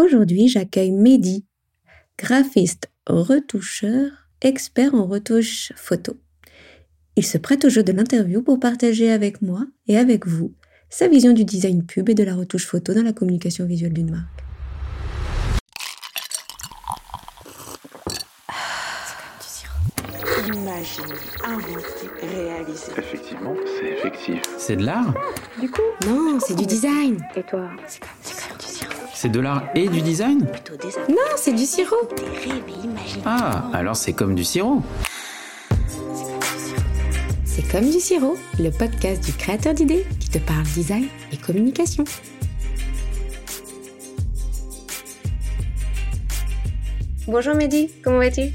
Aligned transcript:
Aujourd'hui, 0.00 0.48
j'accueille 0.48 0.92
Mehdi, 0.92 1.44
graphiste, 2.18 2.88
retoucheur, 3.06 4.10
expert 4.40 4.94
en 4.94 5.04
retouche 5.04 5.74
photo. 5.76 6.16
Il 7.16 7.26
se 7.26 7.36
prête 7.36 7.66
au 7.66 7.68
jeu 7.68 7.82
de 7.82 7.92
l'interview 7.92 8.40
pour 8.40 8.58
partager 8.58 9.10
avec 9.10 9.42
moi 9.42 9.66
et 9.88 9.98
avec 9.98 10.26
vous 10.26 10.54
sa 10.88 11.06
vision 11.06 11.34
du 11.34 11.44
design 11.44 11.84
pub 11.84 12.08
et 12.08 12.14
de 12.14 12.24
la 12.24 12.34
retouche 12.34 12.64
photo 12.64 12.94
dans 12.94 13.02
la 13.02 13.12
communication 13.12 13.66
visuelle 13.66 13.92
d'une 13.92 14.10
marque. 14.10 14.42
Imaginer, 20.46 21.14
inventer, 21.44 22.26
réaliser. 22.26 22.92
Effectivement, 22.96 23.54
c'est 23.78 23.88
effectif. 23.90 24.42
C'est 24.58 24.76
de 24.76 24.84
l'art 24.84 25.14
Du 25.60 25.70
coup, 25.70 25.82
Non, 26.06 26.38
c'est 26.40 26.54
du 26.54 26.66
design. 26.66 27.18
et 27.36 27.42
toi 27.42 27.68
C'est 27.82 28.00
comme. 28.00 28.39
C'est 29.22 29.28
de 29.28 29.40
l'art 29.40 29.68
et 29.74 29.86
du 29.86 30.00
design 30.00 30.46
Non, 31.10 31.16
c'est 31.36 31.52
du 31.52 31.66
sirop. 31.66 32.08
Ah, 33.26 33.68
alors 33.74 33.94
c'est 33.94 34.14
comme 34.14 34.34
du 34.34 34.44
sirop. 34.44 34.82
C'est 37.44 37.70
comme 37.70 37.90
du 37.90 38.00
sirop, 38.00 38.38
le 38.58 38.70
podcast 38.70 39.22
du 39.22 39.34
créateur 39.34 39.74
d'idées 39.74 40.06
qui 40.20 40.30
te 40.30 40.38
parle 40.38 40.62
design 40.62 41.04
et 41.34 41.36
communication. 41.36 42.04
Bonjour 47.26 47.54
Mehdi, 47.56 47.90
comment 48.02 48.20
vas-tu? 48.20 48.54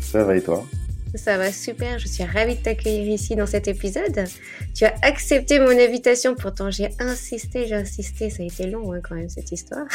Ça 0.00 0.24
va 0.24 0.34
et 0.34 0.42
toi? 0.42 0.64
Ça 1.14 1.36
va 1.36 1.50
super, 1.52 1.98
je 1.98 2.06
suis 2.06 2.24
ravie 2.24 2.56
de 2.56 2.62
t'accueillir 2.62 3.12
ici 3.12 3.34
dans 3.34 3.46
cet 3.46 3.66
épisode. 3.68 4.24
Tu 4.74 4.84
as 4.84 4.94
accepté 5.02 5.58
mon 5.58 5.70
invitation, 5.70 6.34
pourtant 6.34 6.70
j'ai 6.70 6.88
insisté, 6.98 7.66
j'ai 7.66 7.74
insisté, 7.74 8.30
ça 8.30 8.42
a 8.42 8.46
été 8.46 8.66
long 8.66 8.92
hein, 8.92 9.00
quand 9.02 9.16
même 9.16 9.28
cette 9.28 9.50
histoire. 9.50 9.86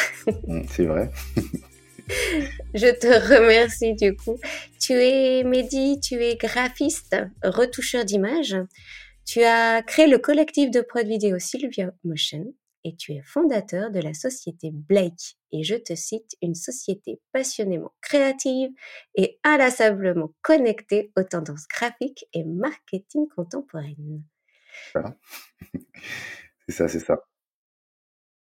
Mm, 0.47 0.61
C'est 0.69 0.85
vrai. 0.85 1.09
Je 2.75 2.87
te 2.99 3.07
remercie 3.07 3.95
du 3.95 4.15
coup. 4.15 4.37
Tu 4.79 4.93
es 4.93 5.43
Mehdi, 5.43 5.99
tu 5.99 6.23
es 6.23 6.35
graphiste, 6.35 7.15
retoucheur 7.43 8.05
d'images. 8.05 8.57
Tu 9.25 9.43
as 9.43 9.81
créé 9.81 10.07
le 10.07 10.19
collectif 10.19 10.69
de 10.69 10.81
prod 10.81 11.07
vidéo 11.07 11.39
Sylvia 11.39 11.91
Motion 12.03 12.53
et 12.85 12.95
tu 12.95 13.13
es 13.13 13.21
fondateur 13.23 13.89
de 13.89 13.99
la 13.99 14.13
société 14.13 14.69
Blake. 14.71 15.37
Et 15.51 15.63
je 15.63 15.75
te 15.75 15.95
cite, 15.95 16.35
une 16.41 16.53
société 16.53 17.19
passionnément 17.33 17.93
créative 17.99 18.69
et 19.15 19.39
inlassablement 19.43 20.33
connectée 20.43 21.11
aux 21.17 21.23
tendances 21.23 21.67
graphiques 21.67 22.25
et 22.33 22.43
marketing 22.43 23.27
contemporaines. 23.35 24.23
C'est 26.67 26.73
ça, 26.73 26.87
c'est 26.87 26.99
ça. 26.99 27.23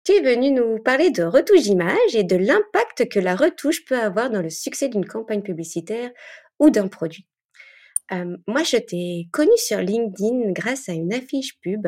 Tu 0.04 0.12
es 0.12 0.22
venu 0.22 0.52
nous 0.52 0.80
parler 0.80 1.12
de 1.12 1.24
retouche 1.24 1.62
d'image 1.62 2.14
et 2.14 2.26
de 2.26 2.36
l'impact 2.36 3.08
que 3.08 3.22
la 3.22 3.38
retouche 3.38 3.86
peut 3.86 3.98
avoir 3.98 4.30
dans 4.30 4.42
le 4.42 4.50
succès 4.50 4.90
d'une 4.90 5.06
campagne 5.06 5.44
publicitaire 5.44 6.12
ou 6.60 6.70
d'un 6.70 6.90
produit. 6.90 7.31
Euh, 8.14 8.38
moi, 8.48 8.64
je 8.64 8.78
t'ai 8.78 9.30
connu 9.32 9.52
sur 9.56 9.80
LinkedIn 9.80 10.52
grâce 10.52 10.90
à 10.90 10.94
une 10.94 11.14
affiche 11.14 11.60
pub 11.62 11.88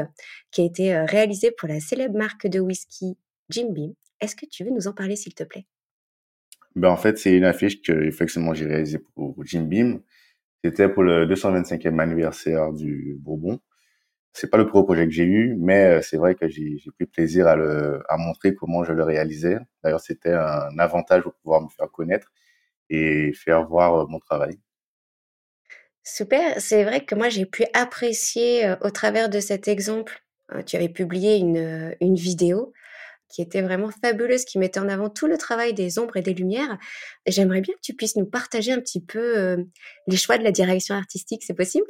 qui 0.51 0.61
a 0.61 0.65
été 0.65 0.95
euh, 0.95 1.05
réalisée 1.05 1.51
pour 1.51 1.67
la 1.67 1.79
célèbre 1.79 2.17
marque 2.17 2.47
de 2.47 2.59
whisky 2.59 3.17
Jim 3.49 3.71
Beam. 3.71 3.93
Est-ce 4.21 4.35
que 4.35 4.45
tu 4.45 4.63
veux 4.63 4.71
nous 4.71 4.87
en 4.87 4.93
parler, 4.93 5.15
s'il 5.15 5.33
te 5.33 5.43
plaît? 5.43 5.65
Ben, 6.75 6.89
en 6.89 6.97
fait, 6.97 7.17
c'est 7.17 7.35
une 7.35 7.43
affiche 7.43 7.81
que 7.81 7.91
effectivement 7.91 8.53
j'ai 8.53 8.65
réalisée 8.65 8.99
pour 8.99 9.35
Jim 9.45 9.63
Beam. 9.63 10.01
C'était 10.63 10.89
pour 10.89 11.03
le 11.03 11.27
225e 11.27 11.99
anniversaire 11.99 12.71
du 12.71 13.17
Bourbon. 13.19 13.59
C'est 14.33 14.49
pas 14.49 14.57
le 14.57 14.65
premier 14.67 14.85
projet 14.85 15.05
que 15.05 15.11
j'ai 15.11 15.25
eu, 15.25 15.55
mais 15.59 15.99
euh, 15.99 16.01
c'est 16.01 16.17
vrai 16.17 16.35
que 16.35 16.47
j'ai 16.47 16.77
pris 16.97 17.05
plaisir 17.05 17.47
à 17.47 17.55
le 17.55 18.01
à 18.09 18.17
montrer 18.17 18.55
comment 18.55 18.83
je 18.83 18.93
le 18.93 19.03
réalisais. 19.03 19.57
D'ailleurs, 19.83 19.99
c'était 20.01 20.33
un 20.33 20.79
avantage 20.79 21.23
pour 21.23 21.33
pouvoir 21.35 21.61
me 21.61 21.69
faire 21.69 21.91
connaître 21.91 22.31
et 22.89 23.33
faire 23.33 23.67
voir 23.67 24.07
mon 24.09 24.19
travail. 24.19 24.57
Super, 26.03 26.59
c'est 26.59 26.83
vrai 26.83 27.05
que 27.05 27.15
moi 27.15 27.29
j'ai 27.29 27.45
pu 27.45 27.63
apprécier 27.73 28.73
au 28.81 28.89
travers 28.89 29.29
de 29.29 29.39
cet 29.39 29.67
exemple, 29.67 30.21
euh, 30.53 30.61
tu 30.61 30.75
avais 30.75 30.89
publié 30.89 31.37
une, 31.37 31.95
une 32.01 32.15
vidéo 32.15 32.73
qui 33.29 33.41
était 33.41 33.61
vraiment 33.61 33.89
fabuleuse, 33.89 34.45
qui 34.45 34.59
mettait 34.59 34.79
en 34.79 34.89
avant 34.89 35.09
tout 35.09 35.25
le 35.27 35.37
travail 35.37 35.73
des 35.73 35.97
ombres 35.97 36.17
et 36.17 36.21
des 36.21 36.33
lumières. 36.33 36.77
J'aimerais 37.25 37.61
bien 37.61 37.73
que 37.73 37.79
tu 37.81 37.95
puisses 37.95 38.15
nous 38.15 38.27
partager 38.27 38.71
un 38.71 38.79
petit 38.79 39.03
peu 39.03 39.57
les 40.05 40.17
choix 40.17 40.37
de 40.37 40.43
la 40.43 40.51
direction 40.51 40.93
artistique, 40.93 41.41
c'est 41.43 41.55
possible? 41.55 41.87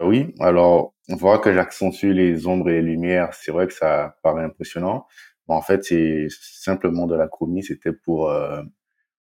Oui, 0.00 0.34
alors 0.40 0.94
on 1.08 1.14
voit 1.14 1.38
que 1.38 1.54
j'accentue 1.54 2.06
les 2.06 2.48
ombres 2.48 2.68
et 2.68 2.74
les 2.74 2.82
lumières. 2.82 3.32
C'est 3.32 3.52
vrai 3.52 3.68
que 3.68 3.72
ça 3.72 4.16
paraît 4.24 4.42
impressionnant. 4.42 5.06
Mais 5.48 5.54
en 5.54 5.62
fait, 5.62 5.84
c'est 5.84 6.26
simplement 6.30 7.06
de 7.06 7.14
la 7.14 7.28
chromie. 7.28 7.62
C'était 7.62 7.92
pour 7.92 8.34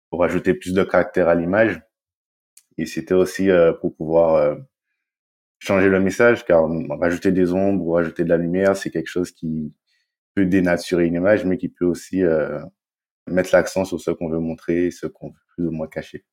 pour 0.09 0.23
ajouter 0.23 0.55
plus 0.55 0.73
de 0.73 0.83
caractère 0.83 1.29
à 1.29 1.35
l'image. 1.35 1.79
Et 2.77 2.85
c'était 2.85 3.13
aussi 3.13 3.49
euh, 3.49 3.73
pour 3.73 3.95
pouvoir 3.95 4.35
euh, 4.35 4.55
changer 5.59 5.89
le 5.89 5.99
message, 5.99 6.45
car 6.45 6.67
rajouter 6.99 7.31
des 7.31 7.53
ombres 7.53 7.83
ou 7.83 7.91
rajouter 7.91 8.23
de 8.23 8.29
la 8.29 8.37
lumière, 8.37 8.75
c'est 8.75 8.91
quelque 8.91 9.09
chose 9.09 9.31
qui 9.31 9.73
peut 10.35 10.45
dénaturer 10.45 11.05
une 11.05 11.15
image, 11.15 11.45
mais 11.45 11.57
qui 11.57 11.69
peut 11.69 11.85
aussi 11.85 12.23
euh, 12.23 12.59
mettre 13.27 13.49
l'accent 13.53 13.85
sur 13.85 13.99
ce 13.99 14.11
qu'on 14.11 14.29
veut 14.29 14.39
montrer, 14.39 14.91
ce 14.91 15.07
qu'on 15.07 15.29
veut 15.29 15.43
plus 15.55 15.67
ou 15.67 15.71
moins 15.71 15.87
cacher. 15.87 16.25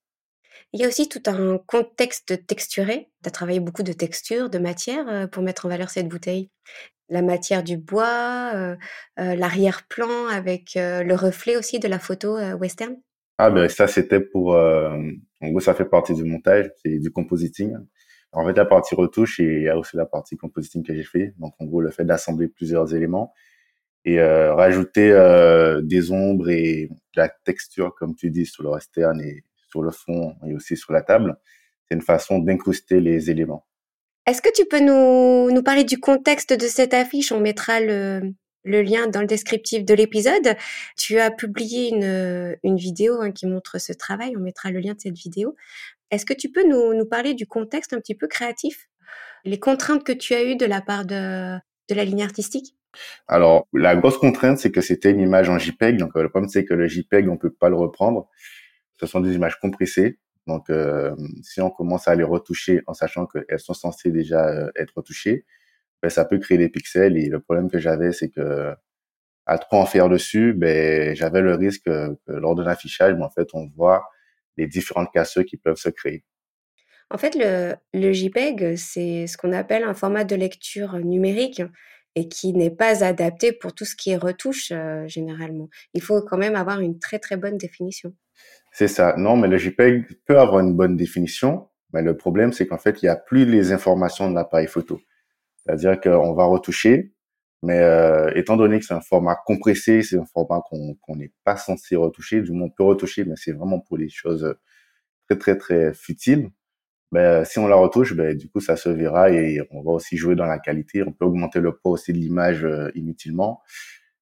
Il 0.72 0.80
y 0.80 0.84
a 0.84 0.88
aussi 0.88 1.08
tout 1.08 1.22
un 1.26 1.58
contexte 1.58 2.46
texturé. 2.46 3.10
Tu 3.22 3.28
as 3.28 3.30
travaillé 3.30 3.60
beaucoup 3.60 3.82
de 3.82 3.92
textures, 3.92 4.50
de 4.50 4.58
matières 4.58 5.28
pour 5.30 5.42
mettre 5.42 5.66
en 5.66 5.68
valeur 5.68 5.90
cette 5.90 6.08
bouteille. 6.08 6.50
La 7.08 7.20
matière 7.20 7.62
du 7.62 7.76
bois, 7.76 8.52
euh, 8.54 8.76
euh, 9.20 9.34
l'arrière-plan 9.34 10.28
avec 10.28 10.76
euh, 10.76 11.02
le 11.02 11.14
reflet 11.14 11.56
aussi 11.56 11.78
de 11.78 11.88
la 11.88 11.98
photo 11.98 12.38
western. 12.56 12.96
Ah 13.38 13.50
ben 13.50 13.68
ça 13.68 13.86
c'était 13.86 14.20
pour 14.20 14.56
en 15.42 15.48
gros 15.50 15.60
ça 15.60 15.74
fait 15.74 15.84
partie 15.84 16.14
du 16.14 16.24
montage, 16.24 16.70
c'est 16.82 16.98
du 16.98 17.10
compositing. 17.10 17.76
En 18.32 18.46
fait 18.46 18.56
la 18.56 18.64
partie 18.64 18.94
retouche 18.94 19.40
et 19.40 19.44
il 19.44 19.62
y 19.64 19.68
a 19.68 19.76
aussi 19.76 19.96
la 19.96 20.06
partie 20.06 20.36
compositing 20.36 20.82
que 20.82 20.94
j'ai 20.94 21.04
fait. 21.04 21.34
Donc 21.38 21.54
en 21.58 21.66
gros 21.66 21.80
le 21.80 21.90
fait 21.90 22.04
d'assembler 22.04 22.48
plusieurs 22.48 22.94
éléments 22.94 23.34
et 24.04 24.20
euh, 24.20 24.54
rajouter 24.54 25.12
euh, 25.12 25.82
des 25.82 26.10
ombres 26.10 26.48
et 26.48 26.88
de 26.88 27.20
la 27.20 27.28
texture 27.28 27.94
comme 27.94 28.14
tu 28.14 28.30
dis 28.30 28.46
sur 28.46 28.62
le 28.62 28.70
western 28.70 29.20
et 29.20 29.44
sur 29.70 29.82
le 29.82 29.90
fond 29.90 30.34
et 30.46 30.54
aussi 30.54 30.76
sur 30.76 30.92
la 30.92 31.02
table, 31.02 31.36
c'est 31.88 31.94
une 31.94 32.02
façon 32.02 32.38
d'incruster 32.38 33.00
les 33.00 33.30
éléments. 33.30 33.66
Est-ce 34.26 34.40
que 34.40 34.52
tu 34.54 34.64
peux 34.66 34.80
nous, 34.80 35.52
nous 35.52 35.62
parler 35.62 35.84
du 35.84 35.98
contexte 35.98 36.52
de 36.52 36.66
cette 36.66 36.94
affiche? 36.94 37.32
On 37.32 37.40
mettra 37.40 37.80
le, 37.80 38.32
le 38.64 38.82
lien 38.82 39.06
dans 39.06 39.20
le 39.20 39.26
descriptif 39.26 39.84
de 39.84 39.94
l'épisode. 39.94 40.56
Tu 40.96 41.18
as 41.18 41.30
publié 41.30 41.88
une, 41.88 42.56
une 42.62 42.76
vidéo 42.76 43.20
hein, 43.20 43.32
qui 43.32 43.46
montre 43.46 43.78
ce 43.78 43.92
travail. 43.92 44.34
On 44.36 44.40
mettra 44.40 44.70
le 44.70 44.80
lien 44.80 44.94
de 44.94 45.00
cette 45.00 45.16
vidéo. 45.16 45.56
Est-ce 46.10 46.26
que 46.26 46.34
tu 46.34 46.50
peux 46.50 46.66
nous, 46.66 46.94
nous 46.94 47.06
parler 47.06 47.34
du 47.34 47.46
contexte 47.46 47.92
un 47.92 47.98
petit 47.98 48.14
peu 48.14 48.26
créatif? 48.26 48.88
Les 49.44 49.58
contraintes 49.58 50.04
que 50.04 50.12
tu 50.12 50.34
as 50.34 50.44
eues 50.44 50.56
de 50.56 50.66
la 50.66 50.80
part 50.80 51.04
de, 51.04 51.56
de 51.88 51.94
la 51.94 52.04
ligne 52.04 52.22
artistique? 52.22 52.76
Alors, 53.26 53.66
la 53.72 53.96
grosse 53.96 54.18
contrainte, 54.18 54.58
c'est 54.58 54.70
que 54.70 54.82
c'était 54.82 55.10
une 55.10 55.20
image 55.20 55.48
en 55.48 55.58
JPEG. 55.58 55.96
Donc, 55.96 56.14
euh, 56.16 56.22
le 56.22 56.28
problème, 56.28 56.50
c'est 56.50 56.64
que 56.64 56.74
le 56.74 56.86
JPEG, 56.86 57.28
on 57.28 57.38
peut 57.38 57.50
pas 57.50 57.70
le 57.70 57.76
reprendre. 57.76 58.28
Ce 59.00 59.06
sont 59.06 59.20
des 59.20 59.34
images 59.34 59.58
compressées. 59.58 60.18
Donc, 60.46 60.68
euh, 60.70 61.14
si 61.42 61.60
on 61.60 61.70
commence 61.70 62.08
à 62.08 62.14
les 62.14 62.24
retoucher 62.24 62.82
en 62.86 62.94
sachant 62.94 63.26
qu'elles 63.26 63.58
sont 63.58 63.74
censées 63.74 64.10
déjà 64.10 64.46
euh, 64.48 64.70
être 64.76 64.92
retouchées, 64.96 65.46
ben, 66.02 66.10
ça 66.10 66.24
peut 66.24 66.38
créer 66.38 66.58
des 66.58 66.68
pixels. 66.68 67.16
Et 67.16 67.28
le 67.28 67.40
problème 67.40 67.70
que 67.70 67.78
j'avais, 67.78 68.12
c'est 68.12 68.30
que 68.30 68.74
à 69.46 69.58
trop 69.58 69.78
en 69.78 69.86
faire 69.86 70.08
dessus, 70.08 70.52
ben, 70.52 71.14
j'avais 71.14 71.40
le 71.40 71.54
risque 71.54 71.84
que, 71.84 72.14
que 72.26 72.32
lors 72.32 72.54
de 72.54 72.62
l'affichage, 72.62 73.14
ben, 73.14 73.22
en 73.22 73.30
fait, 73.30 73.48
on 73.54 73.68
voit 73.76 74.04
les 74.56 74.66
différentes 74.66 75.12
cassures 75.12 75.44
qui 75.44 75.56
peuvent 75.56 75.76
se 75.76 75.88
créer. 75.88 76.24
En 77.10 77.18
fait, 77.18 77.34
le, 77.34 77.74
le 77.92 78.12
JPEG, 78.12 78.76
c'est 78.76 79.26
ce 79.26 79.36
qu'on 79.36 79.52
appelle 79.52 79.84
un 79.84 79.94
format 79.94 80.24
de 80.24 80.34
lecture 80.34 80.98
numérique 80.98 81.62
et 82.14 82.28
qui 82.28 82.52
n'est 82.52 82.70
pas 82.70 83.04
adapté 83.04 83.52
pour 83.52 83.74
tout 83.74 83.84
ce 83.84 83.96
qui 83.96 84.10
est 84.10 84.16
retouche 84.16 84.70
euh, 84.72 85.06
généralement. 85.06 85.68
Il 85.94 86.02
faut 86.02 86.22
quand 86.22 86.38
même 86.38 86.56
avoir 86.56 86.80
une 86.80 86.98
très 86.98 87.18
très 87.18 87.36
bonne 87.36 87.56
définition. 87.56 88.14
C'est 88.72 88.88
ça. 88.88 89.14
Non, 89.16 89.36
mais 89.36 89.48
le 89.48 89.58
JPEG 89.58 90.06
peut 90.26 90.38
avoir 90.38 90.60
une 90.60 90.74
bonne 90.74 90.96
définition, 90.96 91.68
mais 91.92 92.02
le 92.02 92.16
problème, 92.16 92.52
c'est 92.52 92.66
qu'en 92.66 92.78
fait, 92.78 93.02
il 93.02 93.06
n'y 93.06 93.10
a 93.10 93.16
plus 93.16 93.44
les 93.44 93.72
informations 93.72 94.30
de 94.30 94.34
l'appareil 94.34 94.66
photo. 94.66 95.00
C'est-à-dire 95.64 96.00
qu'on 96.00 96.34
va 96.34 96.44
retoucher, 96.44 97.12
mais 97.62 97.78
euh, 97.78 98.32
étant 98.34 98.56
donné 98.56 98.80
que 98.80 98.84
c'est 98.84 98.94
un 98.94 99.00
format 99.00 99.36
compressé, 99.46 100.02
c'est 100.02 100.18
un 100.18 100.26
format 100.26 100.60
qu'on 100.68 101.16
n'est 101.16 101.32
pas 101.44 101.56
censé 101.56 101.96
retoucher, 101.96 102.42
du 102.42 102.52
moins 102.52 102.66
on 102.66 102.70
peut 102.70 102.84
retoucher, 102.84 103.24
mais 103.24 103.34
c'est 103.36 103.52
vraiment 103.52 103.80
pour 103.80 103.96
les 103.96 104.08
choses 104.08 104.56
très 105.28 105.38
très 105.38 105.56
très 105.56 105.94
futiles. 105.94 106.50
Ben, 107.12 107.44
si 107.44 107.58
on 107.58 107.66
la 107.66 107.76
retouche, 107.76 108.14
ben, 108.14 108.36
du 108.36 108.48
coup, 108.48 108.60
ça 108.60 108.76
se 108.76 108.88
verra 108.88 109.30
et 109.30 109.60
on 109.70 109.82
va 109.82 109.92
aussi 109.92 110.16
jouer 110.16 110.34
dans 110.34 110.46
la 110.46 110.58
qualité. 110.58 111.02
On 111.02 111.12
peut 111.12 111.26
augmenter 111.26 111.60
le 111.60 111.76
poids 111.76 111.92
aussi 111.92 112.12
de 112.14 112.18
l'image 112.18 112.64
euh, 112.64 112.90
inutilement. 112.94 113.60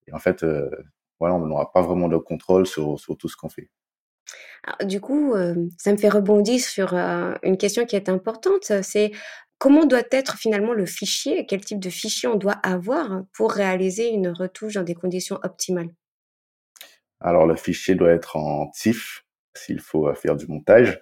Et 0.09 0.13
en 0.13 0.19
fait, 0.19 0.43
euh, 0.43 0.69
voilà, 1.21 1.35
on 1.35 1.47
n'aura 1.47 1.71
pas 1.73 1.83
vraiment 1.83 2.09
de 2.09 2.17
contrôle 2.17 2.67
sur, 2.67 2.97
tout 3.19 3.29
ce 3.29 3.37
qu'on 3.37 3.49
fait. 3.49 3.71
Alors, 4.65 4.89
du 4.89 5.01
coup, 5.01 5.35
euh, 5.35 5.55
ça 5.79 5.93
me 5.93 5.97
fait 5.97 6.09
rebondir 6.09 6.61
sur 6.61 6.95
euh, 6.95 7.35
une 7.43 7.57
question 7.57 7.87
qui 7.87 7.97
est 7.97 8.09
importante, 8.09 8.73
c'est 8.83 9.13
comment 9.61 9.85
doit 9.85 10.03
être 10.11 10.37
finalement 10.39 10.73
le 10.73 10.87
fichier, 10.87 11.47
quel 11.47 11.61
type 11.61 11.79
de 11.79 11.91
fichier 11.91 12.29
on 12.29 12.37
doit 12.37 12.59
avoir 12.63 13.25
pour 13.35 13.53
réaliser 13.53 14.09
une 14.09 14.29
retouche 14.29 14.75
dans 14.75 14.83
des 14.83 14.95
conditions 14.95 15.39
optimales? 15.45 15.91
Alors 17.21 17.47
le 17.47 17.55
fichier 17.55 17.95
doit 17.95 18.11
être 18.11 18.37
en 18.37 18.71
TIFF 18.71 19.25
s'il 19.55 19.81
faut 19.81 20.09
euh, 20.09 20.15
faire 20.15 20.35
du 20.35 20.47
montage. 20.47 21.01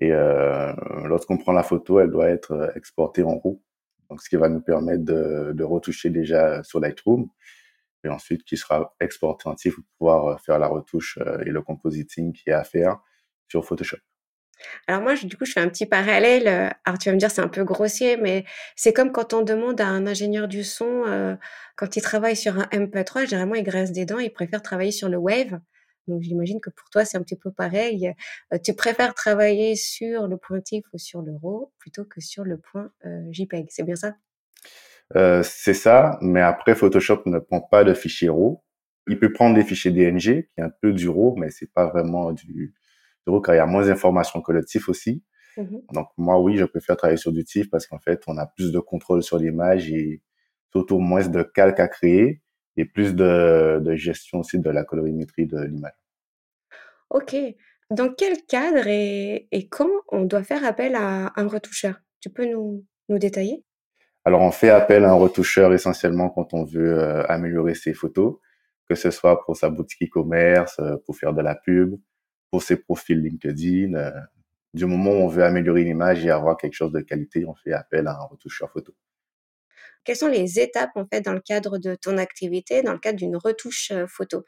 Et 0.00 0.12
euh, 0.12 0.72
lorsqu'on 1.04 1.36
prend 1.36 1.52
la 1.52 1.64
photo, 1.64 1.98
elle 1.98 2.10
doit 2.10 2.28
être 2.28 2.52
euh, 2.52 2.70
exportée 2.76 3.24
en 3.24 3.36
RAW. 3.38 3.60
Donc 4.08 4.22
ce 4.22 4.28
qui 4.28 4.36
va 4.36 4.48
nous 4.48 4.60
permettre 4.60 5.04
de, 5.04 5.52
de 5.52 5.64
retoucher 5.64 6.10
déjà 6.10 6.62
sur 6.62 6.78
Lightroom 6.78 7.28
et 8.04 8.08
ensuite 8.08 8.44
qui 8.44 8.56
sera 8.56 8.94
exporté 9.00 9.48
en 9.48 9.54
TIFF 9.56 9.74
pour 9.74 9.84
pouvoir 9.98 10.40
faire 10.40 10.58
la 10.58 10.68
retouche 10.68 11.18
et 11.44 11.50
le 11.50 11.60
compositing 11.60 12.32
qui 12.32 12.48
est 12.48 12.54
à 12.54 12.64
faire 12.64 12.98
sur 13.48 13.64
Photoshop. 13.64 13.98
Alors 14.86 15.02
moi, 15.02 15.14
du 15.14 15.36
coup, 15.36 15.44
je 15.44 15.52
fais 15.52 15.60
un 15.60 15.68
petit 15.68 15.86
parallèle. 15.86 16.74
Alors 16.84 16.98
tu 16.98 17.08
vas 17.08 17.14
me 17.14 17.18
dire, 17.18 17.30
c'est 17.30 17.40
un 17.40 17.48
peu 17.48 17.64
grossier, 17.64 18.16
mais 18.16 18.44
c'est 18.76 18.92
comme 18.92 19.12
quand 19.12 19.34
on 19.34 19.42
demande 19.42 19.80
à 19.80 19.86
un 19.86 20.06
ingénieur 20.06 20.48
du 20.48 20.64
son, 20.64 21.04
euh, 21.06 21.36
quand 21.76 21.96
il 21.96 22.02
travaille 22.02 22.36
sur 22.36 22.58
un 22.58 22.68
MP3, 22.72 23.26
généralement, 23.28 23.54
il 23.54 23.64
graisse 23.64 23.92
des 23.92 24.04
dents, 24.04 24.18
il 24.18 24.32
préfère 24.32 24.62
travailler 24.62 24.92
sur 24.92 25.08
le 25.08 25.16
Wave. 25.16 25.60
Donc 26.08 26.22
j'imagine 26.22 26.60
que 26.60 26.70
pour 26.70 26.90
toi, 26.90 27.04
c'est 27.04 27.16
un 27.16 27.22
petit 27.22 27.36
peu 27.36 27.50
pareil. 27.50 28.12
Euh, 28.52 28.58
tu 28.62 28.74
préfères 28.74 29.14
travailler 29.14 29.76
sur 29.76 30.26
le 30.26 30.36
point 30.36 30.60
TIFF 30.60 30.84
ou 30.92 30.98
sur 30.98 31.22
le 31.22 31.32
RAW 31.36 31.72
plutôt 31.78 32.04
que 32.04 32.20
sur 32.20 32.44
le 32.44 32.58
point 32.58 32.90
euh, 33.06 33.22
JPEG. 33.30 33.66
C'est 33.70 33.84
bien 33.84 33.96
ça? 33.96 34.14
Euh, 35.16 35.42
C'est 35.42 35.74
ça, 35.74 36.18
mais 36.20 36.40
après, 36.40 36.74
Photoshop 36.74 37.22
ne 37.26 37.38
prend 37.38 37.60
pas 37.60 37.84
de 37.84 37.94
fichiers 37.94 38.28
RAW. 38.28 38.62
Il 39.06 39.18
peut 39.18 39.32
prendre 39.32 39.54
des 39.54 39.64
fichiers 39.64 39.90
DNG, 39.90 40.20
qui 40.20 40.60
est 40.60 40.62
un 40.62 40.72
peu 40.82 40.92
du 40.92 41.08
RAW, 41.08 41.36
mais 41.36 41.50
c'est 41.50 41.72
pas 41.72 41.86
vraiment 41.86 42.32
du, 42.32 42.74
car 43.26 43.54
il 43.54 43.58
y 43.58 43.60
a 43.60 43.66
moins 43.66 43.86
d'informations 43.86 44.40
que 44.40 44.52
le 44.52 44.64
TIFF 44.64 44.88
aussi. 44.88 45.22
Mmh 45.56 45.78
Donc 45.92 46.08
moi, 46.16 46.40
oui, 46.40 46.56
je 46.56 46.64
préfère 46.64 46.96
travailler 46.96 47.16
sur 47.18 47.32
du 47.32 47.44
TIFF 47.44 47.70
parce 47.70 47.86
qu'en 47.86 47.98
fait, 47.98 48.22
on 48.26 48.36
a 48.38 48.46
plus 48.46 48.72
de 48.72 48.78
contrôle 48.78 49.22
sur 49.22 49.38
l'image 49.38 49.90
et 49.90 50.22
surtout 50.72 50.98
moins 50.98 51.26
de 51.26 51.42
calques 51.42 51.80
à 51.80 51.88
créer 51.88 52.42
et 52.76 52.84
plus 52.84 53.14
de, 53.14 53.80
de 53.82 53.94
gestion 53.94 54.40
aussi 54.40 54.58
de 54.58 54.70
la 54.70 54.84
colorimétrie 54.84 55.46
de 55.46 55.60
l'image. 55.60 55.92
Ok. 57.10 57.36
Dans 57.90 58.12
quel 58.12 58.42
cadre 58.46 58.86
et, 58.86 59.48
et, 59.50 59.68
quand 59.68 59.90
on 60.08 60.24
doit 60.24 60.44
faire 60.44 60.64
appel 60.64 60.94
à 60.94 61.32
un 61.34 61.48
retoucheur? 61.48 61.96
Tu 62.20 62.30
peux 62.30 62.46
nous, 62.46 62.84
nous 63.08 63.18
détailler? 63.18 63.64
Alors, 64.24 64.42
on 64.42 64.52
fait 64.52 64.70
appel 64.70 65.04
à 65.04 65.10
un 65.10 65.14
retoucheur 65.14 65.72
essentiellement 65.72 66.30
quand 66.30 66.54
on 66.54 66.64
veut 66.64 66.98
euh, 66.98 67.24
améliorer 67.26 67.74
ses 67.74 67.94
photos, 67.94 68.36
que 68.88 68.94
ce 68.94 69.10
soit 69.10 69.44
pour 69.44 69.56
sa 69.56 69.70
boutique 69.70 70.08
e-commerce, 70.08 70.78
euh, 70.78 70.96
pour 71.04 71.16
faire 71.16 71.32
de 71.32 71.42
la 71.42 71.56
pub, 71.56 71.96
pour 72.50 72.62
ses 72.62 72.76
profils 72.76 73.20
LinkedIn. 73.20 73.94
Euh, 73.94 74.10
du 74.72 74.86
moment 74.86 75.10
où 75.10 75.22
on 75.24 75.28
veut 75.28 75.44
améliorer 75.44 75.84
l'image 75.84 76.24
et 76.24 76.30
avoir 76.30 76.56
quelque 76.56 76.74
chose 76.74 76.92
de 76.92 77.00
qualité, 77.00 77.44
on 77.44 77.54
fait 77.54 77.72
appel 77.72 78.06
à 78.06 78.12
un 78.12 78.24
retoucheur 78.24 78.70
photo. 78.70 78.94
Quelles 80.04 80.16
sont 80.16 80.28
les 80.28 80.60
étapes 80.60 80.92
en 80.94 81.06
fait 81.06 81.20
dans 81.20 81.32
le 81.32 81.40
cadre 81.40 81.78
de 81.78 81.94
ton 81.94 82.18
activité, 82.18 82.82
dans 82.82 82.92
le 82.92 82.98
cadre 82.98 83.18
d'une 83.18 83.36
retouche 83.36 83.90
euh, 83.90 84.06
photo? 84.06 84.44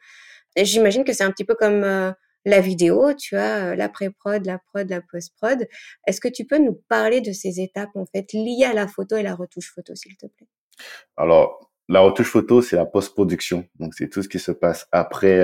J'imagine 0.55 1.03
que 1.03 1.13
c'est 1.13 1.23
un 1.23 1.31
petit 1.31 1.45
peu 1.45 1.55
comme 1.55 1.83
euh, 1.83 2.11
la 2.45 2.61
vidéo, 2.61 3.13
tu 3.13 3.35
as 3.35 3.75
la 3.75 3.89
pré-prod, 3.89 4.45
la 4.45 4.59
prod, 4.59 4.89
la 4.89 5.01
post-prod. 5.01 5.67
Est-ce 6.07 6.21
que 6.21 6.27
tu 6.27 6.45
peux 6.45 6.57
nous 6.57 6.81
parler 6.89 7.21
de 7.21 7.31
ces 7.31 7.59
étapes 7.59 7.95
en 7.95 8.05
fait 8.05 8.33
liées 8.33 8.65
à 8.65 8.73
la 8.73 8.87
photo 8.87 9.15
et 9.15 9.23
la 9.23 9.35
retouche 9.35 9.73
photo, 9.73 9.95
s'il 9.95 10.15
te 10.17 10.25
plaît? 10.27 10.47
Alors, 11.17 11.71
la 11.89 12.01
retouche 12.01 12.29
photo, 12.29 12.61
c'est 12.61 12.75
la 12.75 12.85
post-production. 12.85 13.67
Donc, 13.79 13.93
c'est 13.93 14.09
tout 14.09 14.21
ce 14.21 14.29
qui 14.29 14.39
se 14.39 14.51
passe 14.51 14.87
après 14.91 15.37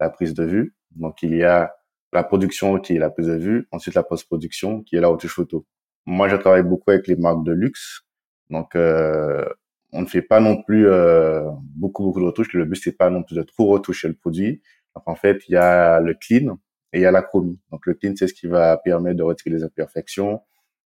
la 0.00 0.10
prise 0.10 0.32
de 0.32 0.44
vue. 0.44 0.74
Donc, 0.96 1.22
il 1.22 1.36
y 1.36 1.42
a 1.42 1.74
la 2.12 2.24
production 2.24 2.78
qui 2.80 2.96
est 2.96 2.98
la 2.98 3.10
prise 3.10 3.28
de 3.28 3.36
vue, 3.36 3.68
ensuite 3.70 3.94
la 3.94 4.02
post-production 4.02 4.82
qui 4.82 4.96
est 4.96 5.00
la 5.00 5.08
retouche 5.08 5.34
photo. 5.34 5.66
Moi, 6.06 6.28
je 6.28 6.36
travaille 6.36 6.62
beaucoup 6.62 6.90
avec 6.90 7.06
les 7.06 7.16
marques 7.16 7.44
de 7.44 7.52
luxe. 7.52 8.02
Donc, 8.50 8.74
euh, 8.74 9.44
on 9.92 10.02
ne 10.02 10.06
fait 10.06 10.22
pas 10.22 10.40
non 10.40 10.62
plus 10.62 10.88
euh, 10.88 11.44
beaucoup, 11.60 12.04
beaucoup 12.04 12.20
de 12.20 12.26
retouches. 12.26 12.52
Le 12.52 12.64
but, 12.64 12.76
c'est 12.76 12.96
pas 12.96 13.10
non 13.10 13.22
plus 13.22 13.36
de 13.36 13.42
trop 13.42 13.66
retoucher 13.66 14.08
le 14.08 14.14
produit. 14.14 14.62
Donc, 14.96 15.08
en 15.08 15.14
fait, 15.14 15.42
il 15.48 15.52
y 15.52 15.56
a 15.56 16.00
le 16.00 16.14
clean 16.14 16.58
et 16.92 16.98
il 16.98 17.02
y 17.02 17.06
a 17.06 17.12
la 17.12 17.22
chromie. 17.22 17.60
Donc, 17.70 17.86
le 17.86 17.94
clean, 17.94 18.14
c'est 18.16 18.26
ce 18.26 18.34
qui 18.34 18.46
va 18.46 18.76
permettre 18.78 19.16
de 19.18 19.22
retirer 19.22 19.50
les 19.54 19.62
imperfections, 19.62 20.40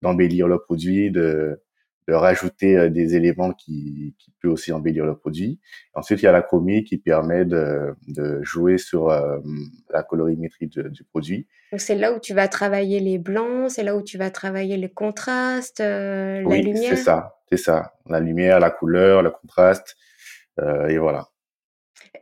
d'embellir 0.02 0.48
le 0.48 0.60
produit, 0.60 1.12
de 1.12 1.62
de 2.08 2.14
rajouter 2.14 2.78
euh, 2.78 2.90
des 2.90 3.16
éléments 3.16 3.54
qui, 3.54 4.16
qui 4.18 4.32
peut 4.42 4.50
aussi 4.50 4.72
embellir 4.72 5.06
le 5.06 5.16
produit. 5.16 5.60
Ensuite, 5.94 6.22
il 6.22 6.26
y 6.26 6.28
a 6.28 6.32
la 6.32 6.42
chromie 6.42 6.84
qui 6.84 6.98
permet 6.98 7.46
de, 7.46 7.94
de 8.08 8.42
jouer 8.44 8.78
sur 8.78 9.10
euh, 9.10 9.38
la 9.92 10.04
colorimétrie 10.04 10.68
du 10.68 11.04
produit. 11.04 11.48
Donc 11.72 11.82
c'est 11.82 11.96
là 11.96 12.14
où 12.14 12.20
tu 12.20 12.34
vas 12.34 12.48
travailler 12.48 13.00
les 13.00 13.18
blancs, 13.18 13.72
c'est 13.72 13.84
là 13.84 13.96
où 13.96 14.02
tu 14.02 14.18
vas 14.18 14.30
travailler 14.30 14.78
les 14.78 14.90
contrastes, 14.90 15.80
euh, 15.80 16.42
la 16.42 16.58
lumière. 16.58 16.98
c'est 16.98 17.04
ça, 17.04 17.38
c'est 17.50 17.58
ça. 17.58 17.94
La 18.08 18.20
lumière, 18.20 18.60
la 18.60 18.72
couleur, 18.72 19.22
le 19.22 19.32
contraste, 19.32 19.96
euh, 20.60 20.88
et 20.88 20.98
voilà. 20.98 21.28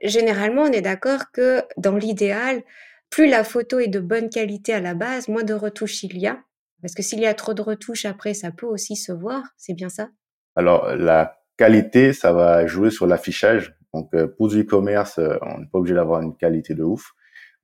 Généralement, 0.04 0.64
on 0.64 0.72
est 0.72 0.82
d'accord 0.82 1.32
que 1.32 1.64
dans 1.78 1.96
l'idéal, 1.96 2.62
plus 3.10 3.28
la 3.28 3.44
photo 3.44 3.80
est 3.80 3.88
de 3.88 4.00
bonne 4.00 4.30
qualité 4.30 4.74
à 4.74 4.80
la 4.80 4.94
base, 4.94 5.28
moins 5.28 5.44
de 5.44 5.54
retouches 5.54 6.04
il 6.04 6.18
y 6.18 6.28
a. 6.28 6.40
Parce 6.82 6.96
que 6.96 7.04
s'il 7.04 7.20
y 7.20 7.26
a 7.26 7.34
trop 7.34 7.54
de 7.54 7.62
retouches 7.62 8.06
après, 8.06 8.34
ça 8.34 8.52
peut 8.52 8.66
aussi 8.66 8.96
se 8.96 9.12
voir, 9.12 9.44
c'est 9.58 9.74
bien 9.74 9.90
ça? 9.90 10.10
Alors, 10.56 10.96
la 10.96 11.38
qualité, 11.58 12.14
ça 12.14 12.32
va 12.32 12.66
jouer 12.68 12.90
sur 12.90 13.06
l'affichage. 13.06 13.76
Donc, 13.94 14.14
euh, 14.14 14.28
pour 14.28 14.48
du 14.48 14.62
e-commerce, 14.62 15.20
euh, 15.20 15.38
on 15.42 15.60
n'est 15.60 15.68
pas 15.68 15.80
obligé 15.80 15.96
d'avoir 15.96 16.22
une 16.22 16.36
qualité 16.38 16.74
de 16.74 16.84
ouf. 16.84 17.12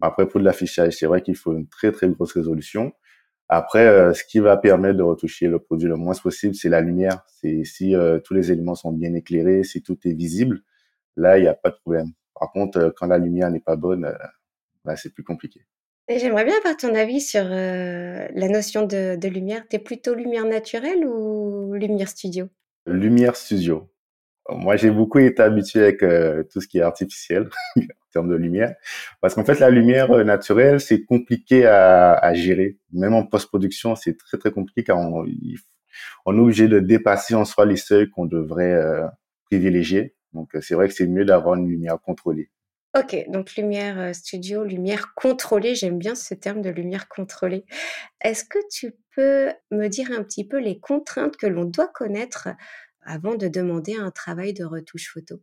Après, 0.02 0.28
pour 0.28 0.40
de 0.40 0.46
l'affichage, 0.46 0.94
c'est 0.94 1.06
vrai 1.06 1.22
qu'il 1.22 1.36
faut 1.36 1.54
une 1.54 1.68
très, 1.68 1.92
très 1.92 2.10
grosse 2.10 2.34
résolution. 2.34 2.92
Après, 3.48 3.86
euh, 3.86 4.14
ce 4.14 4.24
qui 4.26 4.40
va 4.40 4.58
permettre 4.58 4.98
de 4.98 5.04
retoucher 5.04 5.48
le 5.48 5.60
produit 5.60 5.88
le 5.88 5.96
moins 5.96 6.14
possible, 6.16 6.56
c'est 6.56 6.70
la 6.70 6.82
lumière. 6.82 7.24
C'est 7.28 7.64
si 7.64 7.94
tous 8.24 8.34
les 8.34 8.52
éléments 8.52 8.76
sont 8.76 8.92
bien 8.92 9.14
éclairés, 9.14 9.64
si 9.64 9.82
tout 9.82 9.98
est 10.06 10.14
visible, 10.14 10.62
là, 11.16 11.38
il 11.38 11.44
n'y 11.44 11.48
a 11.48 11.54
pas 11.54 11.70
de 11.70 11.76
problème. 11.76 12.12
Par 12.38 12.52
contre, 12.52 12.94
quand 12.98 13.08
la 13.08 13.18
lumière 13.18 13.50
n'est 13.52 13.62
pas 13.62 13.76
bonne, 13.76 14.12
là, 14.84 14.96
c'est 14.96 15.14
plus 15.14 15.24
compliqué. 15.24 15.62
J'aimerais 16.08 16.46
bien 16.46 16.56
avoir 16.58 16.78
ton 16.78 16.94
avis 16.94 17.20
sur 17.20 17.42
euh, 17.44 18.28
la 18.36 18.48
notion 18.48 18.86
de, 18.86 19.16
de 19.16 19.28
lumière. 19.28 19.64
T'es 19.68 19.80
plutôt 19.80 20.14
lumière 20.14 20.46
naturelle 20.46 21.04
ou 21.04 21.74
lumière 21.74 22.10
studio? 22.10 22.48
Lumière 22.86 23.36
studio. 23.36 23.90
Moi, 24.48 24.76
j'ai 24.76 24.92
beaucoup 24.92 25.18
été 25.18 25.42
habitué 25.42 25.82
avec 25.82 26.04
euh, 26.04 26.44
tout 26.44 26.62
ce 26.62 26.68
qui 26.68 26.78
est 26.78 26.84
artificiel 26.84 27.50
en 27.76 27.82
termes 28.14 28.30
de 28.30 28.36
lumière, 28.36 28.76
parce 29.20 29.34
qu'en 29.34 29.44
fait, 29.44 29.58
la 29.60 29.72
lumière 29.72 30.12
euh, 30.12 30.24
naturelle, 30.24 30.80
c'est 30.80 31.04
compliqué 31.04 31.66
à, 31.66 32.14
à, 32.14 32.36
gérer. 32.36 32.78
Même 32.94 33.16
en 33.16 33.26
post-production, 33.26 33.96
c'est 33.96 34.16
très 34.16 34.38
très 34.38 34.52
compliqué 34.52 34.84
car 34.84 35.00
on, 35.00 35.26
on, 36.28 36.38
est 36.38 36.40
obligé 36.40 36.68
de 36.68 36.80
dépasser 36.80 37.34
en 37.34 37.46
soi 37.46 37.66
les 37.66 37.78
seuils 37.78 38.12
qu'on 38.12 38.26
devrait 38.26 38.80
privilégier. 39.46 40.14
Donc, 40.34 40.52
c'est 40.62 40.76
vrai 40.76 40.88
que 40.88 40.94
c'est 40.94 41.08
mieux 41.08 41.26
d'avoir 41.26 41.56
une 41.56 41.68
lumière 41.68 42.00
contrôlée. 42.00 42.52
Ok, 42.98 43.26
donc 43.28 43.58
lumière 43.58 44.00
euh, 44.00 44.14
studio, 44.14 44.64
lumière 44.64 45.14
contrôlée, 45.16 45.76
j'aime 45.76 46.00
bien 46.00 46.16
ce 46.16 46.34
terme 46.34 46.62
de 46.62 46.70
lumière 46.70 47.10
contrôlée. 47.10 47.66
Est-ce 48.22 48.46
que 48.46 48.60
tu 48.72 48.96
peux 49.14 49.50
me 49.70 49.90
dire 49.90 50.12
un 50.18 50.24
petit 50.24 50.48
peu 50.48 50.62
les 50.62 50.80
contraintes 50.80 51.36
que 51.36 51.46
l'on 51.46 51.66
doit 51.66 51.90
connaître 51.90 52.48
avant 53.02 53.36
de 53.36 53.50
demander 53.50 53.96
un 54.00 54.12
travail 54.12 54.54
de 54.54 54.64
retouche 54.64 55.12
photo? 55.12 55.42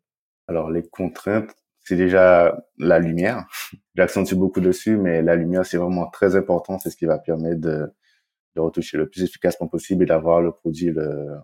Alors 0.48 0.70
les 0.70 0.82
contraintes, 0.88 1.54
c'est 1.80 1.96
déjà 1.96 2.56
la 2.78 2.98
lumière. 2.98 3.46
J'accentue 3.96 4.34
beaucoup 4.34 4.60
dessus, 4.60 4.96
mais 4.96 5.20
la 5.20 5.36
lumière, 5.36 5.66
c'est 5.66 5.76
vraiment 5.76 6.08
très 6.08 6.36
important. 6.36 6.78
C'est 6.78 6.88
ce 6.88 6.96
qui 6.96 7.04
va 7.04 7.18
permettre 7.18 7.60
de, 7.60 7.92
retoucher 8.56 8.96
le 8.96 9.10
plus 9.10 9.24
efficacement 9.24 9.68
possible 9.68 10.04
et 10.04 10.06
d'avoir 10.06 10.40
le 10.40 10.52
produit. 10.52 10.90
Le... 10.90 11.34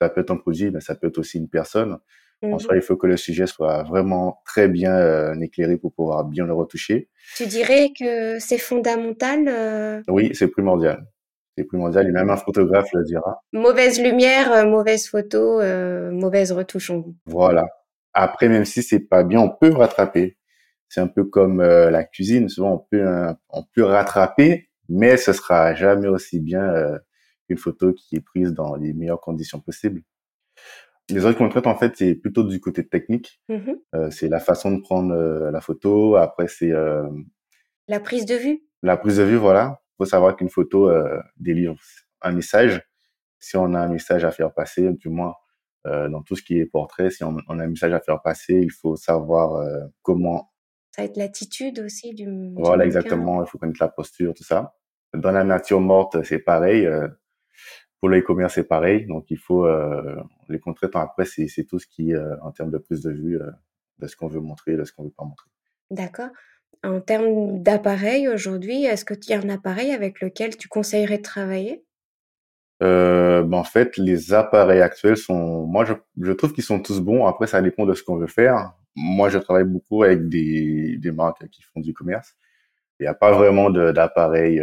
Ça 0.00 0.08
peut 0.08 0.22
être 0.22 0.30
un 0.30 0.38
produit, 0.38 0.70
mais 0.70 0.80
ça 0.80 0.94
peut 0.94 1.08
être 1.08 1.18
aussi 1.18 1.36
une 1.36 1.50
personne. 1.50 1.98
En 2.42 2.58
soi, 2.58 2.74
mmh 2.74 2.78
il 2.78 2.82
faut 2.82 2.96
que 2.96 3.06
le 3.06 3.16
sujet 3.16 3.46
soit 3.46 3.84
vraiment 3.84 4.40
très 4.44 4.66
bien 4.68 4.96
euh, 4.96 5.38
éclairé 5.40 5.76
pour 5.76 5.92
pouvoir 5.92 6.24
bien 6.24 6.44
le 6.44 6.52
retoucher. 6.52 7.08
Tu 7.36 7.46
dirais 7.46 7.92
que 7.98 8.38
c'est 8.40 8.58
fondamental 8.58 9.46
euh? 9.46 10.02
Oui, 10.08 10.32
c'est 10.34 10.48
primordial. 10.48 11.06
C'est 11.56 11.64
primordial 11.64 12.08
et 12.08 12.10
même 12.10 12.30
un 12.30 12.36
photographe 12.36 12.88
le 12.94 13.04
dira. 13.04 13.42
Mauvaise 13.52 14.00
lumière, 14.00 14.50
euh, 14.52 14.64
mauvaise 14.64 15.06
photo, 15.06 15.60
mauvaise 16.10 16.50
retouche. 16.50 16.90
Voilà. 17.26 17.66
Après, 18.14 18.48
même 18.48 18.64
si 18.64 18.82
c'est 18.82 19.00
pas 19.00 19.22
bien, 19.22 19.40
on 19.40 19.50
peut 19.50 19.72
rattraper. 19.72 20.36
C'est 20.88 21.00
un 21.00 21.06
peu 21.06 21.24
comme 21.24 21.62
la 21.62 22.04
cuisine. 22.04 22.48
Souvent, 22.48 22.72
on 22.72 22.78
peut, 22.78 23.06
on 23.50 23.64
peut 23.74 23.84
rattraper, 23.84 24.68
mais 24.88 25.16
ce 25.16 25.32
sera 25.32 25.74
jamais 25.74 26.08
aussi 26.08 26.40
bien 26.40 26.98
qu'une 27.46 27.58
photo 27.58 27.92
qui 27.92 28.16
est 28.16 28.20
prise 28.20 28.52
dans 28.52 28.74
les 28.74 28.92
meilleures 28.92 29.20
conditions 29.20 29.60
possibles. 29.60 30.02
Les 31.12 31.26
autres 31.26 31.38
contraintes, 31.38 31.66
en 31.66 31.76
fait, 31.76 31.96
c'est 31.96 32.14
plutôt 32.14 32.44
du 32.44 32.60
côté 32.60 32.86
technique. 32.86 33.40
Mmh 33.48 33.72
euh, 33.94 34.10
c'est 34.10 34.28
la 34.28 34.40
façon 34.40 34.72
de 34.72 34.80
prendre 34.80 35.14
euh, 35.14 35.50
la 35.50 35.60
photo. 35.60 36.16
Après, 36.16 36.48
c'est 36.48 36.72
euh, 36.72 37.08
la 37.88 38.00
prise 38.00 38.26
de 38.26 38.34
vue. 38.34 38.62
La 38.82 38.96
prise 38.96 39.18
de 39.18 39.22
vue, 39.22 39.36
voilà. 39.36 39.80
Il 39.92 40.04
faut 40.04 40.06
savoir 40.06 40.36
qu'une 40.36 40.48
photo 40.48 40.90
délivre 41.36 41.76
un 42.22 42.32
message. 42.32 42.82
Si 43.38 43.56
on 43.56 43.74
a 43.74 43.80
un 43.80 43.88
message 43.88 44.24
à 44.24 44.30
faire 44.30 44.52
passer, 44.52 44.90
du 44.94 45.08
moins 45.08 45.34
dans 45.84 46.22
tout 46.22 46.34
ce 46.34 46.42
qui 46.42 46.58
est 46.58 46.66
portrait, 46.66 47.10
si 47.10 47.22
on, 47.22 47.36
a 47.36 47.42
un 47.48 47.66
message 47.66 47.92
à 47.92 48.00
faire 48.00 48.20
passer, 48.22 48.54
il 48.54 48.72
faut 48.72 48.96
savoir 48.96 49.64
comment. 50.00 50.50
Ça 50.90 51.02
va 51.02 51.06
être 51.06 51.16
l'attitude 51.16 51.78
aussi 51.80 52.14
du. 52.14 52.26
Voilà, 52.56 52.84
exactement. 52.84 53.44
Il 53.44 53.46
faut 53.46 53.58
connaître 53.58 53.82
la 53.82 53.88
posture, 53.88 54.34
tout 54.34 54.44
ça. 54.44 54.74
Dans 55.14 55.30
la 55.30 55.44
nature 55.44 55.80
morte, 55.80 56.22
c'est 56.24 56.40
pareil. 56.40 56.88
Pour 58.02 58.08
l'e-commerce, 58.08 58.54
c'est 58.54 58.64
pareil. 58.64 59.06
Donc, 59.06 59.30
il 59.30 59.38
faut 59.38 59.64
euh, 59.64 60.20
les 60.48 60.58
contraintes 60.58 60.96
après, 60.96 61.24
c'est 61.24 61.62
tout 61.62 61.78
ce 61.78 61.86
qui, 61.86 62.12
euh, 62.12 62.34
en 62.42 62.50
termes 62.50 62.72
de 62.72 62.78
prise 62.78 63.00
de 63.00 63.12
vue, 63.12 63.40
euh, 63.40 63.48
de 64.00 64.08
ce 64.08 64.16
qu'on 64.16 64.26
veut 64.26 64.40
montrer, 64.40 64.74
de 64.74 64.82
ce 64.82 64.92
qu'on 64.92 65.04
veut 65.04 65.14
pas 65.16 65.22
montrer. 65.22 65.48
D'accord. 65.88 66.30
En 66.82 67.00
termes 67.00 67.62
d'appareil 67.62 68.26
aujourd'hui, 68.26 68.86
est-ce 68.86 69.04
que 69.04 69.14
tu 69.14 69.32
as 69.32 69.38
un 69.38 69.48
appareil 69.48 69.92
avec 69.92 70.20
lequel 70.20 70.56
tu 70.56 70.66
conseillerais 70.66 71.18
de 71.18 71.22
travailler? 71.22 71.84
Bah, 72.80 73.46
en 73.52 73.62
fait, 73.62 73.96
les 73.96 74.32
appareils 74.32 74.80
actuels 74.80 75.16
sont 75.16 75.64
moi 75.66 75.84
je 75.84 75.92
je 76.20 76.32
trouve 76.32 76.52
qu'ils 76.52 76.64
sont 76.64 76.80
tous 76.80 76.98
bons. 77.00 77.26
Après, 77.26 77.46
ça 77.46 77.62
dépend 77.62 77.86
de 77.86 77.94
ce 77.94 78.02
qu'on 78.02 78.16
veut 78.16 78.26
faire. 78.26 78.72
Moi, 78.96 79.28
je 79.28 79.38
travaille 79.38 79.62
beaucoup 79.62 80.02
avec 80.02 80.28
des 80.28 80.96
des 80.98 81.12
marques 81.12 81.48
qui 81.50 81.62
font 81.62 81.78
du 81.78 81.94
commerce. 81.94 82.34
Il 82.98 83.04
y 83.04 83.06
a 83.06 83.14
pas 83.14 83.30
vraiment 83.30 83.70
d'appareil, 83.70 84.60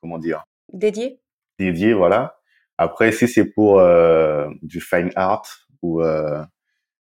comment 0.00 0.18
dire? 0.18 0.44
Dédié? 0.72 1.20
Dédié, 1.60 1.92
voilà. 1.92 2.40
Après, 2.78 3.12
si 3.12 3.28
c'est 3.28 3.46
pour, 3.46 3.80
heu, 3.80 4.48
du 4.62 4.80
fine 4.80 5.10
art 5.16 5.44
ou, 5.82 6.02
heu, 6.02 6.40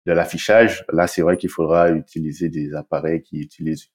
de 0.06 0.14
l'affichage, 0.14 0.86
là, 0.94 1.08
c'est 1.08 1.22
vrai 1.24 1.38
qu'il 1.38 1.50
faudra 1.50 1.92
utiliser 1.92 2.50
des 2.50 2.76
appareils 2.76 3.22
qui 3.24 3.40
utilisent 3.42 3.90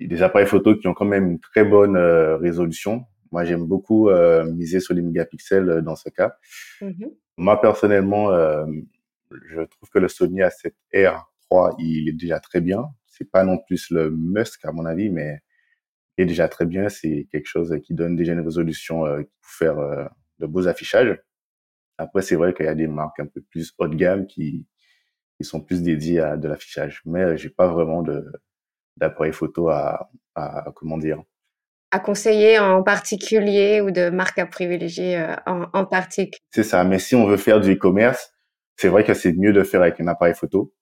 des 0.00 0.22
appareils 0.22 0.46
photo 0.48 0.76
qui 0.76 0.88
ont 0.88 0.94
quand 0.94 1.06
même 1.06 1.30
une 1.32 1.40
très 1.40 1.64
bonne, 1.64 1.96
heu, 1.96 2.36
résolution. 2.36 3.06
Moi, 3.32 3.44
j'aime 3.44 3.66
beaucoup, 3.66 4.10
heu, 4.10 4.44
miser 4.52 4.80
sur 4.80 4.94
les 4.94 5.02
mégapixels, 5.02 5.68
heu, 5.70 5.82
dans 5.82 5.96
ce 5.96 6.08
cas. 6.10 6.36
Mmh 6.80 7.14
Moi, 7.36 7.60
personnellement, 7.60 8.32
hem, 8.36 8.86
je 9.48 9.62
trouve 9.62 9.88
que 9.90 9.98
le 9.98 10.08
Sony 10.08 10.42
A7R 10.42 11.32
III, 11.50 11.74
il 11.78 12.08
est 12.08 12.12
déjà 12.12 12.38
très 12.40 12.60
bien. 12.60 12.84
C'est 13.06 13.30
pas 13.30 13.44
non 13.44 13.58
plus 13.58 13.90
le 13.90 14.10
must 14.10 14.64
à 14.64 14.72
mon 14.72 14.84
avis, 14.86 15.10
mais 15.10 15.40
il 16.18 16.24
est 16.24 16.26
déjà 16.26 16.48
très 16.48 16.66
bien. 16.66 16.88
C'est 16.90 17.26
quelque 17.32 17.48
chose 17.48 17.74
qui 17.84 17.94
donne 17.94 18.16
déjà 18.16 18.34
une 18.34 18.40
résolution, 18.40 19.00
pour 19.06 19.50
faire, 19.50 20.10
de 20.40 20.46
beaux 20.46 20.68
affichages. 20.68 21.18
Après, 21.98 22.22
c'est 22.22 22.36
vrai 22.36 22.54
qu'il 22.54 22.66
y 22.66 22.70
a 22.70 22.74
des 22.76 22.88
marques 22.88 23.20
un 23.20 23.26
peu 23.26 23.42
plus 23.42 23.72
haut 23.78 23.88
de 23.88 23.96
gamme 23.96 24.26
qui 24.26 24.66
qui 25.38 25.44
sont 25.46 25.60
plus 25.62 25.82
dédiées 25.82 26.20
à 26.20 26.36
de 26.38 26.48
l'affichage. 26.48 27.02
Mais, 27.06 27.36
j'ai 27.38 27.50
pas 27.50 27.68
vraiment 27.68 28.02
de 28.02 28.24
d'appareil 28.98 29.32
photo 29.34 29.68
à 29.70 30.10
à 30.36 30.72
comment 30.76 30.98
dire? 30.98 31.22
À 31.92 32.00
conseiller 32.00 32.58
en 32.58 32.82
particulier 32.82 33.80
ou 33.80 33.90
de 33.92 34.10
marque 34.10 34.38
à 34.38 34.46
privilégier, 34.46 35.16
heu, 35.18 35.26
en 35.46 35.66
en 35.72 35.84
particu? 35.86 36.38
C'est 36.52 36.62
ça. 36.62 36.84
Mais 36.84 36.98
si 36.98 37.14
on 37.14 37.26
veut 37.26 37.36
faire 37.36 37.60
du 37.60 37.72
e-commerce, 37.74 38.32
c'est 38.76 38.88
vrai 38.88 39.04
que 39.04 39.14
c'est 39.14 39.32
mieux 39.32 39.52
de 39.52 39.62
faire 39.62 39.82
avec 39.82 40.00
un 40.00 40.06
appareil 40.08 40.34
photo. 40.34 40.72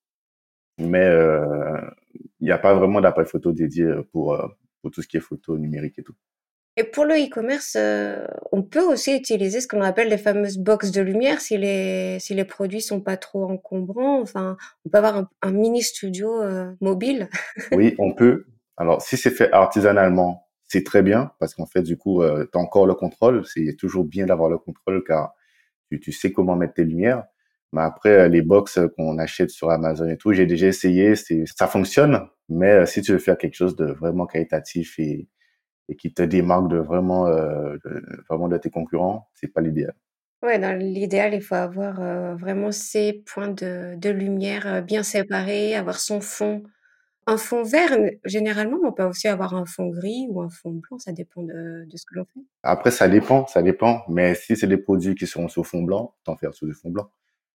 Mais, 0.79 1.07
heu, 1.09 1.81
il 2.41 2.49
y 2.49 2.53
a 2.53 2.59
pas 2.59 2.75
vraiment 2.75 3.01
d'appareil 3.01 3.29
photo 3.31 3.53
dédié, 3.53 3.87
pour, 4.13 4.35
heu, 4.35 4.43
pour 4.83 4.91
tout 4.93 5.03
ce 5.03 5.09
qui 5.09 5.19
est 5.19 5.21
photo 5.21 5.59
numérique 5.59 5.99
et 5.99 6.03
tout. 6.05 6.15
Et 6.77 6.85
pour 6.85 7.05
le 7.05 7.15
e-commerce, 7.15 7.77
heu, 7.77 8.27
on 8.51 8.63
peut 8.63 8.81
aussi 8.83 9.15
utiliser 9.15 9.61
ce 9.61 9.69
qu'on 9.69 9.83
appelle 9.83 10.09
les 10.09 10.17
fameuses 10.19 10.57
box 10.59 10.91
de 10.91 11.03
lumière 11.03 11.41
si 11.41 11.59
les 11.59 12.19
si 12.19 12.35
les 12.35 12.45
produits 12.47 12.81
sont 12.81 13.01
pas 13.01 13.17
trop 13.19 13.45
encombrants. 13.51 14.21
Enfin, 14.23 14.57
on 14.87 14.89
peut 14.91 14.99
avoir 14.99 15.29
un 15.43 15.51
mini 15.53 15.83
studio, 15.83 16.43
heu, 16.43 16.77
mobile. 16.81 17.29
Oui, 17.77 17.95
on 17.99 18.13
peut. 18.15 18.47
Alors, 18.77 19.03
si 19.03 19.17
c'est 19.17 19.31
fait 19.31 19.53
artisanalement, 19.53 20.47
c'est 20.65 20.85
très 20.85 21.03
bien 21.03 21.33
parce 21.39 21.55
qu'en 21.55 21.67
fait, 21.67 21.83
du 21.83 21.97
coup, 21.99 22.23
heu, 22.23 22.49
tu 22.51 22.59
as 22.59 22.61
encore 22.61 22.87
le 22.87 22.95
contrôle. 22.95 23.45
C'est 23.47 23.77
toujours 23.79 24.05
bien 24.05 24.27
d'avoir 24.27 24.49
le 24.51 24.59
contrôle 24.59 25.05
car 25.07 25.35
tu 25.91 26.01
tu 26.01 26.13
sais 26.13 26.33
comment 26.33 26.57
mettre 26.57 26.75
tes 26.75 26.85
lumières. 26.85 27.25
Mais 27.73 27.83
après, 27.83 28.27
heu, 28.27 28.29
les 28.29 28.43
box, 28.43 28.79
heu, 28.79 28.89
qu'on 28.89 29.19
achète 29.19 29.51
sur 29.51 29.71
Amazon 29.71 30.09
et 30.09 30.17
tout, 30.19 30.33
j'ai 30.33 30.47
déjà 30.47 30.69
essayé, 30.69 31.15
ça 31.17 31.67
fonctionne. 31.67 32.29
Mais, 32.49 32.73
heu, 32.83 32.87
si 32.87 33.03
tu 33.03 33.13
veux 33.13 33.19
faire 33.19 33.39
quelque 33.39 33.55
chose 33.57 33.77
de 33.77 33.87
vraiment 33.87 34.27
qualitatif 34.27 34.99
et 34.99 35.29
et 35.93 35.97
qui 35.97 36.13
te 36.13 36.23
démarque 36.23 36.69
de 36.69 36.79
vraiment, 36.79 37.29
de 37.29 37.81
vraiment 38.29 38.49
de 38.49 38.57
tes 38.57 38.71
concurrents, 38.71 39.29
c'est 39.35 39.49
pas 39.49 39.61
l'idéal. 39.61 39.95
Ouais, 40.43 40.59
dans 40.59 40.77
l'idéal, 40.77 41.35
il 41.35 41.43
faut 41.43 41.55
avoir, 41.55 42.01
heu, 42.01 42.35
vraiment 42.35 42.73
ses 42.73 43.23
points 43.27 43.49
de 43.49 43.95
de 43.97 44.11
lumière, 44.11 44.83
bien 44.83 45.03
séparés, 45.03 45.75
avoir 45.75 46.01
son 46.01 46.21
fond 46.21 46.63
un 47.27 47.37
fond 47.37 47.63
vert, 47.63 47.97
généralement, 48.25 48.79
on 48.83 48.93
peut 48.93 49.05
aussi 49.05 49.29
avoir 49.29 49.55
un 49.55 49.65
fond 49.65 49.89
gris 49.91 50.27
ou 50.29 50.41
un 50.41 50.51
fond 50.51 50.73
blanc, 50.73 50.99
ça 50.99 51.13
dépend 51.13 51.43
de 51.43 51.85
de 51.87 51.97
ce 51.97 52.05
que 52.05 52.17
l'on 52.17 52.25
fait. 52.25 52.41
Après, 52.65 52.91
ça 52.91 53.09
dépend, 53.09 53.47
ça 53.47 53.63
dépend. 53.63 54.03
Mais 54.09 54.35
si 54.35 54.57
c'est 54.57 54.67
des 54.67 54.77
produits 54.77 55.15
qui 55.15 55.27
seront 55.27 55.49
sur 55.49 55.65
fond 55.65 55.83
blanc, 55.83 56.15
t'en 56.25 56.37
faire 56.37 56.53
sur 56.53 56.67
du 56.67 56.75
fond 56.75 56.91
blanc. 56.91 57.11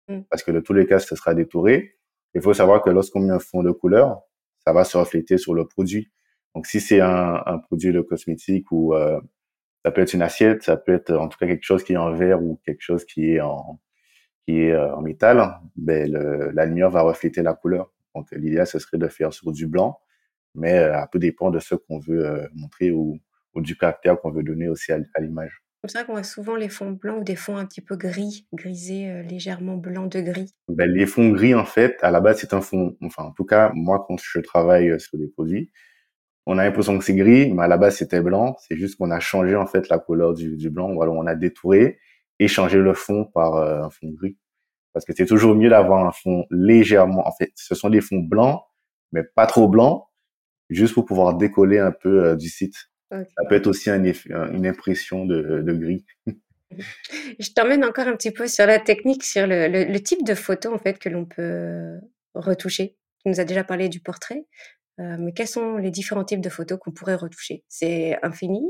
Mmh. 0.10 0.22
parce 0.30 0.42
que 0.42 0.52
de 0.52 0.62
tous 0.62 0.72
les 0.72 0.86
cas, 0.86 1.00
ce 1.00 1.18
sera 1.18 1.34
détouré. 1.34 1.98
Il 2.34 2.42
faut 2.42 2.54
savoir 2.54 2.82
que 2.82 2.90
lorsqu'on 2.90 3.20
met 3.20 3.34
un 3.34 3.40
fond 3.40 3.62
de 3.62 3.72
couleur, 3.72 4.22
ça 4.66 4.72
va 4.72 4.86
se 4.86 4.98
refléter 4.98 5.38
sur 5.38 5.54
le 5.54 5.68
produit. 5.68 6.10
Donc, 6.58 6.66
si 6.66 6.82
c'est 6.82 7.02
un, 7.02 7.44
un 7.46 7.60
produit 7.60 7.92
de 7.92 8.02
cosmétique 8.02 8.72
ou 8.72 8.96
euh, 8.96 9.22
ça 9.86 9.92
peut 9.92 10.02
être 10.02 10.14
une 10.16 10.24
assiette, 10.24 10.64
ça 10.64 10.76
peut 10.76 10.96
être 10.96 11.16
en 11.16 11.28
tout 11.28 11.38
cas 11.38 11.46
quelque 11.46 11.62
chose 11.62 11.84
qui 11.84 11.94
est 11.94 11.98
en 11.98 12.12
verre 12.12 12.42
ou 12.42 12.60
quelque 12.66 12.82
chose 12.82 13.06
qui 13.06 13.34
est 13.34 13.42
en 13.42 13.80
qui 14.48 14.62
est 14.62 14.72
euh, 14.72 14.96
en 14.96 15.04
métal, 15.04 15.60
ben 15.76 16.12
le, 16.12 16.50
la 16.50 16.66
lumière 16.66 16.90
va 16.90 17.04
refléter 17.04 17.44
la 17.44 17.54
couleur. 17.54 17.94
Donc, 18.16 18.32
l'idéal 18.32 18.66
ce 18.66 18.80
serait 18.80 18.98
de 18.98 19.08
faire 19.08 19.34
sur 19.34 19.52
du 19.52 19.68
blanc, 19.68 20.00
mais 20.56 20.80
euh, 20.80 21.00
un 21.00 21.06
peu 21.06 21.20
dépend 21.20 21.52
de 21.52 21.60
ce 21.60 21.76
qu'on 21.76 22.00
veut 22.00 22.26
euh, 22.26 22.48
montrer 22.56 22.90
ou, 22.90 23.20
ou 23.54 23.62
du 23.62 23.78
caractère 23.78 24.20
qu'on 24.20 24.32
veut 24.32 24.42
donner 24.42 24.68
aussi 24.68 24.92
à, 24.92 24.98
à 25.14 25.22
l'image. 25.22 25.62
C'est 25.76 25.82
pour 25.82 25.92
ça 25.92 26.04
qu'on 26.06 26.14
voit 26.14 26.24
souvent 26.24 26.56
les 26.56 26.70
fonds 26.70 26.94
blancs 26.94 27.22
ou 27.22 27.24
des 27.24 27.36
fonds 27.36 27.56
un 27.56 27.68
petit 27.68 27.82
peu 27.82 27.98
gris, 27.98 28.48
grisés, 28.52 29.22
légèrement 29.22 29.78
blanc 29.78 30.08
de 30.08 30.22
gris. 30.22 30.56
Ben, 30.70 30.90
les 30.90 31.06
fonds 31.06 31.30
gris, 31.30 31.54
en 31.54 31.66
fait, 31.66 31.98
à 32.02 32.10
la 32.10 32.20
base, 32.20 32.40
c'est 32.40 32.56
un 32.56 32.62
fond, 32.62 32.98
enfin, 33.04 33.26
en 33.26 33.32
tout 33.32 33.46
cas, 33.46 33.72
moi, 33.76 34.04
quand 34.08 34.18
je 34.20 34.40
travaille 34.40 34.90
euh, 34.90 34.98
sur 34.98 35.20
des 35.20 35.28
produits, 35.28 35.72
on 36.48 36.58
a 36.58 36.64
l'impression 36.66 36.98
que 36.98 37.04
c'est 37.04 37.16
gris, 37.16 37.54
mais 37.54 37.64
à 37.64 37.68
la 37.68 37.78
base, 37.78 37.98
c'était 37.98 38.22
blanc. 38.22 38.56
C'est 38.68 38.78
juste 38.78 38.98
qu'on 38.98 39.12
a 39.12 39.20
changé, 39.20 39.56
en 39.56 39.68
fait, 39.68 39.90
la 39.90 40.00
couleur 40.00 40.34
du, 40.34 40.58
du 40.58 40.70
blanc, 40.70 40.92
ou 40.94 41.02
alors 41.04 41.16
on 41.16 41.28
a 41.28 41.36
détouré 41.36 42.00
et 42.40 42.48
changé 42.48 42.80
le 42.80 42.94
fond 42.94 43.26
par 43.26 43.56
euh, 43.56 43.84
un 43.84 43.90
fond 43.90 44.10
gris. 44.12 44.38
Parce 44.94 45.06
que 45.06 45.14
c'est 45.16 45.26
toujours 45.28 45.56
mieux 45.56 45.70
d'avoir 45.70 46.06
un 46.08 46.12
fond 46.12 46.46
légèrement, 46.52 47.28
en 47.28 47.32
fait, 47.34 47.52
ce 47.56 47.76
sont 47.76 47.90
des 47.90 48.02
fonds 48.02 48.20
blancs, 48.22 48.62
mais 49.12 49.24
pas 49.24 49.46
trop 49.48 49.68
blancs, 49.68 50.06
juste 50.70 50.94
pour 50.96 51.06
pouvoir 51.06 51.36
décoller 51.36 51.80
un 51.80 51.92
peu 51.92 52.26
euh, 52.26 52.36
du 52.36 52.50
site. 52.50 52.76
Ça 53.12 53.46
peut 53.48 53.56
être 53.56 53.68
aussi 53.68 53.90
un 53.90 54.04
effet, 54.04 54.34
un- 54.34 54.52
une 54.54 54.68
impression 54.68 55.26
de, 55.26 55.62
de 55.62 55.74
gris. 55.74 56.06
Je 57.40 57.52
t'emmène 57.54 57.86
encore 57.86 58.08
un 58.08 58.16
petit 58.16 58.32
peu 58.32 58.48
sur 58.48 58.66
la 58.66 58.80
technique, 58.80 59.24
sur 59.24 59.48
le 59.48 59.68
le 59.68 59.86
le 59.86 60.00
type 60.02 60.26
de 60.26 60.36
photo, 60.36 60.74
en 60.74 60.78
fait, 60.78 61.00
que 61.00 61.10
l'on 61.10 61.26
peut 61.26 61.98
retoucher. 62.34 62.98
Tu 63.24 63.30
nous 63.30 63.40
as 63.40 63.46
déjà 63.46 63.64
parlé 63.64 63.90
du 63.90 64.00
portrait, 64.02 64.46
mais 64.98 65.32
quels 65.34 65.48
sont 65.48 65.78
les 65.78 65.92
différents 65.92 66.24
types 66.24 66.42
de 66.42 66.50
photos 66.50 66.80
qu'on 66.80 66.92
pourrait 66.92 67.16
retoucher? 67.16 67.64
C'est 67.68 68.18
infini? 68.24 68.62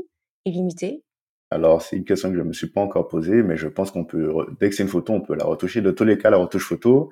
Illimité? 0.44 1.02
Alors, 1.50 1.80
c'est 1.80 1.96
une 1.96 2.04
question 2.04 2.30
que 2.30 2.36
je 2.36 2.42
me 2.42 2.52
suis 2.52 2.68
pas 2.68 2.82
encore 2.82 3.08
posée, 3.08 3.42
mais 3.42 3.56
je 3.56 3.68
pense 3.68 3.90
qu'on 3.90 4.04
peut, 4.04 4.30
dès 4.60 4.68
que 4.68 4.74
c'est 4.74 4.82
une 4.82 4.88
photo, 4.88 5.14
on 5.14 5.22
peut 5.22 5.34
la 5.34 5.44
retoucher. 5.44 5.80
De 5.80 5.90
tous 5.90 6.04
les 6.04 6.18
cas, 6.18 6.28
la 6.30 6.36
retouche 6.36 6.68
photo, 6.68 7.10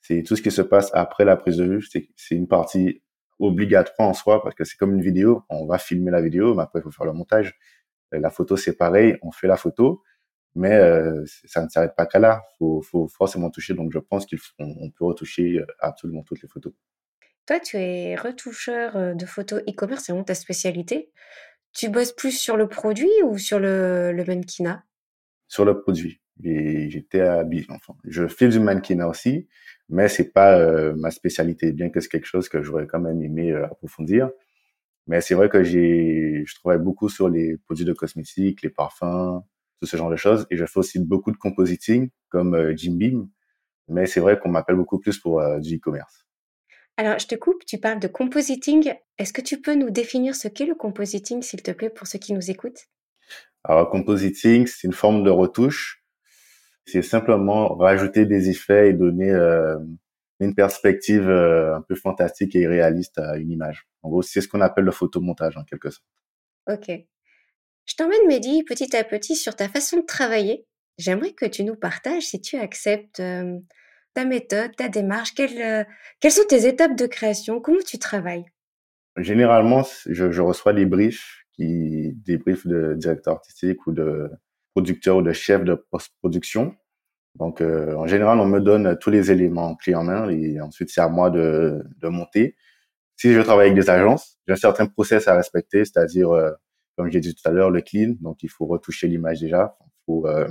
c'est 0.00 0.22
tout 0.22 0.36
ce 0.36 0.42
qui 0.42 0.50
se 0.50 0.62
passe 0.62 0.90
après 0.94 1.24
la 1.24 1.36
prise 1.36 1.58
de 1.58 1.64
vue. 1.64 1.82
C'est, 1.82 2.34
une 2.34 2.48
partie 2.48 3.02
obligatoire 3.38 4.08
en 4.08 4.14
soi 4.14 4.42
parce 4.42 4.54
que 4.54 4.64
c'est 4.64 4.76
comme 4.76 4.94
une 4.94 5.02
vidéo. 5.02 5.42
On 5.50 5.66
va 5.66 5.78
filmer 5.78 6.10
la 6.10 6.22
vidéo, 6.22 6.54
mais 6.54 6.62
après, 6.62 6.80
il 6.80 6.82
faut 6.82 6.90
faire 6.90 7.06
le 7.06 7.12
montage. 7.12 7.58
Euh, 8.14 8.20
La 8.20 8.30
photo, 8.30 8.56
c'est 8.56 8.76
pareil. 8.76 9.16
On 9.22 9.32
fait 9.32 9.48
la 9.48 9.56
photo, 9.56 10.02
mais 10.54 10.72
euh, 10.74 11.24
ça 11.44 11.64
ne 11.64 11.68
s'arrête 11.68 11.94
pas 11.96 12.06
qu'à 12.06 12.18
là. 12.18 12.42
Faut, 12.58 12.82
faut 12.82 13.08
forcément 13.08 13.50
toucher. 13.50 13.74
Donc, 13.74 13.92
je 13.92 13.98
pense 13.98 14.26
qu'on 14.26 14.36
on 14.58 14.90
peut 14.90 15.04
retoucher 15.04 15.58
euh, 15.58 15.66
absolument 15.80 16.22
toutes 16.22 16.42
les 16.42 16.48
photos. 16.48 16.72
Toi, 17.46 17.58
tu 17.60 17.78
es 17.78 18.16
retoucheur, 18.16 18.96
heu, 18.98 19.14
de 19.14 19.24
photos 19.26 19.62
e-commerce, 19.62 20.04
c'est 20.04 20.12
vraiment 20.12 20.24
ta 20.24 20.34
spécialité. 20.34 21.10
Tu 21.74 21.88
bosses 21.90 22.12
plus 22.12 22.32
sur 22.38 22.56
le 22.56 22.68
produit 22.68 23.10
ou 23.24 23.38
sur 23.38 23.60
le 23.60 24.24
mannequinat? 24.26 24.84
sur 25.48 25.64
le 25.64 25.80
produit. 25.80 26.20
J'étais 26.42 27.20
habillé, 27.20 27.64
enfin, 27.70 27.94
je 28.04 28.26
fais 28.26 28.48
du 28.48 28.58
mannequinat 28.58 29.08
aussi, 29.08 29.46
mais 29.88 30.08
c'est 30.08 30.32
pas 30.32 30.92
ma 30.94 31.10
spécialité, 31.10 31.72
bien 31.72 31.90
que 31.90 32.00
c'est 32.00 32.08
quelque 32.08 32.26
chose 32.26 32.48
que 32.48 32.62
j'aurais 32.62 32.86
quand 32.86 33.00
même 33.00 33.22
aimé 33.22 33.52
approfondir. 33.54 34.30
Mais 35.08 35.20
c'est 35.22 35.34
vrai 35.34 35.48
que 35.50 35.64
je 35.64 36.44
travaille 36.56 36.80
beaucoup 36.82 37.08
sur 37.10 37.28
les 37.28 37.58
produits 37.58 37.84
de 37.86 37.92
cosmétiques, 37.94 38.62
les 38.62 38.70
parfums, 38.70 39.42
tout 39.80 39.86
ce 39.86 39.96
genre 39.96 40.10
de 40.10 40.16
choses. 40.16 40.46
Et 40.50 40.56
je 40.56 40.66
fais 40.66 40.78
aussi 40.80 41.00
beaucoup 41.00 41.32
de 41.32 41.38
compositing, 41.38 42.10
comme 42.30 42.72
Jim 42.76 42.94
Beam. 42.96 43.28
Mais 43.88 44.06
c'est 44.06 44.20
vrai 44.20 44.38
qu'on 44.40 44.50
m'appelle 44.50 44.76
beaucoup 44.76 44.98
plus 45.00 45.18
pour 45.18 45.42
du 45.60 45.76
e-commerce. 45.76 46.23
Alors, 46.96 47.18
je 47.18 47.26
te 47.26 47.34
coupe, 47.34 47.64
tu 47.66 47.78
parles 47.78 47.98
de 47.98 48.06
compositing. 48.06 48.94
Est-ce 49.18 49.32
que 49.32 49.40
tu 49.40 49.60
peux 49.60 49.74
nous 49.74 49.90
définir 49.90 50.36
ce 50.36 50.46
qu'est 50.48 50.66
le 50.66 50.74
compositing, 50.74 51.42
s'il 51.42 51.62
te 51.62 51.72
plaît, 51.72 51.90
pour 51.90 52.06
ceux 52.06 52.18
qui 52.18 52.32
nous 52.32 52.50
écoutent? 52.50 52.86
Alors, 53.64 53.90
compositing, 53.90 54.66
c'est 54.66 54.86
une 54.86 54.92
forme 54.92 55.24
de 55.24 55.30
retouche. 55.30 56.04
C'est 56.86 57.02
simplement 57.02 57.74
rajouter 57.74 58.26
des 58.26 58.50
effets 58.50 58.90
et 58.90 58.92
donner 58.92 59.30
euh, 59.30 59.76
une 60.38 60.54
perspective 60.54 61.28
euh, 61.28 61.76
un 61.76 61.80
peu 61.80 61.94
fantastique 61.94 62.54
et 62.54 62.66
réaliste 62.66 63.18
à 63.18 63.36
une 63.36 63.50
image. 63.50 63.88
En 64.02 64.10
gros, 64.10 64.22
c'est 64.22 64.40
ce 64.40 64.48
qu'on 64.48 64.60
appelle 64.60 64.84
le 64.84 64.92
photomontage 64.92 65.56
en 65.56 65.64
quelque 65.64 65.90
sorte. 65.90 66.06
OK. 66.68 66.90
Je 67.86 67.94
t'emmène, 67.96 68.26
Mehdi, 68.28 68.62
petit 68.64 68.94
à 68.96 69.04
petit 69.04 69.34
sur 69.34 69.56
ta 69.56 69.68
façon 69.68 69.98
de 69.98 70.06
travailler. 70.06 70.66
J'aimerais 70.98 71.32
que 71.32 71.46
tu 71.46 71.64
nous 71.64 71.74
partages, 71.74 72.22
si 72.22 72.40
tu 72.40 72.56
acceptes, 72.56 73.20
hem, 73.20 73.62
ta 74.14 74.24
méthode, 74.24 74.74
ta 74.76 74.88
démarche. 74.88 75.34
Quelles, 75.34 75.60
heu, 75.60 75.84
quelles 76.20 76.32
sont 76.32 76.46
tes 76.48 76.66
étapes 76.66 76.96
de 76.96 77.06
création? 77.06 77.60
Comment 77.60 77.82
tu 77.84 77.98
travailles? 77.98 78.46
Généralement, 79.16 79.84
je, 80.06 80.40
reçois 80.40 80.72
des 80.72 80.86
briefs, 80.86 81.44
des 81.58 82.38
briefs 82.38 82.66
de 82.66 82.94
directeur 82.94 83.34
artistique 83.34 83.86
ou 83.86 83.92
de 83.92 84.30
producteur 84.74 85.18
ou 85.18 85.22
de 85.22 85.32
chef 85.32 85.64
de 85.64 85.74
post-production. 85.74 86.74
Donc, 87.36 87.60
euh, 87.60 87.94
en 87.94 88.06
général, 88.06 88.38
on 88.40 88.46
me 88.46 88.60
donne 88.60 88.96
tous 88.98 89.10
les 89.10 89.30
éléments 89.30 89.74
clés 89.76 89.94
en 89.94 90.04
main 90.04 90.28
et 90.30 90.60
ensuite, 90.60 90.90
c'est 90.90 91.00
à 91.00 91.08
moi 91.08 91.30
de, 91.30 91.82
de 92.00 92.08
monter. 92.08 92.56
si 93.16 93.32
je 93.32 93.40
travaille 93.40 93.68
avec 93.68 93.78
des 93.78 93.90
agences, 93.90 94.38
j'ai 94.46 94.54
un 94.54 94.56
certain 94.56 94.86
process 94.86 95.28
à 95.28 95.36
respecter, 95.36 95.84
c'est-à-dire, 95.84 96.30
euh, 96.30 96.50
comme 96.96 97.10
j'ai 97.10 97.20
dit 97.20 97.34
tout 97.34 97.48
à 97.48 97.52
l'heure, 97.52 97.70
le 97.70 97.80
clean. 97.80 98.14
Donc, 98.20 98.42
il 98.42 98.48
faut 98.50 98.66
retoucher 98.66 99.08
l'image 99.08 99.40
déjà. 99.40 99.76
Il 99.80 99.90
faut 100.06 100.26
euh, 100.26 100.48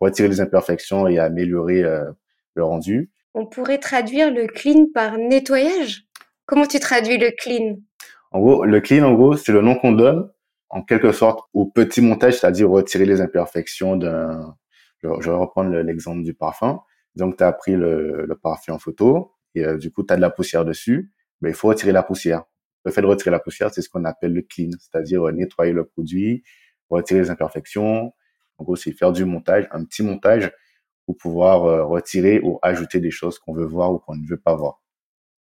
retirer 0.00 0.28
les 0.28 0.40
imperfections 0.40 1.06
et 1.06 1.18
améliorer 1.18 1.84
euh, 1.84 2.10
le 2.56 2.64
rendu. 2.64 3.10
On 3.34 3.46
pourrait 3.46 3.78
traduire 3.78 4.32
le 4.32 4.46
clean 4.46 4.86
par 4.92 5.18
nettoyage? 5.18 6.04
Comment 6.46 6.66
tu 6.66 6.80
traduis 6.80 7.18
le 7.18 7.30
clean? 7.30 7.76
En 8.32 8.40
gros, 8.40 8.64
le 8.64 8.80
clean, 8.80 9.04
en 9.04 9.14
gros, 9.14 9.36
c'est 9.36 9.52
le 9.52 9.60
nom 9.60 9.76
qu'on 9.76 9.92
donne, 9.92 10.28
en 10.68 10.82
quelque 10.82 11.12
sorte, 11.12 11.40
au 11.52 11.66
petit 11.66 12.00
montage, 12.00 12.34
c'est-à-dire 12.34 12.68
retirer 12.68 13.04
les 13.04 13.20
imperfections 13.20 13.96
d'un... 13.96 14.56
Je, 15.02 15.08
vais 15.08 15.36
reprendre 15.36 15.70
l'exemple 15.70 16.24
du 16.24 16.34
parfum. 16.34 16.80
Donc, 17.14 17.36
tu 17.36 17.44
as 17.44 17.52
pris 17.52 17.76
le, 17.76 18.24
le 18.26 18.34
parfum 18.36 18.72
en 18.72 18.78
photo 18.78 19.32
et 19.54 19.64
du 19.76 19.92
coup, 19.92 20.02
tu 20.02 20.12
as 20.12 20.16
de 20.16 20.20
la 20.20 20.30
poussière 20.30 20.64
dessus 20.64 21.12
ben, 21.40 21.50
il 21.50 21.54
faut 21.54 21.68
retirer 21.68 21.92
la 21.92 22.02
poussière. 22.02 22.44
Le 22.84 22.92
fait 22.92 23.02
de 23.02 23.06
retirer 23.06 23.30
la 23.30 23.40
poussière, 23.40 23.72
c'est 23.72 23.82
ce 23.82 23.88
qu'on 23.88 24.04
appelle 24.04 24.32
le 24.32 24.42
clean, 24.42 24.70
c'est-à-dire 24.78 25.26
euh, 25.26 25.32
nettoyer 25.32 25.72
le 25.72 25.84
produit, 25.84 26.44
retirer 26.88 27.20
les 27.20 27.30
imperfections. 27.30 28.12
En 28.58 28.64
gros, 28.64 28.76
c'est 28.76 28.92
faire 28.92 29.12
du 29.12 29.24
montage, 29.24 29.68
un 29.70 29.84
petit 29.84 30.02
montage 30.02 30.52
pour 31.06 31.16
pouvoir 31.16 31.64
euh, 31.64 31.84
retirer 31.84 32.40
ou 32.42 32.58
ajouter 32.62 33.00
des 33.00 33.10
choses 33.10 33.38
qu'on 33.38 33.54
veut 33.54 33.64
voir 33.64 33.92
ou 33.92 33.98
qu'on 33.98 34.16
ne 34.16 34.26
veut 34.26 34.40
pas 34.40 34.54
voir. 34.54 34.82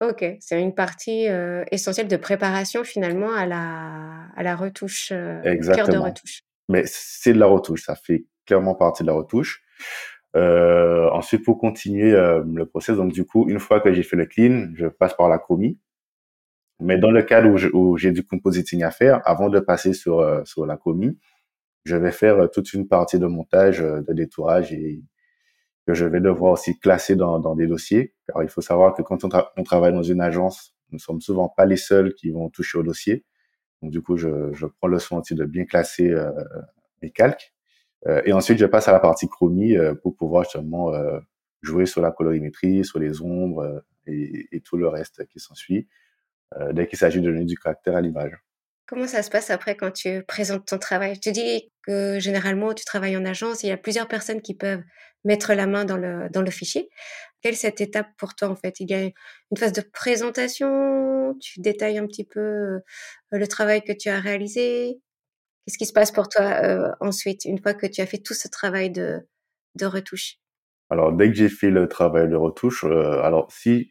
Ok, 0.02 0.25
c'est 0.40 0.61
une 0.61 0.75
partie 0.75 1.28
euh, 1.28 1.64
essentielle 1.71 2.09
de 2.09 2.16
préparation 2.16 2.83
finalement 2.83 3.33
à 3.33 3.47
la, 3.47 4.26
à 4.37 4.42
la 4.42 4.57
retouche, 4.57 5.12
Exactement. 5.45 5.87
cœur 5.87 5.88
de 5.88 5.99
retouche. 5.99 6.42
Mais 6.69 6.83
c'est 6.87 7.33
de 7.33 7.38
la 7.38 7.47
retouche, 7.47 7.85
ça 7.85 7.95
fait 7.95 8.25
clairement 8.47 8.75
partie 8.75 9.02
de 9.04 9.09
la 9.09 9.14
retouche. 9.14 9.62
Euh, 10.35 11.11
ensuite, 11.11 11.45
pour 11.45 11.59
continuer 11.59 12.12
euh, 12.12 12.42
le 12.47 12.66
process, 12.66 12.97
donc 12.97 13.12
du 13.12 13.25
coup, 13.25 13.49
une 13.49 13.59
fois 13.59 13.81
que 13.81 13.92
j'ai 13.92 14.02
fait 14.02 14.16
le 14.16 14.26
clean, 14.26 14.71
je 14.75 14.87
passe 14.87 15.14
par 15.14 15.28
la 15.28 15.38
chromie. 15.38 15.78
Mais 16.81 16.99
dans 16.99 17.11
le 17.11 17.23
cadre 17.23 17.49
où 17.75 17.97
j'ai 17.97 18.11
du 18.11 18.25
compositing 18.25 18.83
à 18.83 18.90
faire, 18.90 19.21
avant 19.25 19.49
de 19.49 19.61
passer 19.61 19.92
sur, 19.92 20.21
euh, 20.21 20.42
sur 20.45 20.66
la 20.66 20.76
chromie, 20.76 21.19
je 21.85 21.97
vais 21.97 22.11
faire 22.11 22.50
toute 22.50 22.73
une 22.73 22.88
partie 22.88 23.19
de 23.19 23.26
montage, 23.26 23.81
de 23.81 24.12
détourage 24.12 24.73
et 24.73 25.02
je 25.94 26.04
vais 26.04 26.20
devoir 26.20 26.52
aussi 26.52 26.78
classer 26.78 27.16
dans, 27.16 27.54
des 27.54 27.66
dossiers. 27.66 28.14
Car 28.26 28.42
il 28.42 28.49
faut 28.49 28.61
savoir 28.61 28.94
que 28.94 29.02
quand 29.02 29.25
on, 29.25 29.62
travaille 29.64 29.92
dans 29.92 30.02
une 30.02 30.20
agence, 30.20 30.75
nous 30.90 30.99
sommes 30.99 31.20
souvent 31.20 31.49
pas 31.49 31.66
les 31.66 31.76
seuls 31.76 32.14
qui 32.14 32.30
vont 32.30 32.50
toucher 32.50 32.78
au 32.78 32.82
dossier. 32.82 33.25
Du 33.82 34.02
coup, 34.02 34.16
je, 34.16 34.66
prends 34.78 34.88
le 34.88 34.99
soin 34.99 35.22
de 35.28 35.44
bien 35.44 35.64
classer 35.64 36.11
euh, 36.11 36.30
mes 37.02 37.11
calques. 37.11 37.52
Euh, 38.06 38.22
et 38.25 38.32
ensuite, 38.32 38.58
je 38.58 38.66
passe 38.66 38.88
à 38.88 38.92
la 38.92 39.00
partie 39.00 39.28
chromie 39.28 39.76
euh, 39.76 39.94
pour 39.94 40.16
pouvoir 40.16 40.44
justement 40.44 40.92
jouer 41.62 41.87
sur 41.87 42.02
la 42.02 42.11
colorimétrie, 42.11 42.84
sur 42.84 42.99
les 42.99 43.22
ombres 43.22 43.84
et, 44.06 44.49
et 44.52 44.61
tout 44.61 44.76
le 44.76 44.88
reste 44.88 45.26
qui 45.26 45.38
s'ensuit 45.38 45.88
dès 46.72 46.87
qu'il 46.87 46.99
s'agit 46.99 47.22
de 47.22 47.30
donner 47.30 47.46
du 47.46 47.56
caractère 47.56 47.96
à 47.96 48.02
l'image. 48.02 48.37
Comment 48.92 49.06
ça 49.06 49.22
se 49.22 49.30
passe 49.30 49.49
après 49.49 49.75
quand 49.75 49.90
tu 49.90 50.22
présentes 50.25 50.66
ton 50.66 50.76
travail? 50.76 51.18
Tu 51.18 51.32
dis 51.32 51.72
que 51.87 52.20
généralement 52.20 52.75
tu 52.75 52.84
travailles 52.84 53.16
en 53.16 53.25
agence, 53.25 53.62
il 53.62 53.68
y 53.68 53.72
a 53.72 53.78
plusieurs 53.78 54.06
personnes 54.06 54.42
qui 54.42 54.54
peuvent 54.54 54.82
mettre 55.25 55.54
la 55.54 55.66
main 55.66 55.87
dans 55.87 55.96
le, 55.96 56.28
dans 56.28 56.42
le 56.42 56.50
fichier. 56.50 56.90
Quelle 57.40 57.54
est 57.54 57.56
cette 57.56 57.80
étape 57.80 58.08
pour 58.18 58.34
toi 58.34 58.49
en 58.49 58.54
fait? 58.54 58.80
Il 58.80 58.90
y 58.90 58.94
a 58.94 59.04
une 59.04 59.56
phase 59.56 59.72
de 59.72 59.80
présentation, 59.80 61.34
tu 61.40 61.61
détailles 61.61 61.96
un 61.96 62.06
petit 62.06 62.25
peu 62.25 62.80
le 63.30 63.46
travail 63.49 63.82
que 63.82 63.92
tu 63.94 64.11
as 64.11 64.20
réalisé, 64.20 65.00
Qu'est-ce 65.64 65.78
qui 65.78 65.87
se 65.87 65.94
passe 65.94 66.11
pour 66.11 66.28
toi 66.28 66.42
euh, 66.42 66.90
ensuite, 67.00 67.46
une 67.46 67.58
fois 67.62 67.72
que 67.72 67.87
tu 67.87 68.02
as 68.02 68.06
fait 68.06 68.18
tout 68.18 68.34
ce 68.34 68.46
travail 68.46 68.90
de, 68.90 69.26
de 69.76 69.87
retouche? 69.87 70.34
Alors, 70.90 71.12
dès 71.12 71.28
que 71.28 71.34
j'ai 71.34 71.49
fait 71.49 71.70
le 71.70 71.88
travail 71.88 72.28
de 72.28 72.37
retouche, 72.37 72.84
euh, 72.84 73.22
alors 73.22 73.50
si 73.50 73.90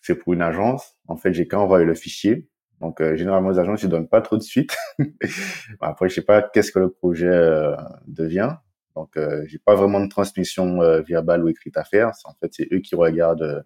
c'est 0.00 0.14
pour 0.14 0.32
une 0.32 0.40
agence, 0.40 0.96
en 1.08 1.16
fait, 1.16 1.34
j'ai 1.34 1.46
qu'à 1.46 1.58
envoyer 1.58 1.84
le 1.84 1.94
fichier. 1.94 2.48
Donc, 2.80 3.00
euh, 3.00 3.16
généralement, 3.16 3.50
les 3.50 3.58
agences, 3.58 3.82
ils 3.82 3.88
donnent 3.88 4.08
pas 4.08 4.22
trop 4.22 4.36
de 4.36 4.42
suite. 4.42 4.76
Après, 5.80 6.08
je 6.08 6.14
sais 6.14 6.22
pas 6.22 6.42
qu'est-ce 6.42 6.72
que 6.72 6.78
le 6.78 6.90
projet 6.90 7.28
euh, 7.28 7.76
devient. 8.06 8.56
Donc, 8.96 9.16
euh, 9.16 9.44
j'ai 9.46 9.58
pas 9.58 9.74
vraiment 9.74 10.00
de 10.00 10.08
transmission 10.08 10.80
euh, 10.82 11.02
verbale 11.02 11.44
ou 11.44 11.48
écrite 11.48 11.76
à 11.76 11.84
faire. 11.84 12.12
En 12.24 12.34
fait, 12.40 12.52
c'est 12.52 12.68
eux 12.72 12.80
qui 12.80 12.94
regardent. 12.94 13.64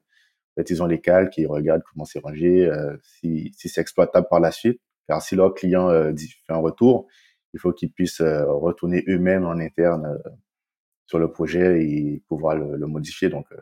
en 0.56 0.60
fait, 0.60 0.70
ils 0.70 0.82
ont 0.82 0.86
les 0.86 1.00
calques, 1.00 1.38
ils 1.38 1.46
regardent 1.46 1.82
comment 1.90 2.04
c'est 2.04 2.18
rangé, 2.20 2.70
si, 3.02 3.52
si 3.56 3.68
c'est 3.68 3.80
exploitable 3.80 4.26
par 4.28 4.40
la 4.40 4.50
suite. 4.50 4.80
Car 5.08 5.22
si 5.22 5.36
leur 5.36 5.54
client 5.54 5.90
fait 5.90 6.52
un 6.52 6.56
retour, 6.56 7.08
il 7.54 7.60
faut 7.60 7.72
qu'ils 7.72 7.92
puissent 7.92 8.20
euh, 8.20 8.44
retourner 8.46 9.04
eux-mêmes 9.08 9.46
en 9.46 9.58
interne 9.58 10.04
euh, 10.06 10.30
sur 11.06 11.18
le 11.18 11.30
projet 11.30 11.84
et 11.84 12.22
pouvoir 12.28 12.56
le, 12.56 12.76
le 12.76 12.86
modifier. 12.86 13.30
Donc, 13.30 13.46
euh, 13.52 13.56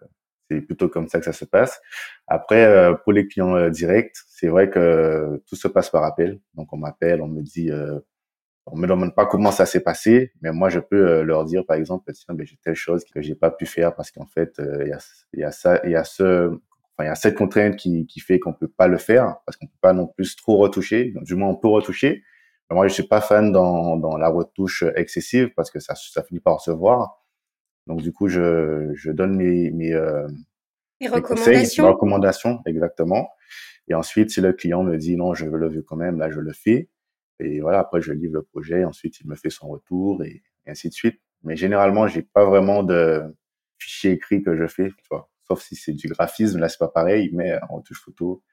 c'est 0.52 0.60
plutôt 0.60 0.88
comme 0.88 1.08
ça 1.08 1.18
que 1.18 1.24
ça 1.24 1.32
se 1.32 1.44
passe. 1.44 1.80
Après, 2.26 2.94
pour 3.04 3.12
les 3.12 3.26
clients 3.26 3.68
directs, 3.70 4.16
c'est 4.28 4.48
vrai 4.48 4.70
que 4.70 5.42
tout 5.46 5.56
se 5.56 5.68
passe 5.68 5.90
par 5.90 6.04
appel. 6.04 6.40
Donc, 6.54 6.72
on 6.72 6.76
m'appelle, 6.76 7.22
on 7.22 7.28
me 7.28 7.42
dit, 7.42 7.70
on 8.66 8.76
me 8.76 8.86
demande 8.86 9.14
pas 9.14 9.26
comment 9.26 9.50
ça 9.50 9.66
s'est 9.66 9.80
passé, 9.80 10.32
mais 10.40 10.52
moi, 10.52 10.68
je 10.68 10.78
peux 10.78 11.22
leur 11.22 11.44
dire, 11.44 11.64
par 11.66 11.76
exemple, 11.76 12.12
tiens, 12.12 12.34
ben, 12.34 12.46
j'ai 12.46 12.56
telle 12.62 12.74
chose 12.74 13.04
que 13.04 13.20
j'ai 13.20 13.34
pas 13.34 13.50
pu 13.50 13.66
faire 13.66 13.94
parce 13.94 14.10
qu'en 14.10 14.26
fait, 14.26 14.54
il 14.58 14.88
y, 14.88 14.92
a, 14.92 14.98
y 15.34 15.44
a 15.44 15.50
ça, 15.50 15.80
il 15.84 15.90
y 15.90 15.96
a 15.96 16.04
ce, 16.04 16.48
enfin, 16.48 17.04
il 17.04 17.06
y 17.06 17.08
a 17.08 17.14
cette 17.14 17.36
contrainte 17.36 17.76
qui, 17.76 18.06
qui 18.06 18.20
fait 18.20 18.38
qu'on 18.38 18.52
peut 18.52 18.68
pas 18.68 18.86
le 18.86 18.98
faire 18.98 19.36
parce 19.46 19.56
qu'on 19.56 19.66
peut 19.66 19.78
pas 19.80 19.92
non 19.92 20.06
plus 20.06 20.36
trop 20.36 20.58
retoucher. 20.58 21.12
Du 21.22 21.34
moins, 21.34 21.48
on 21.48 21.56
peut 21.56 21.68
retoucher, 21.68 22.22
moi, 22.72 22.88
je 22.88 22.94
suis 22.94 23.02
pas 23.02 23.20
fan 23.20 23.52
dans, 23.52 23.96
dans 23.96 24.16
la 24.16 24.28
retouche 24.28 24.84
excessive 24.96 25.50
parce 25.54 25.70
que 25.70 25.78
ça, 25.78 25.94
ça 25.94 26.22
finit 26.22 26.40
par 26.40 26.60
se 26.60 26.70
voir. 26.70 27.21
Donc, 27.86 28.02
du 28.02 28.12
coup, 28.12 28.28
je, 28.28 28.90
je 28.94 29.10
donne 29.10 29.36
mes, 29.36 29.70
mes, 29.70 29.92
euh, 29.92 30.26
mes 31.00 31.08
recommandations. 31.08 31.52
Conseils, 31.52 31.80
mes 31.80 31.88
recommandations, 31.88 32.62
exactement. 32.66 33.28
Et 33.88 33.94
ensuite, 33.94 34.30
si 34.30 34.40
le 34.40 34.52
client 34.52 34.82
me 34.82 34.96
dit 34.96 35.16
non, 35.16 35.34
je 35.34 35.46
veux 35.46 35.58
le 35.58 35.68
vu 35.68 35.82
quand 35.82 35.96
même, 35.96 36.18
là, 36.18 36.30
je 36.30 36.40
le 36.40 36.52
fais. 36.52 36.88
Et 37.40 37.60
voilà, 37.60 37.80
après, 37.80 38.00
je 38.00 38.12
livre 38.12 38.34
le 38.34 38.42
projet. 38.42 38.84
Ensuite, 38.84 39.20
il 39.20 39.28
me 39.28 39.34
fait 39.34 39.50
son 39.50 39.68
retour 39.68 40.22
et, 40.24 40.42
et 40.66 40.70
ainsi 40.70 40.88
de 40.88 40.94
suite. 40.94 41.20
Mais 41.42 41.56
généralement, 41.56 42.06
j'ai 42.06 42.22
pas 42.22 42.44
vraiment 42.44 42.84
de 42.84 43.22
fichier 43.78 44.12
écrit 44.12 44.42
que 44.42 44.56
je 44.56 44.66
fais, 44.68 44.90
tu 44.90 45.04
vois. 45.10 45.28
Sauf 45.48 45.60
si 45.60 45.74
c'est 45.74 45.92
du 45.92 46.06
graphisme, 46.06 46.60
là, 46.60 46.68
c'est 46.68 46.78
pas 46.78 46.88
pareil, 46.88 47.30
mais 47.32 47.58
en 47.68 47.76
retouche 47.76 48.00
photo, 48.00 48.44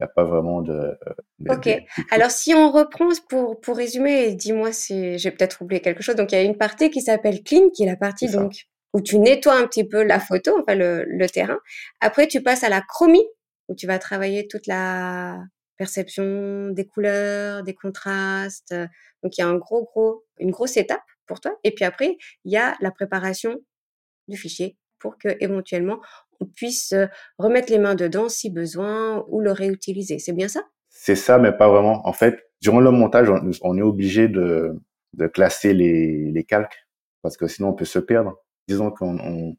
n'y 0.00 0.04
a 0.04 0.12
pas 0.14 0.24
vraiment 0.24 0.62
de. 0.62 0.98
de 1.38 1.52
ok. 1.52 1.64
De... 1.64 1.80
Alors, 2.10 2.30
si 2.30 2.54
on 2.54 2.70
reprend 2.70 3.08
pour, 3.28 3.60
pour 3.60 3.76
résumer, 3.76 4.34
dis-moi 4.34 4.72
si 4.72 5.18
j'ai 5.18 5.30
peut-être 5.30 5.62
oublié 5.62 5.80
quelque 5.80 6.02
chose. 6.02 6.16
Donc, 6.16 6.32
il 6.32 6.36
y 6.36 6.38
a 6.38 6.42
une 6.42 6.56
partie 6.56 6.90
qui 6.90 7.00
s'appelle 7.00 7.42
clean, 7.42 7.70
qui 7.70 7.84
est 7.84 7.86
la 7.86 7.96
partie 7.96 8.28
donc 8.30 8.66
où 8.92 9.00
tu 9.00 9.18
nettoies 9.18 9.54
un 9.54 9.66
petit 9.66 9.84
peu 9.84 10.02
la 10.02 10.18
photo, 10.18 10.58
enfin 10.60 10.74
le, 10.74 11.04
le 11.04 11.28
terrain. 11.28 11.58
Après, 12.00 12.26
tu 12.26 12.42
passes 12.42 12.64
à 12.64 12.68
la 12.68 12.80
chromie, 12.80 13.24
où 13.68 13.74
tu 13.74 13.86
vas 13.86 13.98
travailler 13.98 14.48
toute 14.48 14.66
la 14.66 15.38
perception 15.76 16.70
des 16.70 16.86
couleurs, 16.86 17.62
des 17.62 17.74
contrastes. 17.74 18.74
Donc, 19.22 19.38
il 19.38 19.40
y 19.40 19.44
a 19.44 19.48
un 19.48 19.56
gros, 19.56 19.84
gros, 19.84 20.24
une 20.38 20.50
grosse 20.50 20.76
étape 20.76 21.02
pour 21.26 21.40
toi. 21.40 21.52
Et 21.62 21.72
puis 21.72 21.84
après, 21.84 22.18
il 22.44 22.52
y 22.52 22.56
a 22.56 22.76
la 22.80 22.90
préparation 22.90 23.56
du 24.28 24.36
fichier 24.36 24.76
pour 24.98 25.16
que 25.18 25.28
éventuellement 25.40 26.00
puisse 26.46 26.94
remettre 27.38 27.70
les 27.70 27.78
mains 27.78 27.94
dedans 27.94 28.28
si 28.28 28.50
besoin 28.50 29.24
ou 29.28 29.40
le 29.40 29.52
réutiliser. 29.52 30.18
C'est 30.18 30.32
bien 30.32 30.48
ça? 30.48 30.62
C'est 30.88 31.16
ça, 31.16 31.38
mais 31.38 31.52
pas 31.52 31.68
vraiment. 31.68 32.06
En 32.06 32.12
fait, 32.12 32.38
durant 32.60 32.80
le 32.80 32.90
montage, 32.90 33.28
on, 33.62 33.78
est 33.78 33.82
obligé 33.82 34.28
de, 34.28 34.78
de 35.14 35.26
classer 35.26 35.72
les, 35.72 36.30
les, 36.30 36.44
calques 36.44 36.86
parce 37.22 37.36
que 37.36 37.46
sinon 37.46 37.70
on 37.70 37.72
peut 37.74 37.84
se 37.84 37.98
perdre. 37.98 38.36
Disons 38.68 38.90
qu'on 38.90 39.18
on, 39.18 39.56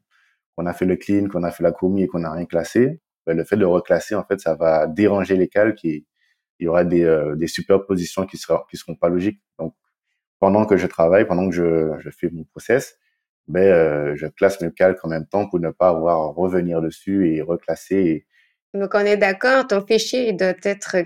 on 0.56 0.66
a 0.66 0.72
fait 0.72 0.84
le 0.84 0.96
clean, 0.96 1.28
qu'on 1.28 1.42
a 1.42 1.50
fait 1.50 1.62
la 1.62 1.72
chromie 1.72 2.04
et 2.04 2.06
qu'on 2.06 2.20
n'a 2.20 2.32
rien 2.32 2.46
classé. 2.46 3.00
Ben, 3.26 3.36
le 3.36 3.44
fait 3.44 3.56
de 3.56 3.64
reclasser, 3.64 4.14
en 4.14 4.24
fait, 4.24 4.40
ça 4.40 4.54
va 4.54 4.86
déranger 4.86 5.36
les 5.36 5.48
calques 5.48 5.84
et 5.84 6.04
il 6.58 6.64
y 6.64 6.68
aura 6.68 6.84
des, 6.84 7.04
euh, 7.04 7.34
des 7.36 7.46
superpositions 7.46 8.26
qui 8.26 8.36
seront, 8.36 8.60
qui 8.70 8.76
seront 8.76 8.94
pas 8.94 9.08
logiques. 9.08 9.40
Donc, 9.58 9.74
pendant 10.38 10.66
que 10.66 10.76
je 10.76 10.86
travaille, 10.86 11.26
pendant 11.26 11.48
que 11.48 11.54
je, 11.54 11.98
je 11.98 12.10
fais 12.10 12.28
mon 12.30 12.44
process, 12.44 12.98
ben, 13.48 13.60
euh, 13.60 14.16
je 14.16 14.26
classe 14.26 14.60
mes 14.60 14.72
calques 14.72 15.04
en 15.04 15.08
même 15.08 15.26
temps 15.26 15.48
pour 15.48 15.60
ne 15.60 15.70
pas 15.70 15.88
avoir 15.88 16.20
à 16.22 16.26
revenir 16.32 16.80
dessus 16.80 17.34
et 17.34 17.42
reclasser. 17.42 18.26
Donc, 18.74 18.94
on 18.94 19.00
est 19.00 19.16
d'accord, 19.16 19.66
ton 19.66 19.84
fichier 19.84 20.28
il 20.30 20.36
doit 20.36 20.54
être, 20.62 20.96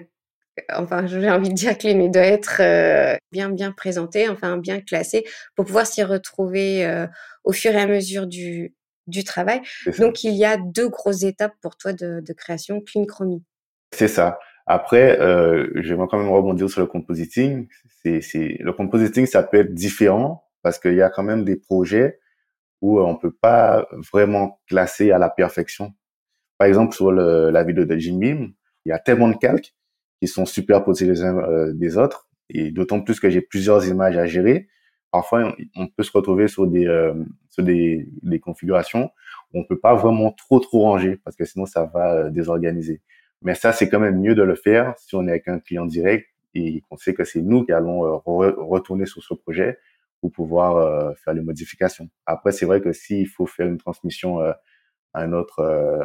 enfin, 0.72 1.06
j'ai 1.06 1.30
envie 1.30 1.48
de 1.48 1.54
dire 1.54 1.76
clean, 1.76 1.98
il 2.00 2.10
doit 2.10 2.22
être 2.22 2.60
euh, 2.60 3.16
bien, 3.32 3.50
bien 3.50 3.72
présenté, 3.72 4.28
enfin, 4.28 4.56
bien 4.56 4.80
classé 4.80 5.24
pour 5.56 5.64
pouvoir 5.64 5.86
s'y 5.86 6.02
retrouver 6.02 6.86
euh, 6.86 7.06
au 7.44 7.52
fur 7.52 7.72
et 7.72 7.80
à 7.80 7.86
mesure 7.86 8.26
du, 8.26 8.74
du 9.06 9.24
travail. 9.24 9.62
Donc, 9.98 10.22
il 10.22 10.34
y 10.34 10.44
a 10.44 10.56
deux 10.56 10.88
grosses 10.88 11.24
étapes 11.24 11.54
pour 11.60 11.76
toi 11.76 11.92
de, 11.92 12.20
de 12.20 12.32
création, 12.32 12.80
clean 12.80 13.04
chromie. 13.04 13.42
C'est 13.92 14.08
ça. 14.08 14.38
Après, 14.66 15.20
euh, 15.20 15.70
j'aimerais 15.76 16.08
quand 16.10 16.18
même 16.18 16.28
rebondir 16.28 16.68
sur 16.68 16.80
le 16.80 16.86
compositing. 16.86 17.68
C'est, 18.02 18.20
c'est, 18.20 18.56
le 18.60 18.72
compositing, 18.72 19.26
ça 19.26 19.42
peut 19.42 19.58
être 19.58 19.74
différent 19.74 20.44
parce 20.62 20.78
qu'il 20.78 20.94
y 20.94 21.02
a 21.02 21.08
quand 21.08 21.22
même 21.22 21.44
des 21.44 21.56
projets 21.56 22.18
où 22.80 23.00
on 23.00 23.16
peut 23.16 23.32
pas 23.32 23.86
vraiment 24.12 24.60
classer 24.68 25.10
à 25.10 25.18
la 25.18 25.30
perfection. 25.30 25.94
Par 26.58 26.68
exemple, 26.68 26.94
sur 26.94 27.12
le, 27.12 27.50
la 27.50 27.64
vidéo 27.64 27.84
de 27.84 27.96
Jim 27.96 28.18
Beam, 28.18 28.52
il 28.84 28.90
y 28.90 28.92
a 28.92 28.98
tellement 28.98 29.28
de 29.28 29.36
calques 29.36 29.74
qui 30.20 30.28
sont 30.28 30.46
superposés 30.46 31.06
les 31.06 31.22
uns 31.22 31.38
euh, 31.38 31.72
des 31.74 31.98
autres, 31.98 32.28
et 32.48 32.70
d'autant 32.70 33.00
plus 33.00 33.20
que 33.20 33.28
j'ai 33.28 33.40
plusieurs 33.40 33.86
images 33.86 34.16
à 34.16 34.26
gérer. 34.26 34.68
Parfois, 35.10 35.54
on 35.76 35.86
peut 35.86 36.02
se 36.02 36.12
retrouver 36.12 36.48
sur 36.48 36.66
des 36.66 36.86
euh, 36.86 37.14
sur 37.50 37.62
des, 37.62 38.08
des 38.22 38.38
configurations 38.38 39.10
où 39.52 39.60
on 39.60 39.64
peut 39.64 39.78
pas 39.78 39.94
vraiment 39.94 40.30
trop 40.32 40.60
trop 40.60 40.80
ranger 40.80 41.18
parce 41.24 41.36
que 41.36 41.44
sinon 41.44 41.66
ça 41.66 41.86
va 41.86 42.14
euh, 42.14 42.30
désorganiser. 42.30 43.00
Mais 43.42 43.54
ça, 43.54 43.72
c'est 43.72 43.88
quand 43.88 44.00
même 44.00 44.20
mieux 44.20 44.34
de 44.34 44.42
le 44.42 44.54
faire 44.54 44.94
si 44.98 45.14
on 45.14 45.26
est 45.26 45.30
avec 45.30 45.48
un 45.48 45.58
client 45.58 45.86
direct 45.86 46.26
et 46.54 46.82
qu'on 46.88 46.96
sait 46.96 47.14
que 47.14 47.24
c'est 47.24 47.42
nous 47.42 47.64
qui 47.64 47.72
allons 47.72 48.04
euh, 48.04 48.16
retourner 48.26 49.06
sur 49.06 49.22
ce 49.22 49.34
projet 49.34 49.78
pour 50.20 50.32
pouvoir 50.32 50.76
euh, 50.76 51.12
faire 51.14 51.34
les 51.34 51.42
modifications. 51.42 52.08
Après, 52.26 52.52
c'est 52.52 52.66
vrai 52.66 52.80
que 52.80 52.92
s'il 52.92 53.28
faut 53.28 53.46
faire 53.46 53.66
une 53.66 53.78
transmission 53.78 54.40
euh, 54.40 54.52
à 55.12 55.22
un 55.22 55.32
autre, 55.32 55.62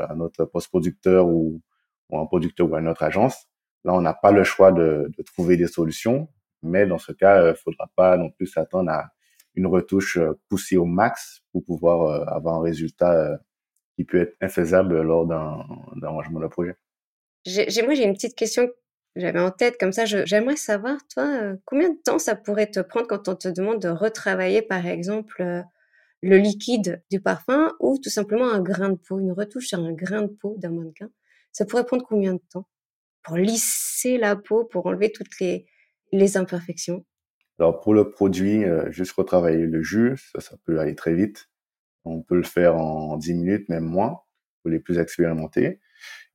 un 0.10 0.20
autre 0.20 0.46
post-producteur 0.46 1.28
ou, 1.28 1.62
ou 2.10 2.20
un 2.20 2.26
producteur 2.26 2.70
ou 2.70 2.76
à 2.76 2.80
une 2.80 2.88
autre 2.88 3.04
agence, 3.04 3.48
là, 3.84 3.94
on 3.94 4.02
n'a 4.02 4.14
pas 4.14 4.32
le 4.32 4.44
choix 4.44 4.72
de, 4.72 5.12
de, 5.18 5.24
trouver 5.24 5.58
des 5.58 5.68
solutions. 5.68 6.30
Mais 6.64 6.86
dans 6.86 6.98
ce 6.98 7.12
cas, 7.12 7.50
il 7.50 7.56
faudra 7.56 7.90
pas 7.96 8.16
non 8.18 8.30
plus 8.30 8.48
s'attendre 8.48 8.92
à 8.92 9.10
une 9.56 9.68
retouche 9.68 10.18
poussée 10.48 10.78
au 10.78 10.86
max 10.86 11.42
pour 11.52 11.66
pouvoir 11.66 12.30
avoir 12.32 12.56
un 12.56 12.62
résultat 12.62 13.38
qui 13.96 14.06
peut 14.06 14.22
être 14.22 14.36
infaisable 14.40 15.02
lors 15.02 15.26
d'un 15.26 16.08
rangement 16.08 16.40
de 16.40 16.48
projet. 16.48 16.76
J'ai, 17.46 17.82
moi, 17.84 17.96
j'ai 17.96 18.04
une 18.04 18.14
petite 18.14 18.36
question 18.36 18.68
que 18.68 18.74
j'avais 19.16 19.40
en 19.40 19.52
tête 19.52 19.78
comme 19.80 19.92
ça. 19.92 20.06
j'aimerais 20.06 20.56
savoir, 20.56 20.98
toi, 21.08 21.24
euh, 21.24 21.56
combien 21.66 21.90
de 21.90 21.98
temps 21.98 22.20
ça 22.20 22.36
pourrait 22.36 22.72
te 22.72 22.80
prendre 22.80 23.08
quand 23.08 23.28
on 23.28 23.36
te 23.36 23.48
demande 23.48 23.82
de 23.82 23.90
retravailler, 23.90 24.62
par 24.62 24.86
exemple, 24.86 25.42
euh, 25.42 25.62
le 26.22 26.38
liquide 26.38 27.04
du 27.10 27.20
parfum 27.20 27.74
ou 27.80 27.98
tout 27.98 28.10
simplement 28.10 28.50
un 28.50 28.62
grain 28.62 28.90
de 28.90 28.96
peau, 28.96 29.20
une 29.20 29.32
retouche 29.32 29.68
sur 29.68 29.80
un 29.80 29.94
grain 29.94 30.24
de 30.24 30.28
peau 30.28 30.56
d'un 30.58 30.72
mannequin? 30.72 31.10
Ça 31.52 31.66
pourrait 31.66 31.86
prendre 31.86 32.06
combien 32.08 32.34
de 32.34 32.42
temps 32.50 32.68
pour 33.24 33.38
lisser 33.38 34.18
la 34.18 34.36
peau, 34.36 34.66
pour 34.66 34.86
enlever 34.86 35.12
toutes 35.12 35.40
les, 35.40 35.68
imperfections? 36.38 37.06
Alors, 37.60 37.80
pour 37.82 37.94
le 37.94 38.10
produit, 38.10 38.64
euh, 38.64 38.90
juste 38.92 39.12
retravailler 39.12 39.66
le 39.66 39.84
jus, 39.84 40.18
ça, 40.34 40.42
ça 40.42 40.56
peut 40.66 40.80
aller 40.80 40.96
très 40.96 41.14
vite. 41.14 41.50
On 42.06 42.22
peut 42.22 42.36
le 42.36 42.44
faire 42.44 42.78
en 42.78 43.18
10 43.18 43.34
minutes, 43.34 43.70
même 43.70 43.84
moins, 43.84 44.22
pour 44.62 44.72
les 44.72 44.80
plus 44.80 44.98
expérimentés. 44.98 45.80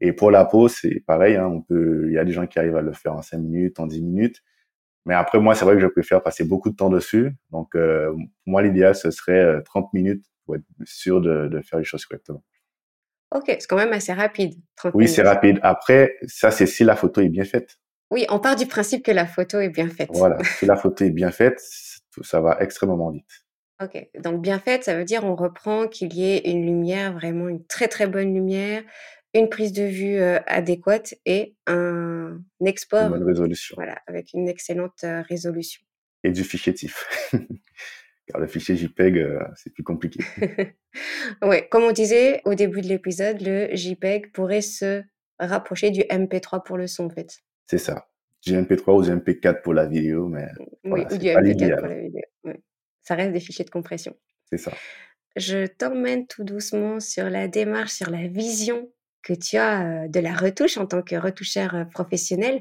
Et 0.01 0.13
pour 0.13 0.31
la 0.31 0.45
peau, 0.45 0.69
c'est 0.69 1.03
pareil. 1.07 1.37
Hein, 1.37 1.47
on 1.47 1.63
peut, 1.63 2.07
il 2.09 2.15
y 2.15 2.19
a 2.19 2.25
des 2.25 2.33
gens 2.33 2.47
qui 2.47 2.59
arrivent 2.59 2.77
à 2.77 2.83
le 2.83 2.93
faire 2.93 3.15
en 3.15 3.23
5 3.23 3.39
minutes, 3.39 3.81
en 3.81 3.87
10 3.87 4.03
minutes. 4.03 4.43
Mais 5.05 5.15
après, 5.15 5.39
moi, 5.39 5.55
c'est 5.55 5.65
vrai 5.65 5.75
que 5.75 5.81
je 5.81 5.87
préfère 5.87 6.23
passer 6.23 6.45
beaucoup 6.45 6.71
de 6.71 6.77
temps 6.77 6.91
dessus. 6.91 7.37
Donc, 7.51 7.75
euh, 7.77 8.13
moi, 8.45 8.63
l'idéal, 8.63 8.95
ce 8.95 9.11
serait 9.11 9.63
30 9.65 9.85
euh, 9.85 9.89
minutes 9.93 10.25
pour 10.45 10.57
être 10.57 10.65
sûr 10.85 11.21
de, 11.21 11.49
de 11.49 11.61
faire 11.61 11.79
les 11.79 11.85
choses 11.85 12.05
correctement. 12.05 12.43
Ok, 13.35 13.45
c'est 13.47 13.67
quand 13.67 13.77
même 13.77 13.93
assez 13.93 14.13
rapide. 14.13 14.55
30 14.77 14.93
oui, 14.95 15.09
c'est 15.09 15.23
rapide. 15.23 15.59
Après, 15.63 16.17
ça, 16.27 16.51
c'est 16.51 16.67
si 16.67 16.85
la 16.85 16.97
photo 16.97 17.21
est 17.21 17.29
bien 17.29 17.45
faite. 17.45 17.79
Oui, 18.11 18.25
on 18.31 18.39
part 18.39 18.57
du 18.57 18.67
principe 18.67 19.05
que 19.05 19.11
la 19.11 19.27
photo 19.27 19.59
est 19.61 19.69
bien 19.69 19.89
faite. 19.89 20.11
Voilà, 20.13 20.39
si 20.45 20.67
la 20.67 20.77
photo 20.77 21.05
est 21.05 21.11
bien 21.11 21.33
faite, 21.33 21.61
ça 22.23 22.41
va 22.41 22.57
extrêmement 22.61 23.11
vite. 23.11 23.47
Ok, 23.83 24.09
donc 24.23 24.41
bien 24.41 24.59
faite, 24.59 24.85
ça 24.85 24.97
veut 24.97 25.05
dire 25.05 25.25
on 25.25 25.35
reprend 25.35 25.87
qu'il 25.87 26.15
y 26.15 26.25
ait 26.25 26.51
une 26.51 26.65
lumière, 26.65 27.13
vraiment 27.13 27.49
une 27.49 27.67
très 27.67 27.89
très 27.89 28.07
bonne 28.07 28.33
lumière, 28.33 28.83
une 29.39 29.49
prise 29.49 29.73
de 29.73 29.85
vue 29.85 30.19
adéquate 30.47 31.15
et 31.25 31.57
un 31.67 32.41
export. 32.65 33.05
Une 33.05 33.19
bonne 33.19 33.25
résolution. 33.25 33.75
Voilà, 33.77 34.01
avec 34.07 34.33
une 34.35 34.49
excellente 34.49 35.05
résolution. 35.29 35.83
Et 36.25 36.31
du 36.31 36.45
fichier 36.45 36.75
TIFF. 36.75 37.33
Car 38.27 38.41
le 38.41 38.49
fichier 38.49 38.77
JPEG, 38.77 39.25
c'est 39.55 39.73
plus 39.73 39.85
compliqué. 39.85 40.21
oui, 41.43 41.69
comme 41.71 41.85
on 41.85 41.93
disait 41.93 42.41
au 42.45 42.55
début 42.55 42.81
de 42.81 42.89
l'épisode, 42.89 43.41
le 43.41 43.69
JPEG 43.73 44.33
pourrait 44.33 44.63
se 44.63 45.03
rapprocher 45.39 45.91
du 45.91 46.01
MP3 46.01 46.65
pour 46.65 46.77
le 46.77 46.87
son, 46.87 47.05
en 47.05 47.11
fait. 47.11 47.39
C'est 47.67 47.79
ça. 47.79 48.09
Du 48.45 48.55
MP3 48.55 48.97
ou 48.97 49.03
du 49.03 49.11
MP4 49.11 49.63
pour 49.63 49.75
la 49.75 49.87
vidéo, 49.87 50.29
mais. 50.29 50.47
Oui, 50.85 51.03
ou 51.11 51.17
du 51.17 51.27
MP4 51.27 51.79
pour 51.79 51.89
la 51.89 52.01
vidéo. 52.01 52.23
Ça 53.03 53.15
reste 53.15 53.33
des 53.33 53.41
fichiers 53.41 53.65
de 53.65 53.71
compression. 53.71 54.17
C'est 54.51 54.59
ça. 54.59 54.73
Je 55.37 55.67
t'emmène 55.67 56.27
tout 56.27 56.45
doucement 56.45 56.99
sur 56.99 57.31
la 57.31 57.47
démarche, 57.47 57.93
sur 57.93 58.11
la 58.11 58.27
vision 58.27 58.91
que 59.27 59.33
tu 59.33 59.57
as 59.57 60.07
de 60.07 60.21
la 60.21 60.35
retouche 60.35 60.79
en 60.79 60.87
tant 60.87 61.03
que 61.03 61.17
retoucheur 61.17 61.89
professionnel. 61.93 62.61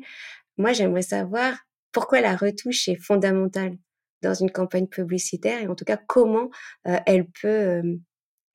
Moi, 0.58 0.74
j'aimerais 0.74 1.04
savoir 1.04 1.54
pourquoi 1.92 2.22
la 2.22 2.36
retouche 2.36 2.88
est 2.88 2.96
fondamentale 2.96 3.78
dans 4.24 4.34
une 4.34 4.50
campagne 4.50 4.88
publicitaire 4.88 5.62
et 5.62 5.68
en 5.68 5.76
tout 5.76 5.86
cas 5.86 5.98
comment 6.08 6.50
elle 6.84 7.28
peut 7.30 7.84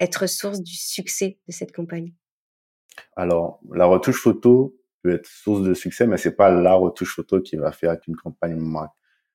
être 0.01 0.27
source 0.27 0.61
du 0.61 0.75
succès 0.75 1.39
de 1.47 1.53
cette 1.53 1.71
campagne? 1.71 2.13
Alors, 3.15 3.61
la 3.73 3.87
retouche 3.87 4.21
photo 4.21 4.77
peut 5.03 5.15
être 5.15 5.29
source 5.29 5.63
de 5.63 5.73
succès, 5.75 6.09
mais 6.09 6.17
c'est 6.17 6.35
pas 6.35 6.51
la 6.51 6.75
retouche 6.75 7.15
photo 7.15 7.41
qui 7.41 7.55
va 7.57 7.71
faire 7.71 8.01
qu'une 8.01 8.17
campagne 8.17 8.61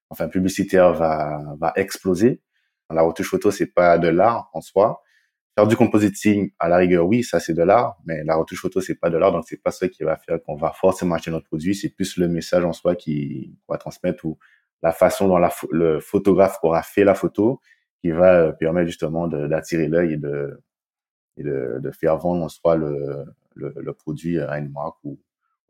enfin 0.10 0.28
publicitaire 0.28 0.94
va 0.94 1.56
va 1.62 1.72
exploser. 1.78 2.42
La 2.90 3.04
retouche 3.04 3.30
photo 3.30 3.52
c'est 3.52 3.68
pas 3.68 3.98
de 3.98 4.10
l'art 4.10 4.50
en 4.52 4.60
soi, 4.60 5.02
Faire 5.56 5.68
du 5.68 5.78
compositing, 5.78 6.52
à 6.60 6.68
la 6.68 6.78
rigueur, 6.78 7.08
oui, 7.08 7.24
ça 7.24 7.40
c'est 7.40 7.54
de 7.54 7.64
l'art, 7.64 7.98
mais 8.06 8.24
la 8.26 8.36
retouche 8.36 8.60
photo 8.60 8.82
c'est 8.82 8.96
pas 8.96 9.10
de 9.10 9.18
l'art, 9.18 9.32
donc 9.32 9.46
c'est 9.48 9.62
pas 9.62 9.72
ça 9.72 9.88
qui 9.88 10.04
va 10.04 10.18
faire 10.18 10.44
qu'on 10.44 10.58
va 10.58 10.72
forcément 10.72 11.16
acheter 11.16 11.32
notre 11.32 11.46
produit. 11.46 11.74
C'est 11.74 11.90
plus 11.90 12.18
le 12.18 12.28
message 12.28 12.66
en 12.66 12.74
soi 12.74 12.96
qui 12.96 13.56
va 13.70 13.78
transmettre 13.78 14.26
ou 14.26 14.38
la 14.84 14.92
façon 14.92 15.28
dont 15.28 15.38
la, 15.38 15.54
le 15.72 16.00
photographe 16.02 16.60
aura 16.62 16.84
fait 16.84 17.06
la 17.06 17.16
photo 17.16 17.62
qui 18.02 18.12
va 18.12 18.36
euh, 18.36 18.52
permettre 18.52 18.88
justement 18.88 19.28
d'attirer 19.28 19.88
l'œil 19.88 20.14
et 20.14 20.18
de, 20.18 20.62
et 21.38 21.44
de, 21.44 21.80
de, 21.80 21.92
faire 21.92 22.18
vendre 22.18 22.44
en 22.44 22.50
soi 22.50 22.76
le, 22.76 23.26
le, 23.56 23.74
le, 23.78 23.94
produit 23.94 24.40
à 24.40 24.60
une 24.60 24.72
marque 24.72 24.98
ou 25.04 25.20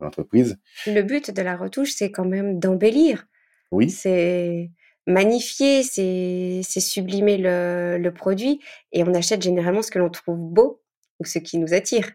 une 0.02 0.08
entreprise. 0.08 0.58
Le 0.88 1.02
but 1.02 1.32
de 1.32 1.42
la 1.42 1.56
retouche, 1.56 1.92
c'est 1.92 2.12
quand 2.12 2.26
même 2.26 2.60
d'embellir. 2.60 3.26
Oui. 3.72 3.90
C'est 3.90 4.72
magnifier, 5.08 5.84
c'est 5.84 6.62
sublimer 6.64 7.38
le, 7.38 7.98
le, 8.00 8.14
produit 8.14 8.60
et 8.92 9.04
on 9.04 9.14
achète 9.14 9.42
généralement 9.42 9.82
ce 9.82 9.92
que 9.92 10.00
l'on 10.00 10.10
trouve 10.10 10.40
beau 10.40 10.82
ou 11.20 11.26
ce 11.26 11.40
qui 11.40 11.58
nous 11.58 11.74
attire. 11.74 12.10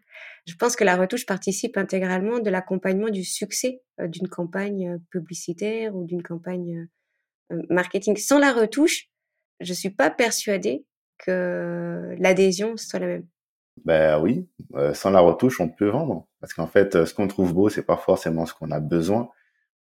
Je 0.46 0.54
pense 0.54 0.76
que 0.76 0.84
la 0.84 0.96
retouche 0.96 1.26
participe 1.26 1.76
intégralement 1.76 2.38
de 2.38 2.50
l'accompagnement 2.50 3.10
du 3.10 3.24
succès 3.24 3.82
euh, 4.00 4.08
d'une 4.08 4.28
campagne 4.28 4.94
euh, 4.94 4.98
publicitaire 5.10 5.94
ou 5.94 6.04
d'une 6.04 6.22
campagne 6.22 6.88
euh, 7.52 7.62
marketing. 7.68 8.16
Sans 8.16 8.38
la 8.38 8.52
retouche, 8.52 9.08
je 9.60 9.72
suis 9.72 9.90
pas 9.90 10.10
persuadée 10.10 10.84
que 11.18 12.16
l'adhésion 12.18 12.76
soit 12.76 12.98
la 12.98 13.06
même. 13.06 13.26
Ben 13.84 14.20
oui, 14.20 14.46
sans 14.94 15.10
la 15.10 15.20
retouche, 15.20 15.60
on 15.60 15.68
peut 15.68 15.88
vendre. 15.88 16.26
Parce 16.40 16.52
qu'en 16.52 16.66
fait, 16.66 17.04
ce 17.04 17.14
qu'on 17.14 17.28
trouve 17.28 17.54
beau, 17.54 17.68
c'est 17.68 17.84
pas 17.84 17.96
forcément 17.96 18.44
ce 18.44 18.52
qu'on 18.52 18.70
a 18.70 18.80
besoin 18.80 19.30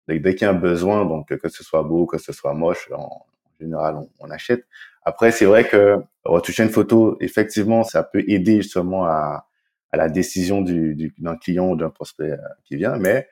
dès 0.07 0.35
qu'il 0.35 0.45
y 0.45 0.45
a 0.45 0.51
un 0.51 0.53
besoin, 0.53 1.05
donc 1.05 1.35
que 1.35 1.49
ce 1.49 1.63
soit 1.63 1.83
beau, 1.83 2.05
que 2.05 2.17
ce 2.17 2.33
soit 2.33 2.53
moche, 2.53 2.89
en, 2.91 3.25
général, 3.59 3.97
on, 4.19 4.29
achète. 4.29 4.65
Après, 5.03 5.31
c'est 5.31 5.45
vrai 5.45 5.67
que 5.67 5.97
retoucher 6.23 6.63
une 6.63 6.69
photo, 6.69 7.17
effectivement, 7.19 7.83
ça 7.83 8.03
peut 8.03 8.23
aider 8.27 8.57
justement 8.57 9.05
à, 9.05 9.47
à 9.91 9.97
la 9.97 10.09
décision 10.09 10.61
du, 10.61 10.95
du, 10.95 11.13
d'un 11.17 11.35
client 11.35 11.69
ou 11.71 11.75
d'un 11.75 11.89
prospect 11.89 12.31
euh, 12.31 12.37
qui 12.65 12.75
vient, 12.75 12.97
mais 12.97 13.27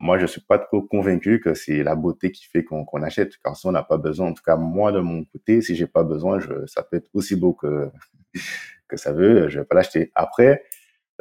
moi, 0.00 0.18
je 0.18 0.26
suis 0.26 0.40
pas 0.40 0.58
trop 0.58 0.82
convaincu 0.82 1.40
que 1.40 1.54
c'est 1.54 1.82
la 1.82 1.94
beauté 1.94 2.30
qui 2.32 2.46
fait 2.46 2.64
qu'on, 2.64 2.84
achète, 3.02 3.38
car 3.38 3.56
si 3.56 3.66
on 3.66 3.72
n'a 3.72 3.82
pas 3.82 3.96
besoin, 3.96 4.28
en 4.28 4.32
tout 4.34 4.42
cas 4.44 4.56
moi 4.56 4.92
de 4.92 5.00
mon 5.00 5.24
côté, 5.24 5.62
si 5.62 5.76
j'ai 5.76 5.86
pas 5.86 6.02
besoin, 6.02 6.40
je, 6.40 6.66
ça 6.66 6.82
peut 6.82 6.96
être 6.96 7.08
aussi 7.14 7.36
beau 7.36 7.54
que 7.54 7.90
que 8.88 8.96
ça 8.96 9.12
veut, 9.12 9.48
je 9.48 9.60
vais 9.60 9.64
pas 9.64 9.76
l'acheter. 9.76 10.10
Après, 10.14 10.62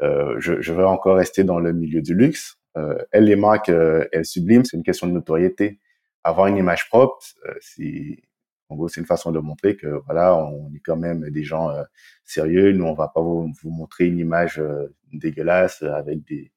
euh, 0.02 0.36
je, 0.40 0.62
je 0.62 0.74
vais 0.74 0.84
encore 0.84 1.16
rester 1.18 1.44
dans 1.44 1.60
le 1.60 1.72
milieu 1.72 2.02
du 2.02 2.14
luxe. 2.14 2.58
Euh, 2.78 2.98
elle, 3.12 3.26
les 3.26 3.36
marques, 3.36 3.70
euh, 3.70 4.08
elles 4.12 4.26
subliment, 4.26 4.64
c'est 4.64 4.78
une 4.78 4.84
question 4.84 5.08
de 5.08 5.14
notoriété. 5.14 5.80
Avoir 6.24 6.48
une 6.48 6.58
image 6.58 6.90
propre, 6.90 7.18
euh, 7.48 7.54
c'est 7.62 8.24
en 8.70 8.76
gros, 8.76 8.88
c'est 8.88 9.02
une 9.02 9.08
façon 9.08 9.32
de 9.32 9.40
montrer 9.40 9.76
que 9.76 10.02
voilà, 10.06 10.36
on 10.36 10.74
est 10.74 10.80
quand 10.84 10.96
même 10.96 11.30
des 11.30 11.44
gens 11.44 11.70
sérieux. 12.24 12.72
Nous, 12.72 12.86
on 12.86 12.96
va 12.96 13.08
pas 13.08 13.22
vous, 13.22 13.52
vous 13.62 13.70
montrer 13.70 14.08
une 14.08 14.18
image 14.18 14.60
dégueulasse 15.12 15.84
avec 15.84 16.24
des, 16.26 16.52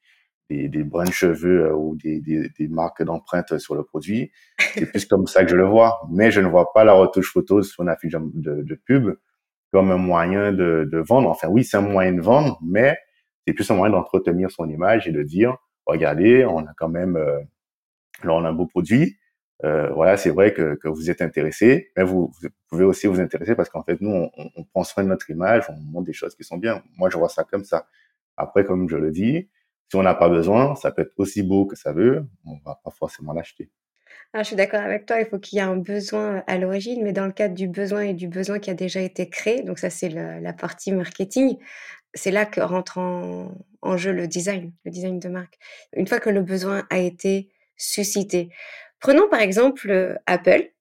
des, 0.49 0.69
des 0.71 0.83
bruns 0.85 1.05
de 1.05 1.11
cheveux 1.11 1.75
ou 1.75 1.95
des, 1.97 2.21
des, 2.21 2.49
des 2.59 2.69
marques 2.69 3.03
d'empreintes 3.03 3.59
sur 3.59 3.75
le 3.75 3.83
produit. 3.83 4.31
C'est 4.75 4.87
plus 4.87 5.05
comme 5.05 5.27
ça 5.27 5.45
que 5.45 5.51
je 5.51 5.57
le 5.57 5.67
vois. 5.67 6.01
Mais 6.11 6.31
je 6.31 6.41
ne 6.41 6.49
vois 6.49 6.73
pas 6.73 6.85
la 6.85 6.95
retouche 6.95 7.33
photo 7.33 7.63
sur 7.63 7.83
une 7.83 7.91
affiche 7.91 8.13
de, 8.13 8.63
de 8.63 8.75
pub 8.75 9.11
comme 9.73 9.91
un 9.91 9.99
moyen 9.99 10.53
de, 10.53 10.89
de 10.91 10.99
vendre. 10.99 11.29
Enfin, 11.29 11.49
oui, 11.49 11.65
c'est 11.65 11.77
un 11.77 11.83
moyen 11.83 12.13
de 12.13 12.23
vendre, 12.23 12.59
mais 12.65 12.97
c'est 13.47 13.53
plus 13.53 13.71
un 13.71 13.75
moyen 13.75 13.93
d'entretenir 13.93 14.51
son 14.51 14.71
image 14.71 15.07
et 15.07 15.13
de 15.13 15.23
dire 15.23 15.57
regardez, 15.87 16.45
on 16.45 16.61
a 16.61 16.73
quand 16.77 16.89
même, 16.89 17.17
euh, 17.17 17.41
là, 18.25 18.33
on 18.35 18.45
a 18.45 18.49
un 18.49 18.53
beau 18.53 18.67
produit. 18.67 19.17
Euh, 19.65 19.89
voilà, 19.91 20.17
c'est 20.17 20.31
vrai 20.31 20.53
que, 20.53 20.79
vous 20.85 21.11
êtes 21.11 21.23
intéressé, 21.23 21.91
mais 21.97 22.05
vous, 22.05 22.31
vous, 22.43 22.49
pouvez 22.69 22.85
aussi 22.85 23.07
vous 23.07 23.21
intéresser 23.21 23.55
parce 23.55 23.71
qu'en 23.71 23.83
fait, 23.83 24.01
nous, 24.01 24.11
on, 24.11 24.31
on, 24.55 24.65
prend 24.65 24.85
soin 24.85 25.03
de 25.03 25.09
notre 25.09 25.31
image, 25.31 25.65
on 25.71 25.77
montre 25.77 26.07
des 26.07 26.13
choses 26.13 26.35
qui 26.35 26.45
sont 26.45 26.59
bien. 26.59 26.83
Moi, 26.99 27.09
je 27.11 27.17
vois 27.17 27.31
ça 27.31 27.45
comme 27.45 27.65
ça. 27.65 27.87
Après, 28.37 28.65
comme 28.65 28.89
je 28.89 28.97
le 28.97 29.11
dis, 29.11 29.49
si 29.89 29.97
on 29.97 30.03
n'a 30.03 30.15
pas 30.15 30.29
besoin, 30.29 30.75
ça 30.75 30.91
peut 30.91 31.03
être 31.03 31.15
aussi 31.17 31.43
beau 31.43 31.65
que 31.65 31.77
ça 31.77 31.93
veut, 31.93 32.27
on 32.45 32.59
va 32.65 32.81
pas 32.85 32.91
forcément 32.91 33.33
l'acheter. 33.33 33.71
Ah, 34.33 34.43
je 34.43 34.49
suis 34.49 34.57
d'accord 34.57 34.81
avec 34.81 35.07
toi, 35.07 35.21
il 35.21 35.27
faut 35.27 35.39
qu'il 35.39 35.57
y 35.57 35.61
ait 35.61 35.65
un 35.65 35.77
besoin 35.77 36.43
à 36.47 36.59
l'origine, 36.59 37.03
mais 37.03 37.13
dans 37.13 37.25
le 37.25 37.33
cadre 37.33 37.55
du 37.55 37.69
besoin 37.69 38.03
et 38.03 38.13
du 38.13 38.29
besoin 38.29 38.59
qui 38.59 38.71
a 38.71 38.75
déjà 38.75 39.01
été 39.01 39.31
créé, 39.31 39.63
donc 39.63 39.79
ça 39.79 39.89
c'est 39.89 40.09
la 40.09 40.53
partie 40.53 40.93
marketing, 40.93 41.57
c'est 42.17 42.31
là 42.31 42.47
que 42.47 42.61
rentre 42.61 42.99
en, 42.99 43.97
jeu 43.97 44.13
le 44.13 44.27
design, 44.27 44.73
le 44.85 44.91
design 44.91 45.21
de 45.21 45.29
marque. 45.29 45.59
Une 45.95 46.09
fois 46.09 46.19
que 46.19 46.31
le 46.31 46.43
besoin 46.43 46.87
a 46.91 46.99
été 46.99 47.49
suscité. 47.77 48.51
Prenons 48.99 49.29
par 49.29 49.41
exemple 49.41 49.91
euh, 49.91 50.17
Apple, 50.27 50.73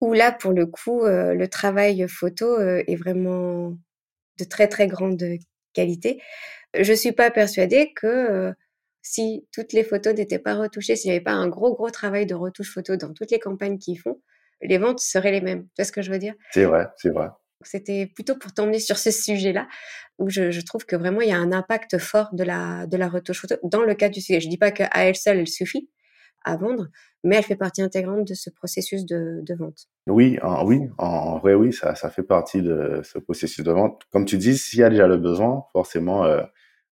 où 0.00 0.12
là, 0.12 0.30
pour 0.30 0.52
le 0.52 0.66
coup, 0.66 1.04
euh, 1.04 1.34
le 1.34 1.48
travail 1.48 2.06
photo 2.08 2.46
euh, 2.46 2.82
est 2.86 2.96
vraiment 2.96 3.76
de 4.38 4.44
très 4.44 4.68
très 4.68 4.86
grande 4.86 5.22
qualité. 5.72 6.22
Je 6.78 6.92
suis 6.92 7.12
pas 7.12 7.30
persuadée 7.30 7.92
que 7.94 8.52
si 9.00 9.46
toutes 9.52 9.72
les 9.72 9.84
photos 9.84 10.14
n'étaient 10.14 10.38
pas 10.38 10.54
retouchées, 10.54 10.96
s'il 10.96 11.10
n'y 11.10 11.16
avait 11.16 11.24
pas 11.24 11.32
un 11.32 11.48
gros, 11.48 11.74
gros 11.74 11.90
travail 11.90 12.26
de 12.26 12.34
retouche 12.34 12.72
photo 12.72 12.96
dans 12.96 13.12
toutes 13.12 13.30
les 13.30 13.38
campagnes 13.38 13.78
qu'ils 13.78 13.98
font, 13.98 14.20
les 14.60 14.78
ventes 14.78 15.00
seraient 15.00 15.30
les 15.30 15.40
mêmes. 15.40 15.64
Tu 15.64 15.70
vois 15.78 15.84
ce 15.84 15.92
que 15.92 16.02
je 16.02 16.10
veux 16.10 16.18
dire? 16.18 16.34
C'est 16.50 16.64
vrai, 16.64 16.88
c'est 16.96 17.10
vrai. 17.10 17.28
C'était 17.62 18.06
plutôt 18.14 18.36
pour 18.36 18.52
t'emmener 18.52 18.78
sur 18.78 18.98
ce 18.98 19.10
sujet-là, 19.10 19.68
où 20.18 20.28
je, 20.28 20.60
trouve 20.64 20.84
que 20.84 20.96
vraiment 20.96 21.20
il 21.20 21.28
y 21.28 21.32
a 21.32 21.38
un 21.38 21.52
impact 21.52 21.98
fort 21.98 22.34
de 22.34 22.44
la, 22.44 22.86
de 22.86 22.96
la 22.96 23.08
retouche 23.08 23.40
photo 23.40 23.56
dans 23.62 23.82
le 23.82 23.94
cas 23.94 24.08
du 24.08 24.20
sujet. 24.20 24.40
Je 24.40 24.48
dis 24.48 24.58
pas 24.58 24.70
qu'à 24.70 24.90
elle 24.94 25.16
seule, 25.16 25.38
elle 25.38 25.48
suffit 25.48 25.88
à 26.44 26.56
vendre, 26.56 26.88
mais 27.24 27.36
elle 27.36 27.42
fait 27.42 27.56
partie 27.56 27.82
intégrante 27.82 28.28
de 28.28 28.34
ce 28.34 28.50
processus 28.50 29.06
de, 29.06 29.42
vente. 29.58 29.88
Oui, 30.06 30.38
en, 30.42 30.64
oui, 30.66 30.82
en 30.98 31.38
vrai, 31.38 31.54
oui, 31.54 31.72
ça, 31.72 31.94
ça 31.94 32.10
fait 32.10 32.22
partie 32.22 32.62
de 32.62 33.00
ce 33.02 33.18
processus 33.18 33.64
de 33.64 33.72
vente. 33.72 34.02
Comme 34.12 34.26
tu 34.26 34.36
dis, 34.36 34.56
s'il 34.58 34.80
y 34.80 34.82
a 34.82 34.90
déjà 34.90 35.06
le 35.06 35.16
besoin, 35.16 35.64
forcément, 35.72 36.24
euh, 36.24 36.42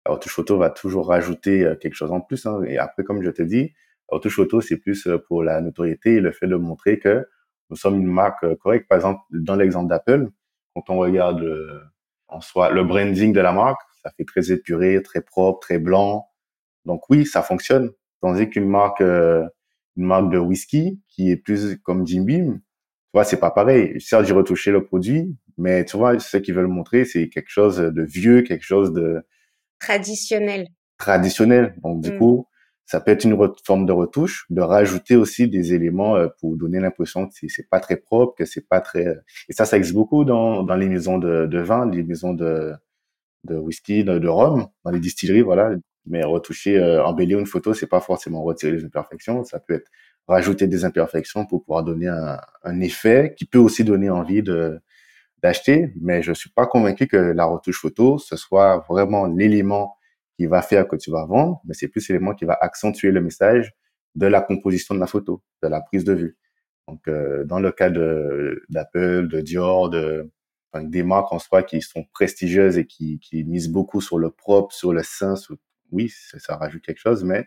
la 0.06 0.12
retouche 0.12 0.32
photo 0.32 0.56
va 0.56 0.70
toujours 0.70 1.08
rajouter 1.08 1.64
euh, 1.64 1.76
quelque 1.76 1.94
chose 1.94 2.10
en 2.10 2.20
plus. 2.20 2.46
Hein. 2.46 2.62
Et 2.66 2.78
après, 2.78 3.04
comme 3.04 3.22
je 3.22 3.30
te 3.30 3.42
dis, 3.42 3.72
la 4.10 4.16
retouche 4.16 4.36
photo, 4.36 4.60
c'est 4.60 4.78
plus 4.78 5.06
euh, 5.06 5.18
pour 5.18 5.42
la 5.42 5.60
notoriété 5.60 6.14
et 6.14 6.20
le 6.20 6.32
fait 6.32 6.46
de 6.46 6.56
montrer 6.56 6.98
que 6.98 7.26
nous 7.70 7.76
sommes 7.76 7.98
une 7.98 8.10
marque 8.10 8.54
correcte. 8.56 8.88
Par 8.88 8.96
exemple, 8.96 9.20
dans 9.30 9.56
l'exemple 9.56 9.88
d'Apple, 9.88 10.28
quand 10.74 10.90
on 10.90 10.98
regarde 10.98 11.40
le, 11.40 11.82
en 12.28 12.40
soi 12.40 12.70
le 12.70 12.84
branding 12.84 13.32
de 13.32 13.40
la 13.40 13.52
marque, 13.52 13.80
ça 14.02 14.10
fait 14.16 14.24
très 14.24 14.50
épuré, 14.50 15.02
très 15.02 15.20
propre, 15.20 15.60
très 15.60 15.78
blanc. 15.78 16.26
Donc 16.84 17.08
oui, 17.10 17.26
ça 17.26 17.42
fonctionne. 17.42 17.90
Tandis 18.20 18.48
qu'une 18.48 18.68
marque, 18.68 19.00
euh, 19.00 19.44
une 19.96 20.06
marque 20.06 20.30
de 20.30 20.38
whisky 20.38 21.00
qui 21.08 21.30
est 21.30 21.36
plus 21.36 21.76
comme 21.82 22.06
Jim 22.06 22.22
Beam, 22.24 22.60
tu 23.12 23.18
vois, 23.18 23.24
c'est 23.24 23.40
pas 23.40 23.50
pareil. 23.50 24.00
Certes, 24.00 24.24
j'ai 24.24 24.32
retouché 24.32 24.70
le 24.70 24.84
produit, 24.84 25.36
mais 25.58 25.84
tu 25.84 25.96
vois, 25.96 26.18
ce 26.18 26.36
qu'ils 26.38 26.54
veulent 26.54 26.66
montrer, 26.66 27.04
c'est 27.04 27.28
quelque 27.28 27.50
chose 27.50 27.76
de 27.76 28.02
vieux, 28.02 28.42
quelque 28.42 28.64
chose 28.64 28.92
de 28.92 29.22
traditionnel. 29.78 30.68
Traditionnel. 30.96 31.74
Donc 31.82 32.00
du 32.02 32.12
mm. 32.12 32.18
coup, 32.18 32.46
ça 32.86 33.00
peut 33.00 33.10
être 33.12 33.24
une 33.24 33.36
forme 33.64 33.86
de 33.86 33.92
retouche, 33.92 34.46
de 34.50 34.60
rajouter 34.60 35.16
aussi 35.16 35.48
des 35.48 35.74
éléments 35.74 36.16
euh, 36.16 36.28
pour 36.40 36.56
donner 36.56 36.80
l'impression 36.80 37.26
que 37.26 37.34
c'est 37.48 37.68
pas 37.68 37.80
très 37.80 37.96
propre, 37.96 38.34
que 38.36 38.44
c'est 38.44 38.66
pas 38.68 38.80
très. 38.80 39.06
Euh, 39.06 39.14
et 39.48 39.52
ça, 39.52 39.64
ça 39.64 39.76
existe 39.76 39.94
beaucoup 39.94 40.24
dans, 40.24 40.62
dans 40.62 40.76
les 40.76 40.88
maisons 40.88 41.18
de, 41.18 41.46
de 41.46 41.58
vin, 41.60 41.88
les 41.88 42.02
maisons 42.02 42.34
de, 42.34 42.72
de 43.44 43.56
whisky, 43.56 44.04
de, 44.04 44.28
rhum, 44.28 44.66
dans 44.84 44.90
les 44.90 45.00
distilleries, 45.00 45.42
voilà. 45.42 45.70
Mais 46.06 46.24
retoucher, 46.24 46.78
euh, 46.78 47.04
embellir 47.04 47.38
une 47.38 47.46
photo, 47.46 47.74
c'est 47.74 47.86
pas 47.86 48.00
forcément 48.00 48.42
retirer 48.42 48.72
les 48.72 48.84
imperfections. 48.84 49.44
Ça 49.44 49.60
peut 49.60 49.74
être 49.74 49.90
rajouter 50.28 50.66
des 50.66 50.84
imperfections 50.84 51.46
pour 51.46 51.64
pouvoir 51.64 51.84
donner 51.84 52.08
un, 52.08 52.40
un 52.64 52.80
effet 52.80 53.34
qui 53.36 53.44
peut 53.44 53.58
aussi 53.58 53.84
donner 53.84 54.10
envie 54.10 54.42
de 54.42 54.80
d'acheter. 55.42 55.92
Mais 56.00 56.22
je 56.22 56.32
suis 56.32 56.50
pas 56.50 56.66
convaincu 56.66 57.06
que 57.08 57.16
la 57.16 57.44
retouche 57.44 57.80
photo 57.80 58.18
ce 58.18 58.36
soit 58.36 58.84
vraiment 58.88 59.26
l'élément 59.26 59.96
qui 60.42 60.48
va 60.48 60.60
faire 60.60 60.88
que 60.88 60.96
tu 60.96 61.12
vas 61.12 61.24
vendre, 61.24 61.60
mais 61.64 61.72
c'est 61.72 61.86
plus 61.86 62.08
l'élément 62.08 62.34
qui 62.34 62.44
va 62.44 62.58
accentuer 62.60 63.12
le 63.12 63.20
message 63.20 63.72
de 64.16 64.26
la 64.26 64.40
composition 64.40 64.92
de 64.92 64.98
la 64.98 65.06
photo, 65.06 65.40
de 65.62 65.68
la 65.68 65.80
prise 65.80 66.02
de 66.02 66.14
vue. 66.14 66.36
Donc, 66.88 67.06
euh, 67.06 67.44
dans 67.44 67.60
le 67.60 67.70
cas 67.70 67.90
de 67.90 68.60
d'Apple, 68.68 69.28
de 69.28 69.40
Dior, 69.40 69.88
de 69.88 70.32
enfin, 70.72 70.84
des 70.84 71.04
marques 71.04 71.32
en 71.32 71.38
soi 71.38 71.62
qui 71.62 71.80
sont 71.80 72.04
prestigieuses 72.12 72.76
et 72.76 72.86
qui, 72.86 73.20
qui 73.20 73.44
misent 73.44 73.68
beaucoup 73.68 74.00
sur 74.00 74.18
le 74.18 74.30
propre, 74.30 74.74
sur 74.74 74.92
le 74.92 75.04
sain, 75.04 75.34
oui, 75.92 76.08
ça, 76.08 76.40
ça, 76.40 76.56
rajoute 76.56 76.82
quelque 76.82 76.98
chose, 76.98 77.22
mais 77.22 77.46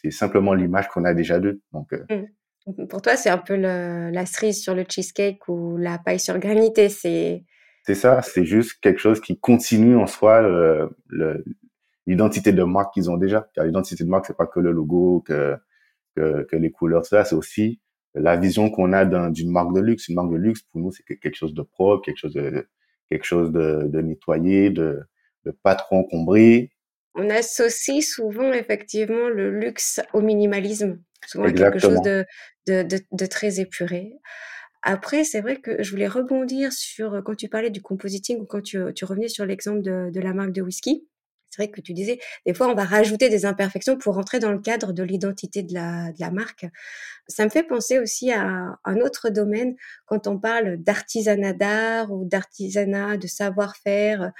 c'est 0.00 0.12
simplement 0.12 0.54
l'image 0.54 0.86
qu'on 0.86 1.04
a 1.04 1.14
déjà 1.14 1.40
d'eux. 1.40 1.60
Donc, 1.72 1.92
euh, 1.92 2.26
mmh. 2.68 2.86
pour 2.86 3.02
toi, 3.02 3.16
c'est 3.16 3.30
un 3.30 3.38
peu 3.38 3.56
le, 3.56 4.10
la 4.10 4.24
cerise 4.24 4.62
sur 4.62 4.76
le 4.76 4.84
cheesecake 4.88 5.48
ou 5.48 5.76
la 5.78 5.98
paille 5.98 6.20
sur 6.20 6.34
le 6.34 6.40
granité. 6.40 6.90
C'est 6.90 7.44
c'est 7.86 7.94
ça. 7.94 8.20
C'est 8.22 8.44
juste 8.44 8.78
quelque 8.80 8.98
chose 8.98 9.20
qui 9.20 9.38
continue 9.38 9.96
en 9.96 10.08
soi 10.08 10.42
le, 10.42 10.90
le 11.08 11.44
l'identité 12.06 12.52
de 12.52 12.62
marque 12.62 12.94
qu'ils 12.94 13.10
ont 13.10 13.16
déjà. 13.16 13.48
Car 13.54 13.64
l'identité 13.64 14.04
de 14.04 14.08
marque, 14.08 14.26
c'est 14.26 14.36
pas 14.36 14.46
que 14.46 14.60
le 14.60 14.72
logo, 14.72 15.22
que, 15.26 15.56
que, 16.14 16.44
que 16.44 16.56
les 16.56 16.70
couleurs, 16.70 17.04
ça, 17.04 17.24
c'est 17.24 17.34
aussi 17.34 17.80
la 18.14 18.36
vision 18.36 18.70
qu'on 18.70 18.92
a 18.92 19.04
d'une 19.04 19.50
marque 19.50 19.74
de 19.74 19.80
luxe. 19.80 20.08
Une 20.08 20.14
marque 20.14 20.32
de 20.32 20.36
luxe, 20.36 20.62
pour 20.62 20.80
nous, 20.80 20.90
c'est 20.92 21.04
quelque 21.04 21.34
chose 21.36 21.54
de 21.54 21.62
propre, 21.62 22.04
quelque 22.04 22.18
chose 22.18 22.34
de, 22.34 22.66
quelque 23.10 23.24
chose 23.24 23.52
de, 23.52 23.88
de 23.88 24.00
nettoyé, 24.00 24.70
de, 24.70 25.00
de 25.44 25.50
pas 25.50 25.74
trop 25.74 25.96
encombré. 25.96 26.70
On 27.14 27.30
associe 27.30 28.02
souvent, 28.02 28.52
effectivement, 28.52 29.28
le 29.28 29.50
luxe 29.50 30.00
au 30.12 30.20
minimalisme. 30.20 31.00
Souvent 31.26 31.50
quelque 31.52 31.78
chose 31.78 32.00
de, 32.02 32.24
de, 32.68 32.82
de, 32.82 33.00
de 33.10 33.26
très 33.26 33.58
épuré. 33.58 34.12
Après, 34.82 35.24
c'est 35.24 35.40
vrai 35.40 35.56
que 35.56 35.82
je 35.82 35.90
voulais 35.90 36.06
rebondir 36.06 36.72
sur 36.72 37.20
quand 37.24 37.34
tu 37.34 37.48
parlais 37.48 37.70
du 37.70 37.82
compositing 37.82 38.38
ou 38.38 38.46
quand 38.46 38.62
tu, 38.62 38.78
tu 38.94 39.04
revenais 39.04 39.28
sur 39.28 39.44
l'exemple 39.44 39.82
de, 39.82 40.10
de 40.12 40.20
la 40.20 40.32
marque 40.32 40.52
de 40.52 40.62
whisky 40.62 41.08
c'est 41.56 41.62
vrai 41.62 41.70
que 41.70 41.80
tu 41.80 41.94
disais, 41.94 42.18
des 42.44 42.52
fois, 42.54 42.68
on 42.68 42.74
va 42.74 42.84
rajouter 42.84 43.28
des 43.28 43.46
imperfections 43.46 43.96
pour 43.96 44.14
rentrer 44.14 44.38
dans 44.38 44.52
le 44.52 44.58
cadre 44.58 44.92
de 44.92 45.02
l'identité 45.02 45.62
de 45.62 45.72
la, 45.72 46.12
de 46.12 46.20
la 46.20 46.30
marque. 46.30 46.66
Ça 47.28 47.44
me 47.44 47.50
fait 47.50 47.62
penser 47.62 47.98
aussi 47.98 48.30
à 48.30 48.78
un 48.84 48.96
autre 48.96 49.30
domaine 49.30 49.74
quand 50.04 50.26
on 50.26 50.38
parle 50.38 50.76
d'artisanat 50.76 51.54
d'art 51.54 52.12
ou 52.12 52.24
d'artisanat 52.24 53.16
de 53.16 53.26
savoir-faire, 53.26 54.32